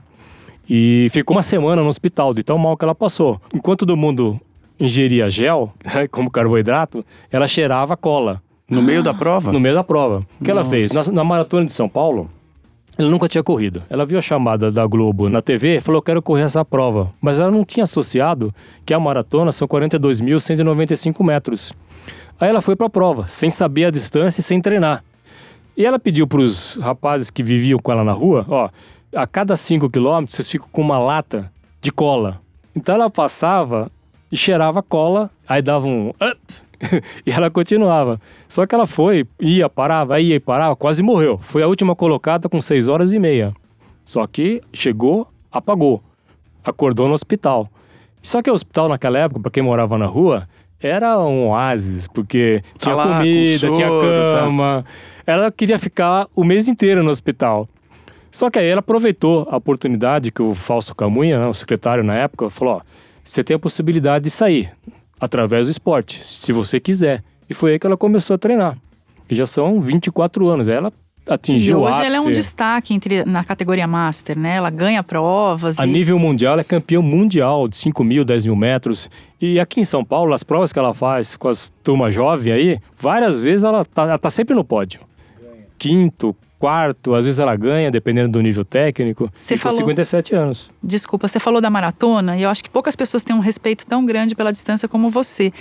E 0.70 1.08
ficou 1.12 1.36
uma 1.36 1.44
semana 1.44 1.82
no 1.82 1.90
hospital, 1.90 2.34
de 2.34 2.42
tão 2.42 2.58
mal 2.58 2.78
que 2.78 2.86
ela 2.86 2.96
passou. 2.96 3.42
Enquanto 3.54 3.80
todo 3.80 3.98
mundo 3.98 4.40
ingeria 4.80 5.30
gel, 5.30 5.72
como 6.12 6.30
carboidrato, 6.32 7.06
ela 7.32 7.48
cheirava 7.48 7.96
cola 7.98 8.42
No 8.70 8.82
meio 8.82 9.04
da 9.04 9.14
prova? 9.14 9.52
no 9.52 9.60
meio 9.60 9.76
da 9.76 9.84
prova. 9.84 10.26
O 10.40 10.44
que 10.44 10.52
ela 10.52 10.64
fez? 10.66 10.92
Na, 10.92 11.04
na 11.12 11.24
maratona 11.24 11.66
de 11.66 11.72
São 11.72 11.88
Paulo, 11.90 12.30
Ela 12.98 13.10
nunca 13.10 13.28
tinha 13.28 13.44
corrido. 13.44 13.82
Ela 13.90 14.06
viu 14.06 14.18
a 14.20 14.22
chamada 14.22 14.72
da 14.72 14.86
Globo 14.86 15.28
na 15.30 15.42
TV 15.42 15.78
e 15.78 15.82
falou: 15.82 15.98
Eu 16.00 16.04
quero 16.04 16.22
correr 16.22 16.44
essa 16.44 16.64
prova. 16.64 17.12
Mas 17.22 17.40
ela 17.40 17.50
não 17.50 17.66
tinha 17.66 17.86
associado 17.86 18.54
que 18.86 18.94
a 18.94 19.00
maratona 19.00 19.52
são 19.52 19.68
42.195 19.68 21.24
metros. 21.26 21.74
Aí 22.40 22.50
ela 22.50 22.62
foi 22.62 22.76
para 22.76 22.88
a 22.88 22.90
prova, 22.90 23.26
sem 23.28 23.50
saber 23.50 23.86
a 23.86 23.92
distância 23.92 24.42
e 24.42 24.44
sem 24.44 24.62
treinar. 24.62 25.04
E 25.76 25.86
ela 25.86 25.98
pediu 25.98 26.28
para 26.28 26.42
os 26.42 26.76
rapazes 26.76 27.30
que 27.32 27.42
viviam 27.42 27.80
com 27.80 27.92
ela 27.92 28.04
na 28.04 28.12
rua: 28.12 28.46
Ó, 28.48 28.70
a 29.16 29.26
cada 29.28 29.56
5 29.56 29.90
quilômetros 29.90 30.36
vocês 30.36 30.50
ficam 30.50 30.68
com 30.72 30.82
uma 30.82 31.00
lata 31.00 31.52
de 31.82 31.92
cola. 31.92 32.40
Então 32.76 32.96
ela 32.96 33.10
passava 33.10 33.92
e 34.34 34.36
cheirava 34.36 34.82
cola, 34.82 35.30
aí 35.48 35.62
dava 35.62 35.86
um 35.86 36.10
up, 36.10 36.42
e 37.24 37.32
ela 37.32 37.52
continuava. 37.52 38.20
Só 38.48 38.66
que 38.66 38.74
ela 38.74 38.88
foi, 38.88 39.28
ia, 39.40 39.70
parava, 39.70 40.20
ia 40.20 40.34
e 40.34 40.40
parava, 40.40 40.76
quase 40.76 41.04
morreu. 41.04 41.38
Foi 41.38 41.62
a 41.62 41.68
última 41.68 41.96
colocada 41.96 42.50
com 42.50 42.60
6 42.60 42.88
horas 42.88 43.12
e 43.12 43.20
meia. 43.20 43.54
Só 44.04 44.26
que 44.26 44.64
chegou, 44.74 45.28
apagou. 45.52 46.02
Acordou 46.64 47.08
no 47.08 47.14
hospital. 47.14 47.70
Só 48.24 48.42
que 48.42 48.50
o 48.50 48.56
hospital 48.56 48.90
naquela 48.90 49.20
época, 49.20 49.40
para 49.40 49.52
quem 49.52 49.62
morava 49.62 50.00
na 50.00 50.08
rua, 50.08 50.50
era 50.82 51.20
um 51.20 51.50
oásis, 51.50 52.08
porque 52.08 52.64
tinha 52.80 52.96
lá, 52.96 53.20
comida, 53.20 53.68
com 53.68 53.74
tinha 53.76 53.88
soro, 53.88 54.08
tá. 54.08 54.40
cama. 54.40 54.86
Ela 55.28 55.52
queria 55.52 55.78
ficar 55.78 56.28
o 56.36 56.44
mês 56.44 56.68
inteiro 56.68 57.04
no 57.04 57.12
hospital. 57.12 57.70
Só 58.32 58.50
que 58.50 58.58
aí 58.58 58.66
ela 58.66 58.80
aproveitou 58.80 59.48
a 59.48 59.58
oportunidade 59.58 60.32
que 60.32 60.42
o 60.42 60.56
Fausto 60.56 60.96
Camunha, 60.96 61.38
né, 61.38 61.46
o 61.46 61.54
secretário 61.54 62.04
na 62.04 62.16
época, 62.16 62.50
falou: 62.50 62.78
ó, 62.78 62.82
você 63.24 63.44
tem 63.44 63.56
a 63.56 63.60
possibilidade 63.60 64.26
de 64.26 64.30
sair 64.30 64.72
através 65.20 65.68
do 65.68 65.72
esporte, 65.72 66.20
se 66.26 66.52
você 66.52 66.80
quiser. 66.80 67.24
E 67.50 67.54
foi 67.54 67.74
aí 67.74 67.80
que 67.80 67.88
ela 67.88 67.98
começou 67.98 68.36
a 68.36 68.38
treinar. 68.38 68.78
E 69.30 69.36
já 69.36 69.46
são 69.46 69.80
24 69.80 70.48
anos. 70.50 70.68
Ela 70.68 70.92
E 71.26 71.32
atingiu 71.32 71.80
o 71.80 71.82
hoje 71.84 71.94
ápice. 71.94 72.08
ela 72.08 72.16
é 72.18 72.22
um 72.22 72.32
destaque 72.32 72.94
entre, 72.94 73.24
na 73.24 73.44
categoria 73.44 73.88
Master, 73.88 74.38
né? 74.38 74.56
Ela 74.56 74.70
ganha 74.70 75.02
provas. 75.02 75.80
A 75.80 75.88
e... 75.88 75.90
nível 75.90 76.20
mundial, 76.20 76.54
ela 76.54 76.62
é 76.62 76.66
campeã 76.66 77.02
mundial 77.02 77.68
de 77.68 77.78
5 77.78 78.04
mil, 78.04 78.26
10 78.26 78.46
mil 78.46 78.56
metros. 78.56 79.10
E 79.42 79.60
aqui 79.60 79.80
em 79.80 79.86
São 79.86 80.04
Paulo, 80.04 80.34
as 80.34 80.44
provas 80.44 80.74
que 80.74 80.80
ela 80.80 80.94
faz 80.94 81.36
com 81.36 81.48
as 81.48 81.72
turma 81.82 82.12
jovem 82.12 82.52
aí, 82.52 82.80
várias 82.98 83.42
vezes 83.42 83.64
ela 83.64 83.86
tá, 83.86 84.04
ela 84.04 84.18
tá 84.18 84.30
sempre 84.30 84.54
no 84.54 84.64
pódio. 84.64 85.00
Quinto, 85.78 86.36
quarto, 86.68 87.14
às 87.14 87.26
vezes 87.26 87.40
ela 87.40 87.54
ganha, 87.58 87.92
dependendo 87.92 88.32
do 88.32 88.42
nível 88.42 88.64
técnico. 88.64 89.30
Você 89.36 89.58
falou- 89.58 89.78
57 89.80 90.34
anos. 90.34 90.72
Desculpa, 90.82 91.28
você 91.28 91.38
falou 91.38 91.60
da 91.60 91.70
maratona 91.70 92.38
e 92.38 92.44
eu 92.44 92.50
acho 92.50 92.64
que 92.64 92.70
poucas 92.70 92.96
pessoas 92.96 93.22
têm 93.22 93.36
um 93.36 93.42
respeito 93.42 93.86
tão 93.86 94.06
grande 94.06 94.34
pela 94.34 94.50
distância 94.50 94.88
como 94.88 95.10
você. 95.10 95.52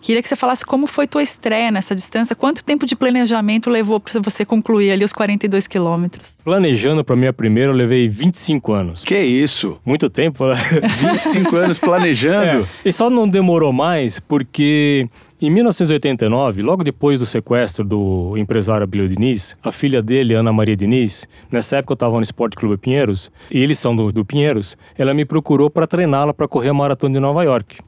Queria 0.00 0.22
que 0.22 0.28
você 0.28 0.36
falasse 0.36 0.64
como 0.64 0.86
foi 0.86 1.06
tua 1.06 1.22
estreia 1.22 1.70
nessa 1.70 1.94
distância, 1.94 2.34
quanto 2.34 2.64
tempo 2.64 2.86
de 2.86 2.96
planejamento 2.96 3.68
levou 3.68 4.00
para 4.00 4.20
você 4.20 4.44
concluir 4.44 4.90
ali 4.90 5.04
os 5.04 5.12
42 5.12 5.68
quilômetros? 5.68 6.36
Planejando 6.42 7.04
para 7.04 7.14
minha 7.14 7.32
primeira, 7.32 7.70
eu 7.70 7.76
levei 7.76 8.08
25 8.08 8.72
anos. 8.72 9.04
Que 9.04 9.18
isso? 9.18 9.78
Muito 9.84 10.08
tempo, 10.08 10.46
né? 10.46 10.54
25 11.12 11.54
anos 11.54 11.78
planejando? 11.78 12.66
É, 12.84 12.88
e 12.88 12.92
só 12.92 13.10
não 13.10 13.28
demorou 13.28 13.72
mais 13.72 14.18
porque 14.18 15.06
em 15.42 15.50
1989, 15.50 16.62
logo 16.62 16.82
depois 16.82 17.20
do 17.20 17.26
sequestro 17.26 17.84
do 17.84 18.34
empresário 18.36 18.84
Abílio 18.84 19.08
Diniz, 19.08 19.56
a 19.62 19.70
filha 19.70 20.02
dele, 20.02 20.34
Ana 20.34 20.52
Maria 20.52 20.76
Diniz, 20.76 21.26
nessa 21.50 21.76
época 21.76 21.92
eu 21.92 21.94
estava 21.94 22.16
no 22.16 22.22
Esporte 22.22 22.56
Clube 22.56 22.76
Pinheiros, 22.76 23.30
e 23.50 23.58
eles 23.58 23.78
são 23.78 23.94
do, 23.96 24.12
do 24.12 24.24
Pinheiros, 24.24 24.76
ela 24.98 25.12
me 25.14 25.24
procurou 25.24 25.70
para 25.70 25.86
treiná-la 25.86 26.32
para 26.32 26.48
correr 26.48 26.68
a 26.68 26.74
maratona 26.74 27.14
de 27.14 27.20
Nova 27.20 27.42
York. 27.42 27.78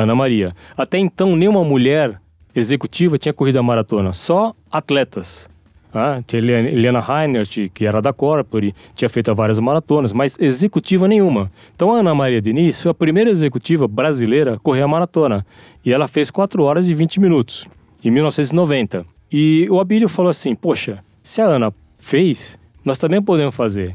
Ana 0.00 0.14
Maria. 0.14 0.54
Até 0.76 0.98
então, 0.98 1.36
nenhuma 1.36 1.64
mulher 1.64 2.20
executiva 2.54 3.18
tinha 3.18 3.32
corrido 3.32 3.58
a 3.58 3.62
maratona, 3.62 4.12
só 4.12 4.54
atletas. 4.70 5.48
Ah, 5.94 6.22
tinha 6.26 6.40
Helena 6.40 7.00
Reinert, 7.00 7.68
que 7.74 7.84
era 7.84 8.00
da 8.00 8.14
Corpore, 8.14 8.74
tinha 8.94 9.10
feito 9.10 9.34
várias 9.34 9.58
maratonas, 9.58 10.10
mas 10.10 10.38
executiva 10.38 11.06
nenhuma. 11.06 11.52
Então 11.74 11.94
a 11.94 11.98
Ana 11.98 12.14
Maria 12.14 12.40
Diniz 12.40 12.80
foi 12.80 12.90
a 12.90 12.94
primeira 12.94 13.28
executiva 13.28 13.86
brasileira 13.86 14.54
a 14.54 14.58
correr 14.58 14.80
a 14.82 14.88
maratona. 14.88 15.44
E 15.84 15.92
ela 15.92 16.08
fez 16.08 16.30
4 16.30 16.62
horas 16.62 16.88
e 16.88 16.94
20 16.94 17.20
minutos, 17.20 17.66
em 18.02 18.10
1990. 18.10 19.04
E 19.30 19.66
o 19.70 19.78
Abílio 19.78 20.08
falou 20.08 20.30
assim: 20.30 20.54
Poxa, 20.54 21.04
se 21.22 21.42
a 21.42 21.44
Ana 21.44 21.74
fez, 21.94 22.58
nós 22.82 22.98
também 22.98 23.20
podemos 23.20 23.54
fazer. 23.54 23.94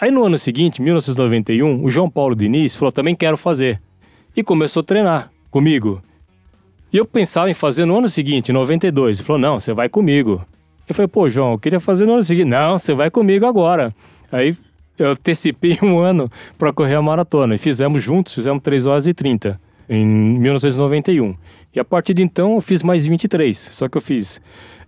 Aí 0.00 0.10
no 0.10 0.24
ano 0.24 0.38
seguinte, 0.38 0.80
1991, 0.80 1.84
o 1.84 1.90
João 1.90 2.08
Paulo 2.08 2.34
Diniz 2.34 2.74
falou: 2.74 2.90
Também 2.90 3.14
quero 3.14 3.36
fazer. 3.36 3.80
E 4.36 4.42
começou 4.42 4.82
a 4.82 4.84
treinar 4.84 5.30
comigo. 5.50 6.02
E 6.92 6.98
eu 6.98 7.06
pensava 7.06 7.50
em 7.50 7.54
fazer 7.54 7.86
no 7.86 7.96
ano 7.96 8.08
seguinte, 8.08 8.50
em 8.50 8.52
92. 8.52 9.18
Ele 9.18 9.26
falou: 9.26 9.40
Não, 9.40 9.58
você 9.58 9.72
vai 9.72 9.88
comigo. 9.88 10.44
Eu 10.86 10.94
falei: 10.94 11.08
Pô, 11.08 11.26
João, 11.30 11.52
eu 11.52 11.58
queria 11.58 11.80
fazer 11.80 12.04
no 12.04 12.12
ano 12.12 12.22
seguinte. 12.22 12.46
Não, 12.46 12.78
você 12.78 12.92
vai 12.92 13.10
comigo 13.10 13.46
agora. 13.46 13.94
Aí 14.30 14.54
eu 14.98 15.12
antecipei 15.12 15.78
um 15.82 15.98
ano 16.00 16.30
para 16.58 16.70
correr 16.70 16.96
a 16.96 17.02
maratona. 17.02 17.54
E 17.54 17.58
fizemos 17.58 18.02
juntos, 18.02 18.34
fizemos 18.34 18.62
3 18.62 18.84
horas 18.84 19.06
e 19.06 19.14
30, 19.14 19.58
em 19.88 20.06
1991. 20.06 21.34
E 21.74 21.80
a 21.80 21.84
partir 21.84 22.12
de 22.12 22.22
então 22.22 22.56
eu 22.56 22.60
fiz 22.60 22.82
mais 22.82 23.06
23. 23.06 23.56
Só 23.56 23.88
que 23.88 23.96
eu 23.96 24.02
fiz 24.02 24.38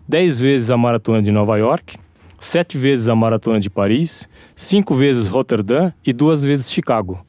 10 0.06 0.40
vezes 0.40 0.70
a 0.70 0.76
maratona 0.76 1.22
de 1.22 1.32
Nova 1.32 1.56
York, 1.56 1.96
7 2.38 2.76
vezes 2.76 3.08
a 3.08 3.16
maratona 3.16 3.58
de 3.58 3.70
Paris, 3.70 4.28
5 4.54 4.94
vezes 4.94 5.26
Rotterdam 5.26 5.90
e 6.04 6.12
duas 6.12 6.42
vezes 6.42 6.70
Chicago. 6.70 7.26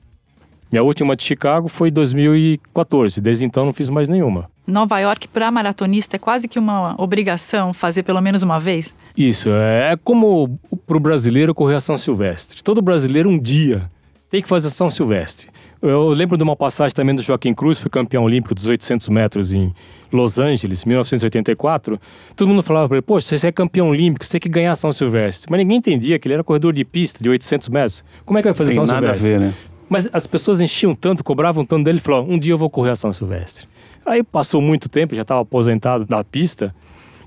Minha 0.72 0.84
última 0.84 1.16
de 1.16 1.24
Chicago 1.24 1.68
foi 1.68 1.90
em 1.90 1.92
2014, 1.92 3.20
desde 3.22 3.46
então 3.46 3.66
não 3.66 3.74
fiz 3.74 3.90
mais 3.90 4.08
nenhuma. 4.08 4.50
Nova 4.68 5.00
York 5.00 5.28
para 5.28 5.50
maratonista 5.50 6.16
é 6.16 6.20
quase 6.20 6.48
que 6.48 6.60
uma 6.60 6.94
obrigação 7.02 7.74
fazer 7.74 8.04
pelo 8.04 8.22
menos 8.22 8.44
uma 8.44 8.60
vez. 8.60 8.96
Isso, 9.18 9.50
é 9.50 9.98
como 10.04 10.60
para 10.86 10.98
o 10.98 11.00
brasileiro 11.00 11.56
correr 11.56 11.76
a 11.76 11.80
São 11.80 11.98
Silvestre. 11.98 12.62
Todo 12.62 12.82
brasileiro 12.82 13.30
um 13.30 13.40
dia 13.40 13.90
tem 14.30 14.44
que 14.44 14.48
fazer 14.48 14.70
São 14.70 14.92
Silvestre. 14.92 15.48
Eu 15.82 16.10
lembro 16.10 16.38
de 16.38 16.44
uma 16.44 16.56
passagem 16.56 16.94
também 16.94 17.16
do 17.16 17.22
Joaquim 17.22 17.54
Cruz, 17.54 17.80
foi 17.80 17.90
campeão 17.90 18.24
olímpico 18.26 18.54
dos 18.54 18.68
800 18.68 19.10
metros 19.10 19.52
em 19.52 19.74
Los 20.14 20.38
Angeles, 20.38 20.86
1984. 20.86 22.00
Todo 22.36 22.48
mundo 22.48 22.62
falava 22.62 22.88
para 22.90 22.98
ele, 22.98 23.02
poxa, 23.02 23.36
você 23.38 23.48
é 23.48 23.52
campeão 23.52 23.90
olímpico, 23.90 24.24
você 24.24 24.34
tem 24.34 24.42
que 24.42 24.50
ganhar 24.50 24.76
São 24.76 24.92
Silvestre. 24.92 25.50
Mas 25.50 25.58
ninguém 25.60 25.78
entendia 25.78 26.20
que 26.20 26.28
ele 26.28 26.36
era 26.36 26.44
corredor 26.44 26.74
de 26.74 26.86
pista 26.86 27.24
de 27.24 27.30
800 27.30 27.70
metros. 27.70 28.04
Como 28.24 28.38
é 28.38 28.42
que 28.44 28.48
vai 28.50 28.54
fazer 28.54 28.76
Tem 28.76 28.86
São 28.86 28.94
nada 28.94 29.12
a 29.12 29.16
Silvestre? 29.16 29.32
ver, 29.32 29.40
né? 29.40 29.54
Mas 29.90 30.08
as 30.14 30.28
pessoas 30.28 30.62
enchiam 30.62 30.94
tanto, 30.94 31.24
cobravam 31.24 31.66
tanto 31.66 31.84
dele, 31.84 31.98
ele 31.98 32.04
falou: 32.04 32.26
um 32.30 32.38
dia 32.38 32.54
eu 32.54 32.58
vou 32.58 32.70
correr 32.70 32.92
a 32.92 32.96
São 32.96 33.12
Silvestre. 33.12 33.68
Aí 34.06 34.24
passou 34.24 34.62
muito 34.62 34.88
tempo, 34.88 35.16
já 35.16 35.24
estava 35.24 35.42
aposentado 35.42 36.06
da 36.06 36.24
pista, 36.24 36.74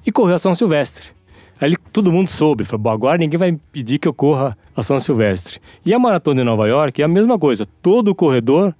e 0.07 0.13
correu 0.13 0.37
a 0.37 0.39
São 0.39 0.55
Silvestre. 0.55 1.05
Aí 1.61 1.69
ele- 1.69 1.77
todo 1.93 2.13
mundo 2.13 2.29
soube, 2.29 2.65
falou: 2.65 2.91
agora 2.93 3.19
ninguém 3.19 3.39
vai 3.39 3.59
pedir 3.73 3.99
que 3.99 4.07
eu 4.09 4.15
corra 4.15 4.57
a 4.77 4.83
São 4.83 4.99
Silvestre. 5.01 5.61
E 5.85 5.93
a 5.93 5.99
maratona 5.99 6.41
de 6.41 6.45
Nova 6.45 6.67
York 6.69 7.03
é 7.03 7.05
a 7.05 7.09
mesma 7.09 7.39
coisa. 7.39 7.67
Todo 7.83 8.15
corredor 8.15 8.75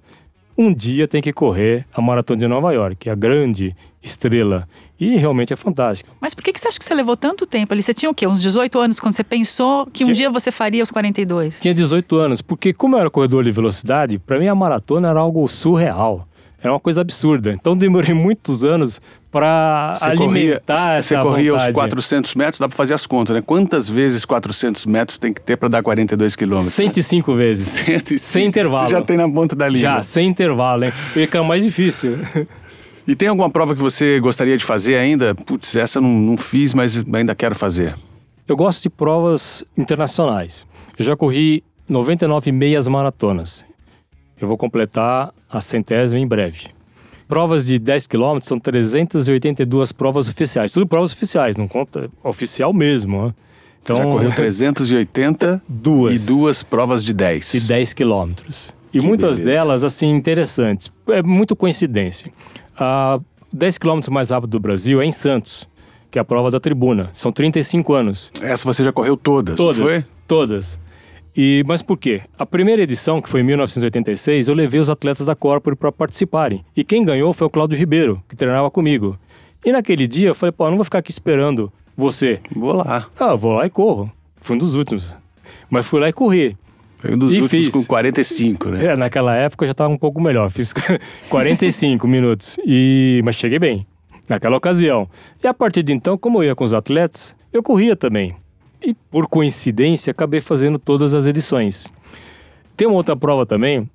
um 0.57 0.73
dia 0.73 1.07
tem 1.07 1.21
que 1.21 1.33
correr 1.33 1.85
a 1.93 2.01
maratona 2.01 2.39
de 2.41 2.47
Nova 2.47 2.71
York, 2.71 3.09
é 3.09 3.11
a 3.11 3.15
grande 3.15 3.75
estrela. 4.01 4.67
E 4.99 5.15
realmente 5.15 5.51
é 5.51 5.55
fantástica. 5.55 6.09
Mas 6.21 6.33
por 6.33 6.43
que, 6.43 6.53
que 6.53 6.59
você 6.59 6.67
acha 6.67 6.77
que 6.79 6.85
você 6.85 6.93
levou 6.93 7.17
tanto 7.17 7.45
tempo 7.45 7.73
ali? 7.73 7.81
Você 7.81 7.93
tinha 7.93 8.09
o 8.09 8.13
quê? 8.13 8.27
Uns 8.27 8.41
18 8.41 8.79
anos 8.79 8.99
quando 8.99 9.13
você 9.13 9.23
pensou 9.23 9.85
que 9.87 10.03
um 10.03 10.07
Tinha- 10.07 10.15
dia 10.15 10.29
você 10.29 10.51
faria 10.51 10.83
os 10.83 10.91
42? 10.91 11.59
Tinha 11.59 11.73
18 11.73 12.15
anos, 12.17 12.41
porque 12.41 12.71
como 12.73 12.95
eu 12.95 12.99
era 13.01 13.09
corredor 13.09 13.43
de 13.43 13.51
velocidade, 13.51 14.17
para 14.19 14.39
mim 14.39 14.47
a 14.47 14.55
maratona 14.55 15.09
era 15.09 15.19
algo 15.19 15.47
surreal. 15.47 16.27
Era 16.63 16.71
uma 16.71 16.79
coisa 16.79 17.01
absurda. 17.01 17.51
Então 17.51 17.75
demorei 17.75 18.13
muitos 18.13 18.63
anos 18.63 19.01
para 19.29 19.95
Você 19.95 20.15
corria, 20.15 20.27
alimentar 20.29 21.01
você 21.01 21.13
essa 21.13 21.21
corria 21.21 21.53
os 21.53 21.61
vontade. 21.61 21.75
400 21.75 22.35
metros, 22.35 22.59
dá 22.59 22.69
pra 22.69 22.77
fazer 22.77 22.93
as 22.93 23.05
contas, 23.05 23.35
né? 23.35 23.43
Quantas 23.45 23.89
vezes 23.89 24.23
400 24.23 24.85
metros 24.85 25.17
tem 25.17 25.33
que 25.33 25.41
ter 25.41 25.57
pra 25.57 25.67
dar 25.67 25.83
42 25.83 26.37
quilômetros? 26.37 26.73
105 26.73 27.35
vezes. 27.35 27.67
105. 27.83 28.17
Sem 28.17 28.45
intervalo. 28.45 28.87
Você 28.87 28.95
já 28.95 29.01
tem 29.01 29.17
na 29.17 29.29
ponta 29.29 29.57
da 29.57 29.67
língua. 29.67 29.81
Já, 29.81 30.03
sem 30.03 30.29
intervalo, 30.29 30.85
hein? 30.85 30.93
Que 31.13 31.35
é 31.35 31.41
o 31.41 31.45
mais 31.45 31.63
difícil. 31.63 32.17
E 33.05 33.15
tem 33.15 33.27
alguma 33.27 33.49
prova 33.49 33.75
que 33.75 33.81
você 33.81 34.17
gostaria 34.21 34.57
de 34.57 34.63
fazer 34.63 34.95
ainda? 34.95 35.35
Putz, 35.35 35.75
essa 35.75 35.97
eu 35.97 36.01
não, 36.01 36.09
não 36.09 36.37
fiz, 36.37 36.73
mas 36.73 37.03
ainda 37.13 37.35
quero 37.35 37.53
fazer. 37.53 37.93
Eu 38.47 38.55
gosto 38.55 38.83
de 38.83 38.89
provas 38.89 39.61
internacionais. 39.77 40.65
Eu 40.97 41.03
já 41.03 41.13
corri 41.13 41.65
99 41.89 42.51
meias 42.53 42.87
maratonas. 42.87 43.65
Eu 44.43 44.47
vou 44.47 44.57
completar 44.57 45.33
a 45.49 45.61
centésima 45.61 46.19
em 46.19 46.27
breve. 46.27 46.67
Provas 47.27 47.65
de 47.65 47.79
10 47.79 48.07
quilômetros 48.07 48.47
são 48.47 48.59
382 48.59 49.91
provas 49.91 50.27
oficiais. 50.27 50.71
Tudo 50.71 50.85
provas 50.85 51.13
oficiais, 51.13 51.55
não 51.55 51.67
conta 51.67 52.09
oficial 52.23 52.73
mesmo. 52.73 53.27
Né? 53.27 53.33
Então, 53.81 53.97
já 53.97 54.03
correu 54.03 54.31
380 54.35 55.63
duas. 55.67 56.23
e 56.23 56.27
duas 56.27 56.61
provas 56.61 57.03
de 57.03 57.13
10. 57.13 57.51
de 57.53 57.61
10 57.61 57.93
quilômetros. 57.93 58.73
E 58.93 58.99
Que 58.99 59.05
muitas 59.05 59.39
beleza. 59.39 59.59
delas, 59.59 59.83
assim, 59.83 60.09
interessantes. 60.13 60.91
É 61.07 61.23
muito 61.23 61.55
coincidência. 61.55 62.31
A 62.77 63.19
10 63.51 63.77
quilômetros 63.77 64.09
mais 64.13 64.29
rápido 64.29 64.51
do 64.51 64.59
Brasil 64.59 65.01
é 65.01 65.05
em 65.05 65.11
Santos, 65.11 65.67
que 66.11 66.19
é 66.19 66.21
a 66.21 66.25
prova 66.25 66.51
da 66.51 66.59
tribuna. 66.59 67.09
São 67.13 67.31
35 67.31 67.93
anos. 67.93 68.31
Essa 68.41 68.65
você 68.65 68.83
já 68.83 68.91
correu 68.91 69.15
todas, 69.17 69.55
Todas. 69.55 69.81
foi? 69.81 70.03
Todas. 70.27 70.79
E, 71.35 71.63
mas 71.65 71.81
por 71.81 71.97
quê? 71.97 72.21
A 72.37 72.45
primeira 72.45 72.81
edição, 72.83 73.21
que 73.21 73.27
foi 73.27 73.41
em 73.41 73.43
1986, 73.43 74.47
eu 74.47 74.53
levei 74.55 74.79
os 74.79 74.89
atletas 74.89 75.25
da 75.25 75.35
Corpore 75.35 75.75
para 75.75 75.91
participarem. 75.91 76.63
E 76.75 76.83
quem 76.83 77.03
ganhou 77.03 77.33
foi 77.33 77.47
o 77.47 77.49
Cláudio 77.49 77.77
Ribeiro, 77.77 78.21
que 78.29 78.35
treinava 78.35 78.69
comigo. 78.69 79.17
E 79.65 79.71
naquele 79.71 80.05
dia 80.07 80.29
eu 80.29 80.35
falei, 80.35 80.51
pô, 80.51 80.65
eu 80.65 80.69
não 80.69 80.77
vou 80.77 80.83
ficar 80.83 80.99
aqui 80.99 81.09
esperando 81.11 81.71
você. 81.97 82.39
Vou 82.55 82.73
lá. 82.73 83.07
Ah, 83.19 83.35
vou 83.35 83.53
lá 83.53 83.65
e 83.65 83.69
corro. 83.69 84.11
Fui 84.41 84.55
um 84.55 84.59
dos 84.59 84.75
últimos. 84.75 85.15
Mas 85.69 85.85
fui 85.87 85.99
lá 85.99 86.09
e 86.09 86.13
corri. 86.13 86.55
Foi 86.99 87.13
um 87.15 87.17
dos 87.17 87.33
E 87.33 87.41
últimos 87.41 87.65
fiz. 87.65 87.73
com 87.73 87.83
45, 87.83 88.69
né? 88.69 88.85
É, 88.85 88.95
naquela 88.95 89.35
época 89.35 89.65
eu 89.65 89.67
já 89.67 89.71
estava 89.71 89.91
um 89.91 89.97
pouco 89.97 90.21
melhor. 90.21 90.49
Fiz 90.51 90.73
45 91.29 92.07
minutos. 92.07 92.57
E... 92.65 93.21
Mas 93.23 93.35
cheguei 93.35 93.57
bem, 93.59 93.87
naquela 94.29 94.55
ocasião. 94.55 95.09
E 95.43 95.47
a 95.47 95.53
partir 95.53 95.81
de 95.83 95.91
então, 95.93 96.17
como 96.17 96.39
eu 96.39 96.47
ia 96.49 96.55
com 96.55 96.63
os 96.63 96.73
atletas, 96.73 97.35
eu 97.51 97.63
corria 97.63 97.95
também. 97.95 98.35
E 98.83 98.93
por 98.93 99.27
coincidência, 99.27 100.11
acabei 100.11 100.41
fazendo 100.41 100.77
todas 100.77 101.13
as 101.13 101.25
edições. 101.25 101.87
Tem 102.75 102.85
uma 102.85 102.97
outra 102.97 103.15
prova 103.15 103.45
também, 103.45 103.89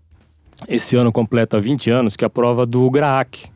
esse 0.66 0.96
ano 0.96 1.12
completa 1.12 1.60
20 1.60 1.90
anos, 1.90 2.16
que 2.16 2.24
é 2.24 2.26
a 2.26 2.30
prova 2.30 2.64
do 2.64 2.90
GRAAC. 2.90 3.50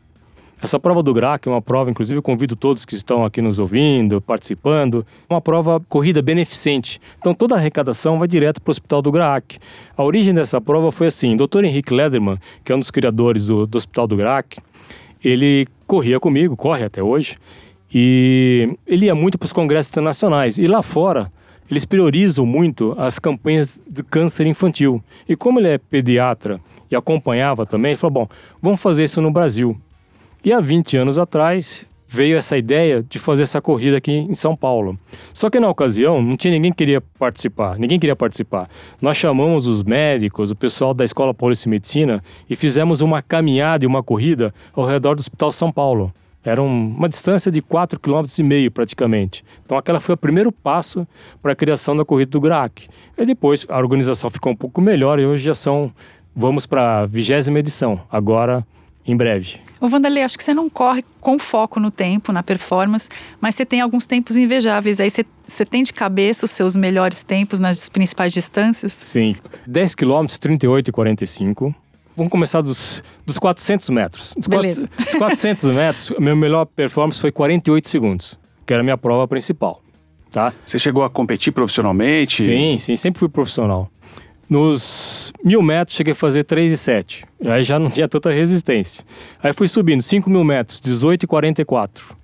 Essa 0.61 0.79
prova 0.79 1.03
do 1.03 1.13
GRAAC 1.13 1.47
é 1.47 1.51
uma 1.51 1.61
prova, 1.61 1.89
inclusive 1.89 2.21
convido 2.21 2.55
todos 2.55 2.85
que 2.85 2.95
estão 2.95 3.25
aqui 3.25 3.41
nos 3.41 3.59
ouvindo, 3.59 4.21
participando, 4.21 5.05
uma 5.29 5.41
prova 5.41 5.81
corrida 5.89 6.21
beneficente. 6.21 7.01
Então 7.17 7.33
toda 7.33 7.55
a 7.55 7.57
arrecadação 7.57 8.19
vai 8.19 8.27
direto 8.27 8.61
para 8.61 8.69
o 8.69 8.71
Hospital 8.71 9.01
do 9.01 9.11
GRAAC. 9.11 9.57
A 9.97 10.03
origem 10.03 10.33
dessa 10.33 10.61
prova 10.61 10.91
foi 10.91 11.07
assim, 11.07 11.35
o 11.35 11.47
Dr. 11.47 11.65
Henrique 11.65 11.93
Lederman, 11.93 12.37
que 12.63 12.71
é 12.71 12.75
um 12.75 12.79
dos 12.79 12.91
criadores 12.91 13.47
do, 13.47 13.65
do 13.65 13.75
Hospital 13.75 14.07
do 14.07 14.15
GRAAC, 14.15 14.59
ele 15.23 15.67
corria 15.87 16.19
comigo, 16.19 16.55
corre 16.55 16.85
até 16.85 17.01
hoje, 17.01 17.37
e 17.93 18.75
ele 18.87 19.05
ia 19.05 19.15
muito 19.15 19.37
para 19.37 19.45
os 19.45 19.53
congressos 19.53 19.91
internacionais. 19.91 20.57
E 20.57 20.65
lá 20.65 20.81
fora, 20.81 21.31
eles 21.69 21.85
priorizam 21.85 22.45
muito 22.45 22.95
as 22.97 23.19
campanhas 23.19 23.79
do 23.87 24.03
câncer 24.03 24.47
infantil. 24.47 25.03
E 25.27 25.35
como 25.35 25.59
ele 25.59 25.69
é 25.69 25.77
pediatra 25.77 26.59
e 26.89 26.95
acompanhava 26.95 27.65
também, 27.65 27.91
ele 27.91 27.99
falou: 27.99 28.13
bom, 28.13 28.29
vamos 28.61 28.81
fazer 28.81 29.03
isso 29.03 29.21
no 29.21 29.31
Brasil. 29.31 29.79
E 30.43 30.51
há 30.51 30.59
20 30.59 30.97
anos 30.97 31.17
atrás 31.17 31.85
veio 32.05 32.37
essa 32.37 32.55
ideia 32.55 33.01
de 33.01 33.17
fazer 33.17 33.41
essa 33.41 33.59
corrida 33.59 33.97
aqui 33.97 34.11
em 34.11 34.35
São 34.35 34.55
Paulo. 34.55 34.99
Só 35.33 35.49
que 35.49 35.59
na 35.59 35.67
ocasião 35.67 36.21
não 36.21 36.37
tinha 36.37 36.53
ninguém 36.53 36.71
que 36.71 36.77
queria 36.77 37.01
participar, 37.01 37.79
ninguém 37.79 37.99
queria 37.99 38.15
participar. 38.15 38.69
Nós 39.01 39.17
chamamos 39.17 39.65
os 39.65 39.81
médicos, 39.81 40.51
o 40.51 40.55
pessoal 40.55 40.93
da 40.93 41.03
Escola 41.03 41.33
Paulista 41.33 41.63
de 41.63 41.69
Medicina 41.69 42.23
e 42.47 42.55
fizemos 42.55 43.01
uma 43.01 43.21
caminhada 43.21 43.83
e 43.83 43.87
uma 43.87 44.03
corrida 44.03 44.53
ao 44.75 44.85
redor 44.85 45.15
do 45.15 45.21
Hospital 45.21 45.51
São 45.51 45.71
Paulo. 45.71 46.13
Era 46.45 46.61
um- 46.61 46.87
uma 46.97 47.07
distância 47.07 47.51
de 47.51 47.61
4,5 47.61 47.99
km 47.99 48.69
praticamente. 48.73 49.43
Então 49.65 49.77
aquela 49.77 49.99
foi 49.99 50.15
o 50.15 50.17
primeiro 50.17 50.51
passo 50.51 51.07
para 51.41 51.53
a 51.53 51.55
criação 51.55 51.95
da 51.95 52.03
corrida 52.03 52.31
do 52.31 52.41
GRAC. 52.41 52.87
E 53.17 53.25
depois 53.25 53.65
a 53.69 53.77
organização 53.77 54.29
ficou 54.29 54.51
um 54.51 54.55
pouco 54.55 54.81
melhor 54.81 55.19
e 55.19 55.25
hoje 55.25 55.43
já 55.45 55.55
são 55.55 55.91
vamos 56.35 56.65
para 56.65 57.01
a 57.01 57.05
vigésima 57.05 57.59
edição, 57.59 58.01
agora 58.11 58.65
em 59.05 59.15
breve. 59.15 59.57
Ô 59.79 59.87
Vanderlei, 59.89 60.23
acho 60.23 60.37
que 60.37 60.43
você 60.43 60.53
não 60.53 60.69
corre 60.69 61.03
com 61.19 61.37
foco 61.37 61.77
no 61.79 61.91
tempo, 61.91 62.31
na 62.31 62.41
performance, 62.41 63.09
mas 63.41 63.53
você 63.53 63.65
tem 63.65 63.81
alguns 63.81 64.05
tempos 64.07 64.37
invejáveis. 64.37 64.99
Aí 65.01 65.09
você, 65.09 65.25
você 65.47 65.65
tem 65.65 65.83
de 65.83 65.91
cabeça 65.93 66.45
os 66.45 66.51
seus 66.51 66.73
melhores 66.75 67.21
tempos 67.21 67.59
nas 67.59 67.89
principais 67.89 68.31
distâncias? 68.33 68.93
Sim. 68.93 69.35
10 69.67 69.93
km, 69.93 70.25
38 70.39 70.87
e 70.87 70.91
45. 70.91 71.75
Vamos 72.15 72.31
começar 72.31 72.61
dos, 72.61 73.03
dos 73.25 73.39
400 73.39 73.89
metros. 73.89 74.33
Dos 74.37 74.47
Beleza. 74.47 74.87
quatro- 74.87 75.05
Dos 75.05 75.15
400 75.15 75.63
metros, 75.65 76.11
a 76.15 76.19
minha 76.19 76.35
melhor 76.35 76.65
performance 76.65 77.19
foi 77.19 77.31
48 77.31 77.87
segundos, 77.87 78.37
que 78.65 78.73
era 78.73 78.81
a 78.81 78.83
minha 78.83 78.97
prova 78.97 79.27
principal. 79.27 79.81
Tá? 80.31 80.53
Você 80.65 80.77
chegou 80.79 81.03
a 81.03 81.09
competir 81.09 81.51
profissionalmente? 81.53 82.43
Sim, 82.43 82.77
sim, 82.79 82.95
sempre 82.95 83.19
fui 83.19 83.29
profissional. 83.29 83.89
Nos 84.49 85.31
mil 85.43 85.61
metros 85.61 85.95
cheguei 85.95 86.13
a 86.13 86.15
fazer 86.15 86.43
3 86.43 86.71
e 86.71 86.77
7. 86.77 87.25
Aí 87.45 87.63
já 87.63 87.79
não 87.79 87.89
tinha 87.89 88.07
tanta 88.07 88.29
resistência. 88.31 89.03
Aí 89.41 89.53
fui 89.53 89.67
subindo 89.67 90.01
5 90.01 90.29
mil 90.29 90.43
metros, 90.43 90.79
18 90.79 91.23
e 91.23 91.27
44. 91.27 92.15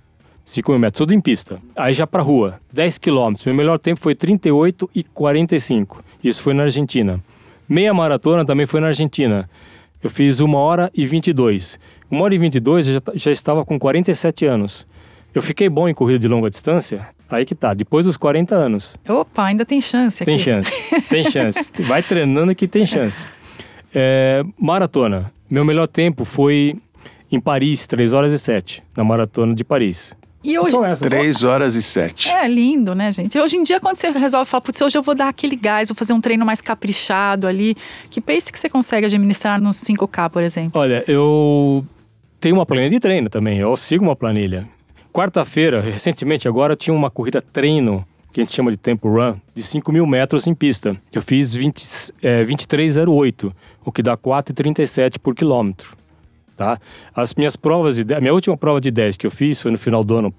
5 0.43 0.71
mil 0.71 0.79
metros, 0.79 0.97
tudo 0.97 1.13
em 1.13 1.21
pista. 1.21 1.59
Aí 1.75 1.93
já 1.93 2.05
pra 2.05 2.21
rua, 2.21 2.59
10 2.73 2.97
quilômetros. 2.97 3.45
Meu 3.45 3.55
melhor 3.55 3.79
tempo 3.79 3.99
foi 3.99 4.13
38 4.15 4.89
e 4.93 5.03
45. 5.03 6.03
Isso 6.23 6.41
foi 6.41 6.53
na 6.53 6.63
Argentina. 6.63 7.23
Meia 7.67 7.93
maratona 7.93 8.43
também 8.45 8.65
foi 8.65 8.79
na 8.81 8.87
Argentina. 8.87 9.49
Eu 10.01 10.09
fiz 10.09 10.39
1 10.39 10.53
hora 10.53 10.91
e 10.95 11.05
22. 11.05 11.79
1 12.11 12.21
hora 12.21 12.33
e 12.33 12.37
22 12.37 12.87
eu 12.87 12.93
já, 12.93 13.01
já 13.15 13.31
estava 13.31 13.65
com 13.65 13.77
47 13.77 14.45
anos. 14.45 14.87
Eu 15.33 15.41
fiquei 15.41 15.69
bom 15.69 15.87
em 15.87 15.93
corrida 15.93 16.19
de 16.19 16.27
longa 16.27 16.49
distância? 16.49 17.07
Aí 17.29 17.45
que 17.45 17.53
tá, 17.53 17.73
depois 17.73 18.05
dos 18.05 18.17
40 18.17 18.55
anos. 18.55 18.95
Opa, 19.07 19.45
ainda 19.45 19.63
tem 19.65 19.79
chance 19.79 20.23
aqui. 20.23 20.31
Tem 20.31 20.39
chance, 20.39 20.71
tem 21.09 21.23
chance. 21.29 21.71
Vai 21.83 22.01
treinando 22.01 22.55
que 22.55 22.67
tem 22.67 22.85
chance. 22.85 23.27
É, 23.93 24.43
maratona. 24.57 25.31
Meu 25.49 25.63
melhor 25.63 25.87
tempo 25.87 26.25
foi 26.25 26.75
em 27.31 27.39
Paris, 27.39 27.85
3 27.85 28.13
horas 28.13 28.31
e 28.31 28.39
7, 28.39 28.83
na 28.97 29.03
maratona 29.03 29.53
de 29.53 29.63
Paris. 29.63 30.15
E 30.43 30.57
hoje. 30.57 30.71
São 30.71 30.85
essas. 30.85 31.07
3 31.07 31.43
horas 31.43 31.75
e 31.75 31.81
7. 31.81 32.29
É 32.29 32.47
lindo, 32.47 32.95
né, 32.95 33.11
gente? 33.11 33.37
Hoje 33.37 33.57
em 33.57 33.63
dia, 33.63 33.79
quando 33.79 33.97
você 33.97 34.09
resolve 34.11 34.49
falar, 34.49 34.61
putz, 34.61 34.81
hoje 34.81 34.97
eu 34.97 35.01
vou 35.01 35.13
dar 35.15 35.29
aquele 35.29 35.55
gás, 35.55 35.89
vou 35.89 35.95
fazer 35.95 36.13
um 36.13 36.21
treino 36.21 36.45
mais 36.45 36.61
caprichado 36.61 37.47
ali, 37.47 37.75
que 38.09 38.21
pace 38.21 38.51
que 38.51 38.57
você 38.57 38.69
consegue 38.69 39.05
administrar 39.05 39.61
nos 39.61 39.77
5K, 39.81 40.29
por 40.29 40.41
exemplo? 40.41 40.79
Olha, 40.79 41.03
eu 41.07 41.85
tenho 42.39 42.55
uma 42.55 42.65
planilha 42.65 42.89
de 42.89 42.99
treino 42.99 43.29
também, 43.29 43.59
eu 43.59 43.75
sigo 43.75 44.03
uma 44.03 44.15
planilha. 44.15 44.67
Quarta-feira, 45.11 45.81
recentemente 45.81 46.47
agora, 46.47 46.75
tinha 46.75 46.93
uma 46.93 47.09
corrida 47.09 47.41
treino, 47.41 48.05
que 48.31 48.39
a 48.39 48.43
gente 48.43 48.55
chama 48.55 48.71
de 48.71 48.77
tempo 48.77 49.09
run, 49.09 49.35
de 49.53 49.63
5 49.63 49.91
mil 49.91 50.05
metros 50.05 50.47
em 50.47 50.53
pista. 50.53 50.95
Eu 51.11 51.21
fiz 51.21 51.53
20, 51.53 51.83
é, 52.21 52.45
23,08, 52.45 53.51
o 53.83 53.91
que 53.91 54.03
dá 54.03 54.15
4,37 54.15 55.19
por 55.19 55.35
quilômetro. 55.35 55.97
Tá? 56.60 56.78
As 57.16 57.34
minhas 57.34 57.55
provas, 57.55 57.95
de, 58.03 58.14
a 58.14 58.20
minha 58.20 58.34
última 58.34 58.57
prova 58.57 58.82
de 58.82 58.91
10 58.91 59.16
que 59.16 59.26
eu 59.26 59.32
fiz 59.32 59.62
foi 59.62 59.72
no 59.72 59.78
final 59.78 60.03
do 60.03 60.18
ano 60.18 60.34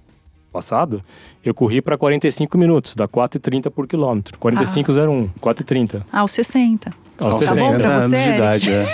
passado, 0.52 1.02
eu 1.42 1.54
corri 1.54 1.80
para 1.80 1.96
45 1.96 2.58
minutos, 2.58 2.94
dá 2.94 3.08
4,30 3.08 3.70
por 3.70 3.86
quilômetro. 3.86 4.36
45,01, 4.38 5.30
4,30. 5.40 6.02
Ah, 6.12 6.22
os 6.22 6.30
60. 6.32 6.92
Aos 7.18 7.36
Aos 7.36 7.40
Tá 7.46 7.54
bom 7.54 7.54
60. 7.54 7.78
pra 7.78 7.88
anos 7.88 8.04
você, 8.04 8.16
de 8.16 8.22
Eric? 8.22 8.36
idade, 8.36 8.70
é. 8.70 8.86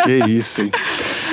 que 0.02 0.30
isso, 0.30 0.62
hein? 0.62 0.70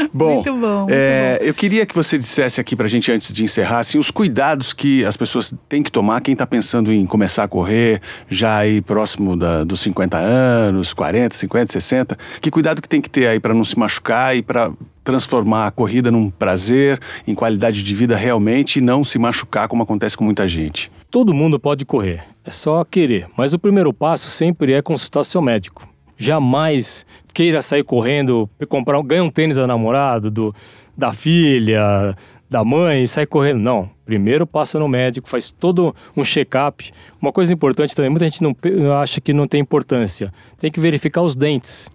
Bom, 0.13 0.35
Muito 0.35 0.53
bom, 0.55 0.79
muito 0.81 0.91
é, 0.93 1.39
eu 1.41 1.53
queria 1.53 1.85
que 1.85 1.93
você 1.95 2.17
dissesse 2.17 2.59
aqui 2.59 2.75
pra 2.75 2.87
gente, 2.87 3.11
antes 3.11 3.31
de 3.33 3.43
encerrar, 3.43 3.79
assim, 3.79 3.97
os 3.97 4.11
cuidados 4.11 4.73
que 4.73 5.05
as 5.05 5.15
pessoas 5.15 5.53
têm 5.69 5.81
que 5.83 5.91
tomar, 5.91 6.21
quem 6.21 6.35
tá 6.35 6.45
pensando 6.45 6.91
em 6.91 7.05
começar 7.05 7.43
a 7.43 7.47
correr, 7.47 8.01
já 8.29 8.57
aí 8.57 8.81
próximo 8.81 9.35
da- 9.37 9.63
dos 9.63 9.79
50 9.81 10.17
anos, 10.17 10.93
40, 10.93 11.35
50, 11.35 11.71
60. 11.71 12.17
Que 12.41 12.49
cuidado 12.51 12.81
que 12.81 12.89
tem 12.89 12.99
que 13.01 13.09
ter 13.09 13.27
aí 13.27 13.39
pra 13.39 13.53
não 13.53 13.63
se 13.63 13.77
machucar 13.77 14.35
e 14.35 14.41
pra 14.41 14.71
transformar 15.03 15.67
a 15.67 15.71
corrida 15.71 16.11
num 16.11 16.29
prazer, 16.29 16.99
em 17.27 17.33
qualidade 17.33 17.81
de 17.83 17.95
vida 17.95 18.15
realmente 18.15 18.77
e 18.77 18.81
não 18.81 19.03
se 19.03 19.17
machucar 19.17 19.67
como 19.67 19.81
acontece 19.83 20.15
com 20.15 20.23
muita 20.23 20.47
gente. 20.47 20.91
Todo 21.09 21.33
mundo 21.33 21.59
pode 21.59 21.83
correr, 21.85 22.23
é 22.45 22.51
só 22.51 22.83
querer. 22.85 23.27
Mas 23.35 23.53
o 23.53 23.59
primeiro 23.59 23.91
passo 23.93 24.29
sempre 24.29 24.73
é 24.73 24.81
consultar 24.81 25.23
seu 25.23 25.41
médico. 25.41 25.87
Jamais 26.21 27.05
queira 27.33 27.61
sair 27.61 27.83
correndo, 27.83 28.49
comprar, 28.69 28.99
um- 28.99 29.03
ganhar 29.03 29.23
um 29.23 29.29
tênis 29.29 29.55
da 29.57 29.65
namorada, 29.67 30.29
do, 30.29 30.53
da 30.97 31.11
filha, 31.11 32.15
da 32.49 32.63
mãe 32.63 33.03
e 33.03 33.07
sair 33.07 33.25
correndo. 33.25 33.59
Não. 33.59 33.89
Primeiro 34.05 34.45
passa 34.45 34.77
no 34.77 34.87
médico, 34.87 35.27
faz 35.29 35.49
todo 35.49 35.95
um 36.15 36.23
check-up. 36.23 36.91
Uma 37.21 37.31
coisa 37.31 37.53
importante 37.53 37.95
também, 37.95 38.09
muita 38.11 38.25
gente 38.25 38.41
não 38.43 38.55
acha 39.01 39.19
que 39.21 39.33
não 39.33 39.47
tem 39.47 39.61
importância. 39.61 40.33
Tem 40.59 40.69
que 40.71 40.79
verificar 40.79 41.21
os 41.21 41.35
dentes. 41.35 41.89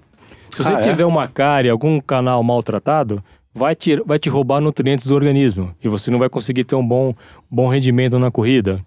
Se 0.50 0.64
você 0.64 0.72
Ah, 0.72 0.78
é? 0.80 0.82
tiver 0.82 1.04
uma 1.04 1.28
cárie, 1.28 1.70
algum 1.70 2.00
canal 2.00 2.42
maltratado, 2.42 3.22
vai 3.54 3.74
te, 3.74 3.96
vai 4.06 4.18
te 4.18 4.28
roubar 4.28 4.60
nutrientes 4.60 5.06
do 5.06 5.14
organismo 5.14 5.74
e 5.84 5.88
você 5.88 6.10
não 6.10 6.18
vai 6.18 6.28
conseguir 6.28 6.64
ter 6.64 6.74
um 6.74 6.86
bom, 6.86 7.14
bom 7.50 7.68
rendimento 7.68 8.18
na 8.18 8.30
corrida. 8.30 8.82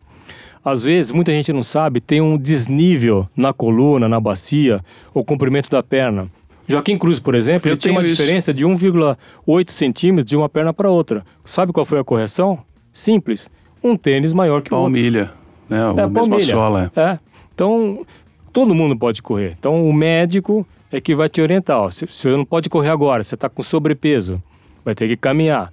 Às 0.63 0.83
vezes, 0.83 1.11
muita 1.11 1.31
gente 1.31 1.53
não 1.53 1.63
sabe, 1.63 1.99
tem 2.01 2.19
um 2.21 2.37
desnível 2.37 3.27
na 3.35 3.53
coluna, 3.53 4.09
na 4.09 4.19
bacia, 4.19 4.81
ou 5.13 5.23
comprimento 5.23 5.69
da 5.69 5.81
perna. 5.81 6.27
Joaquim 6.67 6.97
Cruz, 6.97 7.19
por 7.19 7.33
exemplo, 7.33 7.67
Eu 7.67 7.73
ele 7.73 7.79
tinha 7.79 7.91
uma 7.93 8.03
isso. 8.03 8.13
diferença 8.15 8.53
de 8.53 8.65
1,8 8.65 9.71
centímetros 9.71 10.29
de 10.29 10.37
uma 10.37 10.47
perna 10.49 10.73
para 10.73 10.89
outra. 10.89 11.25
Sabe 11.45 11.71
qual 11.73 11.85
foi 11.85 11.99
a 11.99 12.03
correção? 12.03 12.59
Simples. 12.91 13.49
Um 13.83 13.95
tênis 13.95 14.33
maior 14.33 14.61
que 14.61 14.73
o 14.73 14.77
outro. 14.77 14.91
Palmilha, 14.93 15.31
né? 15.69 15.85
O 15.87 15.99
É, 15.99 16.07
palmilha. 16.07 16.45
sola. 16.45 16.91
É. 16.95 17.17
Então, 17.55 18.05
todo 18.53 18.75
mundo 18.75 18.95
pode 18.97 19.21
correr. 19.21 19.55
Então, 19.57 19.87
o 19.89 19.93
médico 19.93 20.67
é 20.91 20.99
que 21.01 21.15
vai 21.15 21.29
te 21.29 21.41
orientar. 21.41 21.79
ó. 21.79 21.89
Se- 21.89 22.05
Você 22.05 22.29
não 22.29 22.45
pode 22.45 22.69
correr 22.69 22.89
agora, 22.89 23.23
você 23.23 23.33
está 23.35 23.47
com 23.49 23.63
sobrepeso, 23.63 24.41
vai 24.85 24.93
ter 24.93 25.07
que 25.07 25.15
caminhar. 25.17 25.71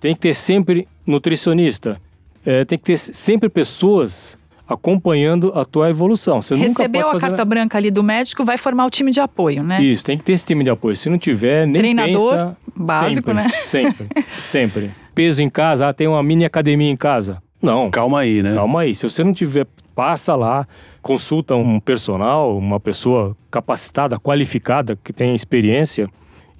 Tem 0.00 0.12
que 0.14 0.20
ter 0.20 0.34
sempre 0.34 0.86
nutricionista. 1.06 2.00
É, 2.48 2.64
tem 2.64 2.78
que 2.78 2.84
ter 2.86 2.96
sempre 2.96 3.50
pessoas 3.50 4.38
acompanhando 4.66 5.52
a 5.54 5.66
tua 5.66 5.90
evolução. 5.90 6.40
Você 6.40 6.54
nunca 6.54 6.68
Recebeu 6.68 7.02
pode 7.02 7.16
a 7.16 7.20
fazer... 7.20 7.26
carta 7.28 7.44
branca 7.44 7.76
ali 7.76 7.90
do 7.90 8.02
médico, 8.02 8.42
vai 8.42 8.56
formar 8.56 8.86
o 8.86 8.90
time 8.90 9.10
de 9.10 9.20
apoio, 9.20 9.62
né? 9.62 9.82
Isso, 9.82 10.02
tem 10.02 10.16
que 10.16 10.24
ter 10.24 10.32
esse 10.32 10.46
time 10.46 10.64
de 10.64 10.70
apoio. 10.70 10.96
Se 10.96 11.10
não 11.10 11.18
tiver, 11.18 11.66
nem 11.66 11.78
Treinador 11.82 12.32
pensa... 12.32 12.56
básico, 12.74 13.28
sempre, 13.28 13.34
né? 13.34 13.48
Sempre, 13.50 14.08
sempre. 14.44 14.94
Peso 15.14 15.42
em 15.42 15.50
casa, 15.50 15.88
ah, 15.88 15.92
tem 15.92 16.08
uma 16.08 16.22
mini 16.22 16.46
academia 16.46 16.90
em 16.90 16.96
casa. 16.96 17.42
Não, 17.60 17.90
Calma 17.90 18.20
aí, 18.20 18.42
né? 18.42 18.54
Calma 18.54 18.80
aí, 18.80 18.94
se 18.94 19.02
você 19.06 19.22
não 19.22 19.34
tiver, 19.34 19.66
passa 19.94 20.34
lá, 20.34 20.66
consulta 21.02 21.54
um 21.54 21.78
personal, 21.78 22.56
uma 22.56 22.80
pessoa 22.80 23.36
capacitada, 23.50 24.18
qualificada, 24.18 24.98
que 25.04 25.12
tenha 25.12 25.34
experiência 25.34 26.08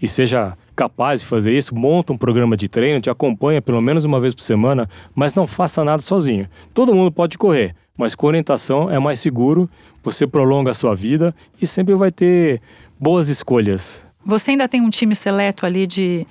e 0.02 0.06
seja 0.06 0.52
capaz 0.78 1.22
de 1.22 1.26
fazer 1.26 1.58
isso, 1.58 1.74
monta 1.74 2.12
um 2.12 2.16
programa 2.16 2.56
de 2.56 2.68
treino, 2.68 3.00
te 3.00 3.10
acompanha 3.10 3.60
pelo 3.60 3.82
menos 3.82 4.04
uma 4.04 4.20
vez 4.20 4.32
por 4.32 4.42
semana, 4.42 4.88
mas 5.12 5.34
não 5.34 5.44
faça 5.44 5.82
nada 5.82 6.00
sozinho. 6.00 6.48
Todo 6.72 6.94
mundo 6.94 7.10
pode 7.10 7.36
correr, 7.36 7.74
mas 7.96 8.14
com 8.14 8.28
orientação 8.28 8.88
é 8.88 8.96
mais 8.96 9.18
seguro, 9.18 9.68
você 10.04 10.24
prolonga 10.24 10.70
a 10.70 10.74
sua 10.74 10.94
vida 10.94 11.34
e 11.60 11.66
sempre 11.66 11.96
vai 11.96 12.12
ter 12.12 12.60
boas 12.96 13.28
escolhas. 13.28 14.06
Você 14.24 14.52
ainda 14.52 14.68
tem 14.68 14.80
um 14.80 14.88
time 14.88 15.16
seleto 15.16 15.66
ali 15.66 15.84
de, 15.84 16.24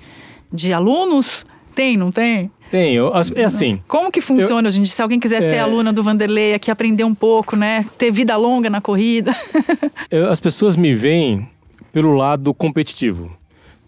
de 0.50 0.72
alunos? 0.72 1.44
Tem, 1.74 1.98
não 1.98 2.10
tem? 2.10 2.50
Tenho. 2.70 3.12
É 3.36 3.44
assim. 3.44 3.82
Como 3.86 4.10
que 4.10 4.22
funciona 4.22 4.66
eu, 4.66 4.68
hoje 4.68 4.80
em 4.80 4.82
dia? 4.82 4.92
Se 4.94 5.02
alguém 5.02 5.20
quiser 5.20 5.42
é, 5.42 5.48
ser 5.50 5.58
aluna 5.58 5.92
do 5.92 6.02
Vanderlei 6.02 6.54
aqui, 6.54 6.70
aprender 6.70 7.04
um 7.04 7.14
pouco, 7.14 7.54
né? 7.54 7.84
Ter 7.98 8.10
vida 8.10 8.34
longa 8.36 8.70
na 8.70 8.80
corrida. 8.80 9.36
eu, 10.10 10.30
as 10.30 10.40
pessoas 10.40 10.74
me 10.74 10.94
veem 10.94 11.46
pelo 11.92 12.14
lado 12.14 12.54
competitivo. 12.54 13.37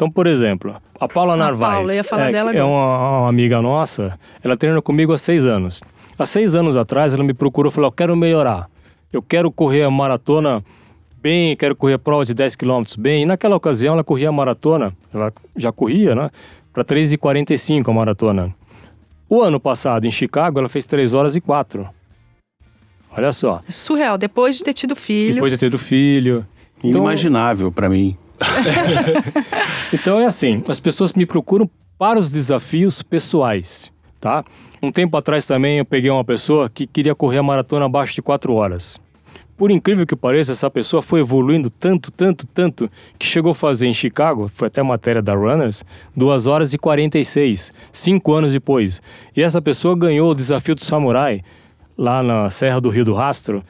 Então, 0.01 0.11
por 0.11 0.27
exemplo, 0.27 0.75
a 0.99 1.07
Paula 1.07 1.35
a 1.35 1.37
Narvaez 1.37 1.75
Paula, 1.75 1.95
ia 1.95 2.03
falar 2.03 2.31
é, 2.31 2.33
dela 2.33 2.57
é 2.57 2.65
uma, 2.65 3.19
uma, 3.19 3.29
amiga 3.29 3.61
nossa, 3.61 4.19
ela 4.43 4.57
treina 4.57 4.81
comigo 4.81 5.13
há 5.13 5.19
seis 5.19 5.45
anos. 5.45 5.83
Há 6.19 6.25
seis 6.25 6.55
anos 6.55 6.75
atrás, 6.75 7.13
ela 7.13 7.23
me 7.23 7.35
procurou 7.35 7.71
e 7.71 7.75
falou: 7.75 7.89
Eu 7.89 7.93
quero 7.93 8.17
melhorar. 8.17 8.71
Eu 9.13 9.21
quero 9.21 9.53
correr 9.53 9.83
a 9.83 9.91
maratona 9.91 10.65
bem, 11.21 11.55
quero 11.55 11.77
correr 11.77 11.93
a 11.93 11.99
prova 11.99 12.25
de 12.25 12.33
10 12.33 12.57
km 12.57 12.83
bem. 12.99 13.25
E 13.25 13.27
naquela 13.27 13.55
ocasião, 13.57 13.93
ela 13.93 14.03
corria 14.03 14.31
a 14.31 14.33
maratona, 14.33 14.97
ela 15.13 15.31
já 15.55 15.71
corria, 15.71 16.15
né? 16.15 16.31
Para 16.73 16.83
3h45 16.83 17.87
a 17.87 17.93
maratona. 17.93 18.55
O 19.29 19.43
ano 19.43 19.61
passado, 19.61 20.07
em 20.07 20.11
Chicago, 20.11 20.61
ela 20.61 20.69
fez 20.71 20.87
3 20.87 21.13
horas 21.13 21.37
e 21.37 21.43
4. 21.43 21.87
Olha 23.15 23.33
só. 23.33 23.61
É 23.69 23.71
surreal, 23.71 24.17
depois 24.17 24.57
de 24.57 24.65
ter 24.65 24.73
tido 24.73 24.97
filho. 24.97 25.35
Depois 25.35 25.53
de 25.53 25.59
ter 25.59 25.67
tido 25.67 25.77
filho. 25.77 26.47
Inimaginável 26.83 27.67
então... 27.67 27.75
para 27.75 27.91
mim. 27.91 28.17
então 29.93 30.19
é 30.19 30.27
assim, 30.27 30.63
as 30.69 30.81
pessoas 30.81 31.13
me 31.13 31.27
procuram 31.27 31.69
para 31.99 32.19
os 32.19 32.31
desafios 32.31 33.03
pessoais, 33.03 33.93
tá? 34.21 34.45
Um 34.83 34.91
tempo 34.91 35.17
atrás 35.17 35.47
também 35.47 35.79
eu 35.79 35.85
peguei 35.85 36.11
uma 36.11 36.25
pessoa 36.25 36.71
que 36.71 36.87
queria 36.87 37.15
correr 37.15 37.39
a 37.39 37.43
maratona 37.43 37.85
abaixo 37.85 38.15
de 38.15 38.23
4 38.23 38.53
horas. 38.55 38.99
Por 39.61 39.71
incrível 39.71 40.07
que 40.07 40.17
pareça, 40.17 40.53
essa 40.53 40.71
pessoa 40.71 41.03
foi 41.03 41.21
evoluindo 41.21 41.69
tanto, 41.69 42.11
tanto, 42.11 42.47
tanto, 42.47 42.91
que 43.19 43.27
chegou 43.27 43.53
a 43.53 43.55
fazer 43.55 43.87
em 43.87 43.93
Chicago, 43.93 44.49
foi 44.49 44.69
até 44.69 44.83
matéria 44.83 45.21
da 45.21 45.35
Runners, 45.35 45.85
2 46.17 46.47
horas 46.47 46.73
e 46.73 46.79
46, 46.79 47.71
5 47.93 48.33
anos 48.33 48.53
depois. 48.53 49.03
E 49.37 49.43
essa 49.43 49.61
pessoa 49.61 49.95
ganhou 49.95 50.31
o 50.31 50.35
desafio 50.35 50.75
do 50.75 50.83
samurai, 50.83 51.43
lá 51.99 52.23
na 52.23 52.49
Serra 52.49 52.81
do 52.81 52.89
Rio 52.89 53.05
do 53.05 53.13
Rastro. 53.13 53.63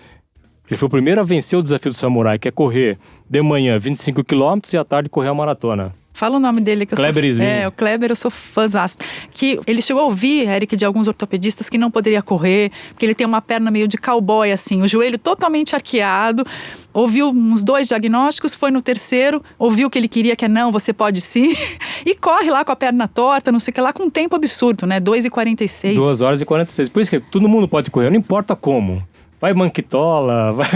Ele 0.71 0.79
foi 0.79 0.87
o 0.87 0.91
primeiro 0.91 1.21
a 1.21 1.25
vencer 1.25 1.59
o 1.59 1.63
desafio 1.63 1.91
do 1.91 1.97
samurai, 1.97 2.39
que 2.39 2.47
é 2.47 2.51
correr 2.51 2.97
de 3.29 3.43
manhã 3.43 3.77
25 3.77 4.23
km 4.23 4.61
e 4.73 4.77
à 4.77 4.85
tarde 4.85 5.09
correr 5.09 5.29
a 5.29 5.35
maratona. 5.35 5.93
Fala 6.13 6.37
o 6.37 6.41
nome 6.41 6.61
dele 6.61 6.85
que 6.85 6.93
eu 6.93 6.97
Kleber 6.97 7.35
sou. 7.35 7.43
É, 7.43 7.67
o 7.67 7.73
Kleber, 7.73 8.11
eu 8.11 8.17
sou 8.17 8.31
fãzaço. 8.31 8.99
Que 9.31 9.59
ele 9.67 9.81
chegou 9.81 10.03
a 10.03 10.07
ouvir, 10.07 10.47
Eric, 10.47 10.77
de 10.77 10.85
alguns 10.85 11.09
ortopedistas 11.09 11.71
que 11.71 11.79
não 11.79 11.91
poderia 11.91 12.21
correr, 12.21 12.71
porque 12.91 13.07
ele 13.07 13.15
tem 13.15 13.27
uma 13.27 13.41
perna 13.41 13.71
meio 13.71 13.89
de 13.89 13.97
cowboy, 13.97 14.53
assim, 14.53 14.83
o 14.83 14.87
joelho 14.87 15.19
totalmente 15.19 15.75
arqueado. 15.75 16.45
Ouviu 16.93 17.31
uns 17.31 17.65
dois 17.65 17.89
diagnósticos, 17.89 18.55
foi 18.55 18.71
no 18.71 18.83
terceiro, 18.83 19.43
ouviu 19.59 19.89
o 19.89 19.91
que 19.91 19.99
ele 19.99 20.09
queria, 20.09 20.37
que 20.37 20.45
é 20.45 20.49
não, 20.49 20.71
você 20.71 20.93
pode 20.93 21.21
sim, 21.21 21.55
e 22.05 22.15
corre 22.15 22.51
lá 22.51 22.65
com 22.65 22.73
a 22.73 22.77
perna 22.77 23.09
torta, 23.09 23.51
não 23.51 23.59
sei 23.59 23.73
o 23.73 23.75
que 23.75 23.81
lá, 23.81 23.93
com 23.93 24.05
um 24.05 24.11
tempo 24.11 24.37
absurdo, 24.37 24.87
né? 24.87 25.01
2 25.01 25.25
e 25.25 25.31
46. 25.31 25.97
2 25.97 26.21
horas 26.21 26.41
e 26.43 26.45
46. 26.45 26.91
Por 26.91 27.01
isso 27.01 27.11
que 27.11 27.21
todo 27.21 27.49
mundo 27.49 27.67
pode 27.67 27.91
correr, 27.91 28.11
não 28.11 28.19
importa 28.19 28.55
como 28.55 29.03
vai 29.41 29.55
manquitola, 29.55 30.53
vai. 30.55 30.69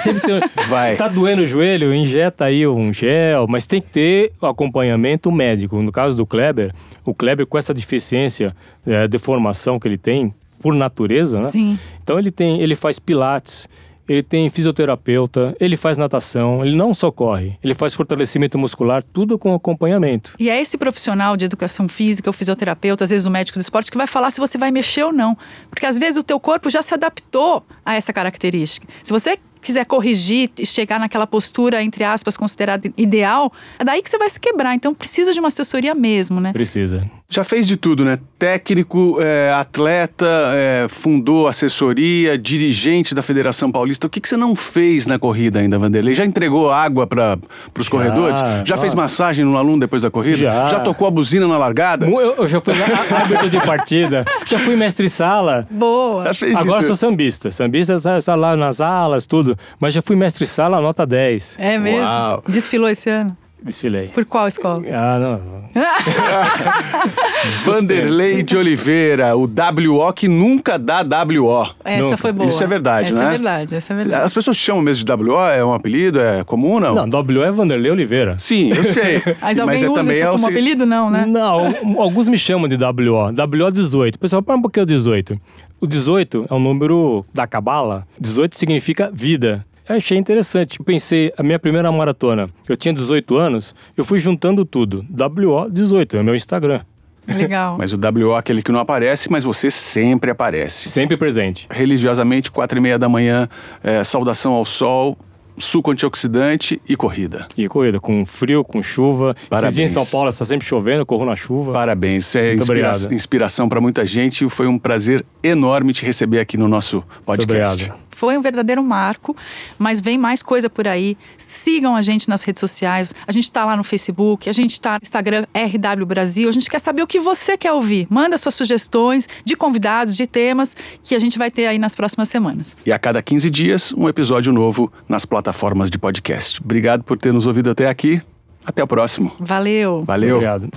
Sempre 0.00 0.20
tem, 0.20 0.40
vai. 0.68 0.96
Tá 0.96 1.08
doendo 1.08 1.42
o 1.42 1.46
joelho, 1.46 1.94
injeta 1.94 2.44
aí 2.44 2.66
um 2.66 2.92
gel, 2.92 3.46
mas 3.48 3.66
tem 3.66 3.80
que 3.80 3.88
ter 3.88 4.32
o 4.40 4.46
acompanhamento 4.46 5.32
médico. 5.32 5.80
No 5.80 5.90
caso 5.90 6.16
do 6.16 6.26
Kleber, 6.26 6.72
o 7.04 7.14
Kleber 7.14 7.46
com 7.46 7.56
essa 7.56 7.72
deficiência, 7.72 8.54
é, 8.86 9.08
deformação 9.08 9.80
que 9.80 9.88
ele 9.88 9.98
tem, 9.98 10.34
por 10.60 10.74
natureza, 10.74 11.40
né? 11.40 11.50
Sim. 11.50 11.78
Então 12.02 12.18
ele 12.18 12.30
tem, 12.30 12.60
ele 12.60 12.76
faz 12.76 12.98
pilates, 12.98 13.68
ele 14.12 14.22
tem 14.22 14.50
fisioterapeuta, 14.50 15.56
ele 15.58 15.76
faz 15.76 15.96
natação, 15.96 16.64
ele 16.64 16.76
não 16.76 16.94
só 16.94 17.10
corre, 17.10 17.58
ele 17.62 17.74
faz 17.74 17.94
fortalecimento 17.94 18.58
muscular, 18.58 19.02
tudo 19.02 19.38
com 19.38 19.54
acompanhamento. 19.54 20.34
E 20.38 20.50
é 20.50 20.60
esse 20.60 20.76
profissional 20.76 21.36
de 21.36 21.44
educação 21.44 21.88
física, 21.88 22.28
o 22.28 22.32
fisioterapeuta, 22.32 23.04
às 23.04 23.10
vezes 23.10 23.26
o 23.26 23.30
médico 23.30 23.58
do 23.58 23.62
esporte, 23.62 23.90
que 23.90 23.96
vai 23.96 24.06
falar 24.06 24.30
se 24.30 24.40
você 24.40 24.58
vai 24.58 24.70
mexer 24.70 25.04
ou 25.04 25.12
não. 25.12 25.36
Porque 25.70 25.86
às 25.86 25.98
vezes 25.98 26.18
o 26.18 26.22
teu 26.22 26.38
corpo 26.38 26.68
já 26.68 26.82
se 26.82 26.94
adaptou 26.94 27.64
a 27.84 27.94
essa 27.94 28.12
característica. 28.12 28.86
Se 29.02 29.12
você 29.12 29.38
quiser 29.62 29.86
corrigir 29.86 30.50
e 30.58 30.66
chegar 30.66 30.98
naquela 30.98 31.26
postura, 31.26 31.82
entre 31.82 32.02
aspas, 32.04 32.36
considerada 32.36 32.92
ideal, 32.96 33.52
é 33.78 33.84
daí 33.84 34.02
que 34.02 34.10
você 34.10 34.18
vai 34.18 34.28
se 34.28 34.38
quebrar. 34.38 34.74
Então 34.74 34.92
precisa 34.92 35.32
de 35.32 35.38
uma 35.38 35.48
assessoria 35.48 35.94
mesmo, 35.94 36.40
né? 36.40 36.52
Precisa. 36.52 37.08
Já 37.32 37.42
fez 37.42 37.66
de 37.66 37.78
tudo, 37.78 38.04
né? 38.04 38.18
Técnico, 38.38 39.16
é, 39.18 39.50
atleta, 39.54 40.26
é, 40.54 40.86
fundou 40.86 41.48
assessoria, 41.48 42.36
dirigente 42.36 43.14
da 43.14 43.22
Federação 43.22 43.72
Paulista. 43.72 44.06
O 44.06 44.10
que, 44.10 44.20
que 44.20 44.28
você 44.28 44.36
não 44.36 44.54
fez 44.54 45.06
na 45.06 45.18
corrida 45.18 45.58
ainda, 45.58 45.78
Vanderlei? 45.78 46.14
Já 46.14 46.26
entregou 46.26 46.70
água 46.70 47.06
para 47.06 47.38
os 47.78 47.88
corredores? 47.88 48.38
Já 48.66 48.76
fez 48.76 48.92
massagem 48.94 49.46
no 49.46 49.56
aluno 49.56 49.80
depois 49.80 50.02
da 50.02 50.10
corrida? 50.10 50.36
Já. 50.36 50.66
Já 50.66 50.80
tocou 50.80 51.08
a 51.08 51.10
buzina 51.10 51.48
na 51.48 51.56
largada? 51.56 52.06
Eu, 52.06 52.34
eu 52.34 52.46
já 52.46 52.60
fui 52.60 52.74
árbitro 53.10 53.48
de 53.48 53.60
partida, 53.64 54.26
já 54.44 54.58
fui 54.58 54.76
mestre 54.76 55.08
sala. 55.08 55.66
Boa. 55.70 56.24
Já 56.24 56.34
fez 56.34 56.54
Agora 56.54 56.80
de 56.80 56.86
sou 56.86 56.94
tudo. 56.94 57.00
sambista. 57.00 57.50
Sambista 57.50 57.94
está 57.94 58.20
tá 58.20 58.34
lá 58.34 58.54
nas 58.54 58.82
alas, 58.82 59.24
tudo. 59.24 59.56
Mas 59.80 59.94
já 59.94 60.02
fui 60.02 60.16
mestre 60.16 60.44
sala, 60.44 60.82
nota 60.82 61.06
10. 61.06 61.56
É 61.58 61.78
mesmo? 61.78 62.02
Uau. 62.02 62.44
Desfilou 62.46 62.90
esse 62.90 63.08
ano? 63.08 63.34
Desfilei. 63.64 64.08
Por 64.08 64.24
qual 64.24 64.48
escola? 64.48 64.82
Ah, 64.92 65.18
não. 65.18 65.62
Vanderlei 67.64 68.42
de 68.42 68.56
Oliveira, 68.56 69.36
o 69.36 69.42
WO 69.44 70.12
que 70.12 70.28
nunca 70.28 70.78
dá 70.78 71.02
WO. 71.02 71.70
Essa 71.84 72.02
Nunca. 72.02 72.16
foi 72.16 72.32
boa. 72.32 72.48
Isso 72.48 72.62
é 72.62 72.66
verdade, 72.66 73.08
essa 73.08 73.16
né? 73.16 73.20
Essa 73.22 73.28
é 73.28 73.30
verdade, 73.38 73.74
essa 73.74 73.92
é 73.92 73.96
verdade. 73.96 74.24
As 74.24 74.34
pessoas 74.34 74.56
chamam 74.56 74.82
mesmo 74.82 75.04
de 75.04 75.12
WO? 75.12 75.38
É 75.40 75.64
um 75.64 75.72
apelido? 75.72 76.20
É 76.20 76.44
comum 76.44 76.78
não? 76.80 76.94
Não, 76.94 77.08
W 77.08 77.42
é 77.42 77.50
Vanderlei 77.50 77.90
Oliveira. 77.90 78.36
Sim, 78.38 78.70
eu 78.70 78.84
sei. 78.84 79.22
Mas 79.40 79.58
alguém 79.58 79.82
é 79.82 79.88
usa 79.90 80.00
também 80.00 80.16
isso 80.16 80.24
é 80.24 80.28
o 80.28 80.32
como 80.32 80.44
se- 80.44 80.50
apelido? 80.50 80.86
Não, 80.86 81.10
né? 81.10 81.24
Não, 81.26 81.74
alguns 82.02 82.28
me 82.28 82.38
chamam 82.38 82.68
de 82.68 82.76
WO. 82.76 83.32
WO 83.32 83.70
18. 83.72 84.18
Pessoal, 84.18 84.42
para 84.42 84.56
um 84.56 84.62
pouquinho 84.62 84.84
o 84.84 84.86
18. 84.86 85.38
O 85.80 85.86
18 85.86 86.46
é 86.50 86.54
um 86.54 86.60
número 86.60 87.24
da 87.34 87.46
cabala. 87.46 88.06
18 88.20 88.56
significa 88.56 89.10
vida. 89.12 89.64
Eu 89.88 89.96
achei 89.96 90.16
interessante. 90.16 90.78
Eu 90.78 90.84
pensei, 90.84 91.32
a 91.36 91.42
minha 91.42 91.58
primeira 91.58 91.90
maratona, 91.90 92.48
eu 92.68 92.76
tinha 92.76 92.94
18 92.94 93.36
anos, 93.36 93.74
eu 93.96 94.04
fui 94.04 94.18
juntando 94.18 94.64
tudo. 94.64 95.04
WO 95.10 95.70
18 95.70 96.16
é 96.16 96.22
meu 96.22 96.34
Instagram. 96.34 96.80
Legal. 97.26 97.76
Mas 97.78 97.92
o 97.92 97.96
WO 97.96 98.34
é 98.34 98.38
aquele 98.38 98.62
que 98.62 98.72
não 98.72 98.80
aparece, 98.80 99.30
mas 99.30 99.44
você 99.44 99.70
sempre 99.70 100.30
aparece. 100.30 100.88
Sempre 100.90 101.16
presente. 101.16 101.66
Religiosamente, 101.70 102.50
quatro 102.50 102.78
e 102.78 102.80
meia 102.80 102.98
da 102.98 103.08
manhã, 103.08 103.48
é, 103.82 104.02
saudação 104.02 104.52
ao 104.52 104.64
sol, 104.64 105.16
suco 105.58 105.90
antioxidante 105.90 106.80
e 106.88 106.96
corrida. 106.96 107.46
E 107.56 107.68
corrida, 107.68 108.00
com 108.00 108.24
frio, 108.24 108.64
com 108.64 108.82
chuva. 108.82 109.36
Parabéns. 109.48 109.64
Esses 109.64 109.76
dias 109.76 109.90
em 109.90 109.94
São 109.94 110.06
Paulo 110.06 110.30
está 110.30 110.44
sempre 110.44 110.66
chovendo, 110.66 111.06
corro 111.06 111.24
na 111.24 111.36
chuva. 111.36 111.72
Parabéns, 111.72 112.26
isso 112.26 112.38
é 112.38 112.54
Muito 112.54 112.62
inspira 112.62 112.92
inspiração 113.14 113.68
para 113.68 113.80
muita 113.80 114.04
gente. 114.04 114.48
Foi 114.48 114.66
um 114.66 114.78
prazer 114.78 115.24
enorme 115.42 115.92
te 115.92 116.04
receber 116.04 116.40
aqui 116.40 116.56
no 116.56 116.68
nosso 116.68 116.96
Muito 116.96 117.24
podcast. 117.24 117.84
obrigado. 117.84 118.02
Foi 118.22 118.38
um 118.38 118.40
verdadeiro 118.40 118.84
marco, 118.84 119.36
mas 119.76 119.98
vem 119.98 120.16
mais 120.16 120.44
coisa 120.44 120.70
por 120.70 120.86
aí. 120.86 121.18
Sigam 121.36 121.96
a 121.96 122.00
gente 122.00 122.28
nas 122.28 122.44
redes 122.44 122.60
sociais. 122.60 123.12
A 123.26 123.32
gente 123.32 123.42
está 123.42 123.64
lá 123.64 123.76
no 123.76 123.82
Facebook, 123.82 124.48
a 124.48 124.52
gente 124.52 124.74
está 124.74 124.92
no 124.92 125.00
Instagram 125.02 125.44
RW 125.52 126.06
Brasil. 126.06 126.48
A 126.48 126.52
gente 126.52 126.70
quer 126.70 126.78
saber 126.78 127.02
o 127.02 127.06
que 127.08 127.18
você 127.18 127.56
quer 127.56 127.72
ouvir. 127.72 128.06
Manda 128.08 128.38
suas 128.38 128.54
sugestões 128.54 129.28
de 129.44 129.56
convidados, 129.56 130.16
de 130.16 130.24
temas 130.24 130.76
que 131.02 131.16
a 131.16 131.18
gente 131.18 131.36
vai 131.36 131.50
ter 131.50 131.66
aí 131.66 131.80
nas 131.80 131.96
próximas 131.96 132.28
semanas. 132.28 132.76
E 132.86 132.92
a 132.92 132.98
cada 133.00 133.20
15 133.20 133.50
dias, 133.50 133.92
um 133.92 134.08
episódio 134.08 134.52
novo 134.52 134.92
nas 135.08 135.24
plataformas 135.24 135.90
de 135.90 135.98
podcast. 135.98 136.62
Obrigado 136.62 137.02
por 137.02 137.18
ter 137.18 137.32
nos 137.32 137.48
ouvido 137.48 137.70
até 137.70 137.88
aqui. 137.88 138.22
Até 138.64 138.84
o 138.84 138.86
próximo. 138.86 139.32
Valeu. 139.40 140.04
Valeu. 140.04 140.36
Obrigado. 140.36 140.70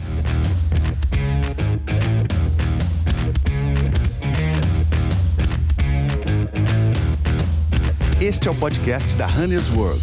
Este 8.26 8.48
é 8.48 8.52
o 8.52 8.56
podcast 8.56 9.16
da 9.18 9.28
Runners 9.28 9.70
World. 9.70 10.02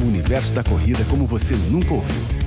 O 0.00 0.06
universo 0.06 0.54
da 0.54 0.64
corrida 0.64 1.04
como 1.10 1.26
você 1.26 1.54
nunca 1.70 1.92
ouviu. 1.92 2.37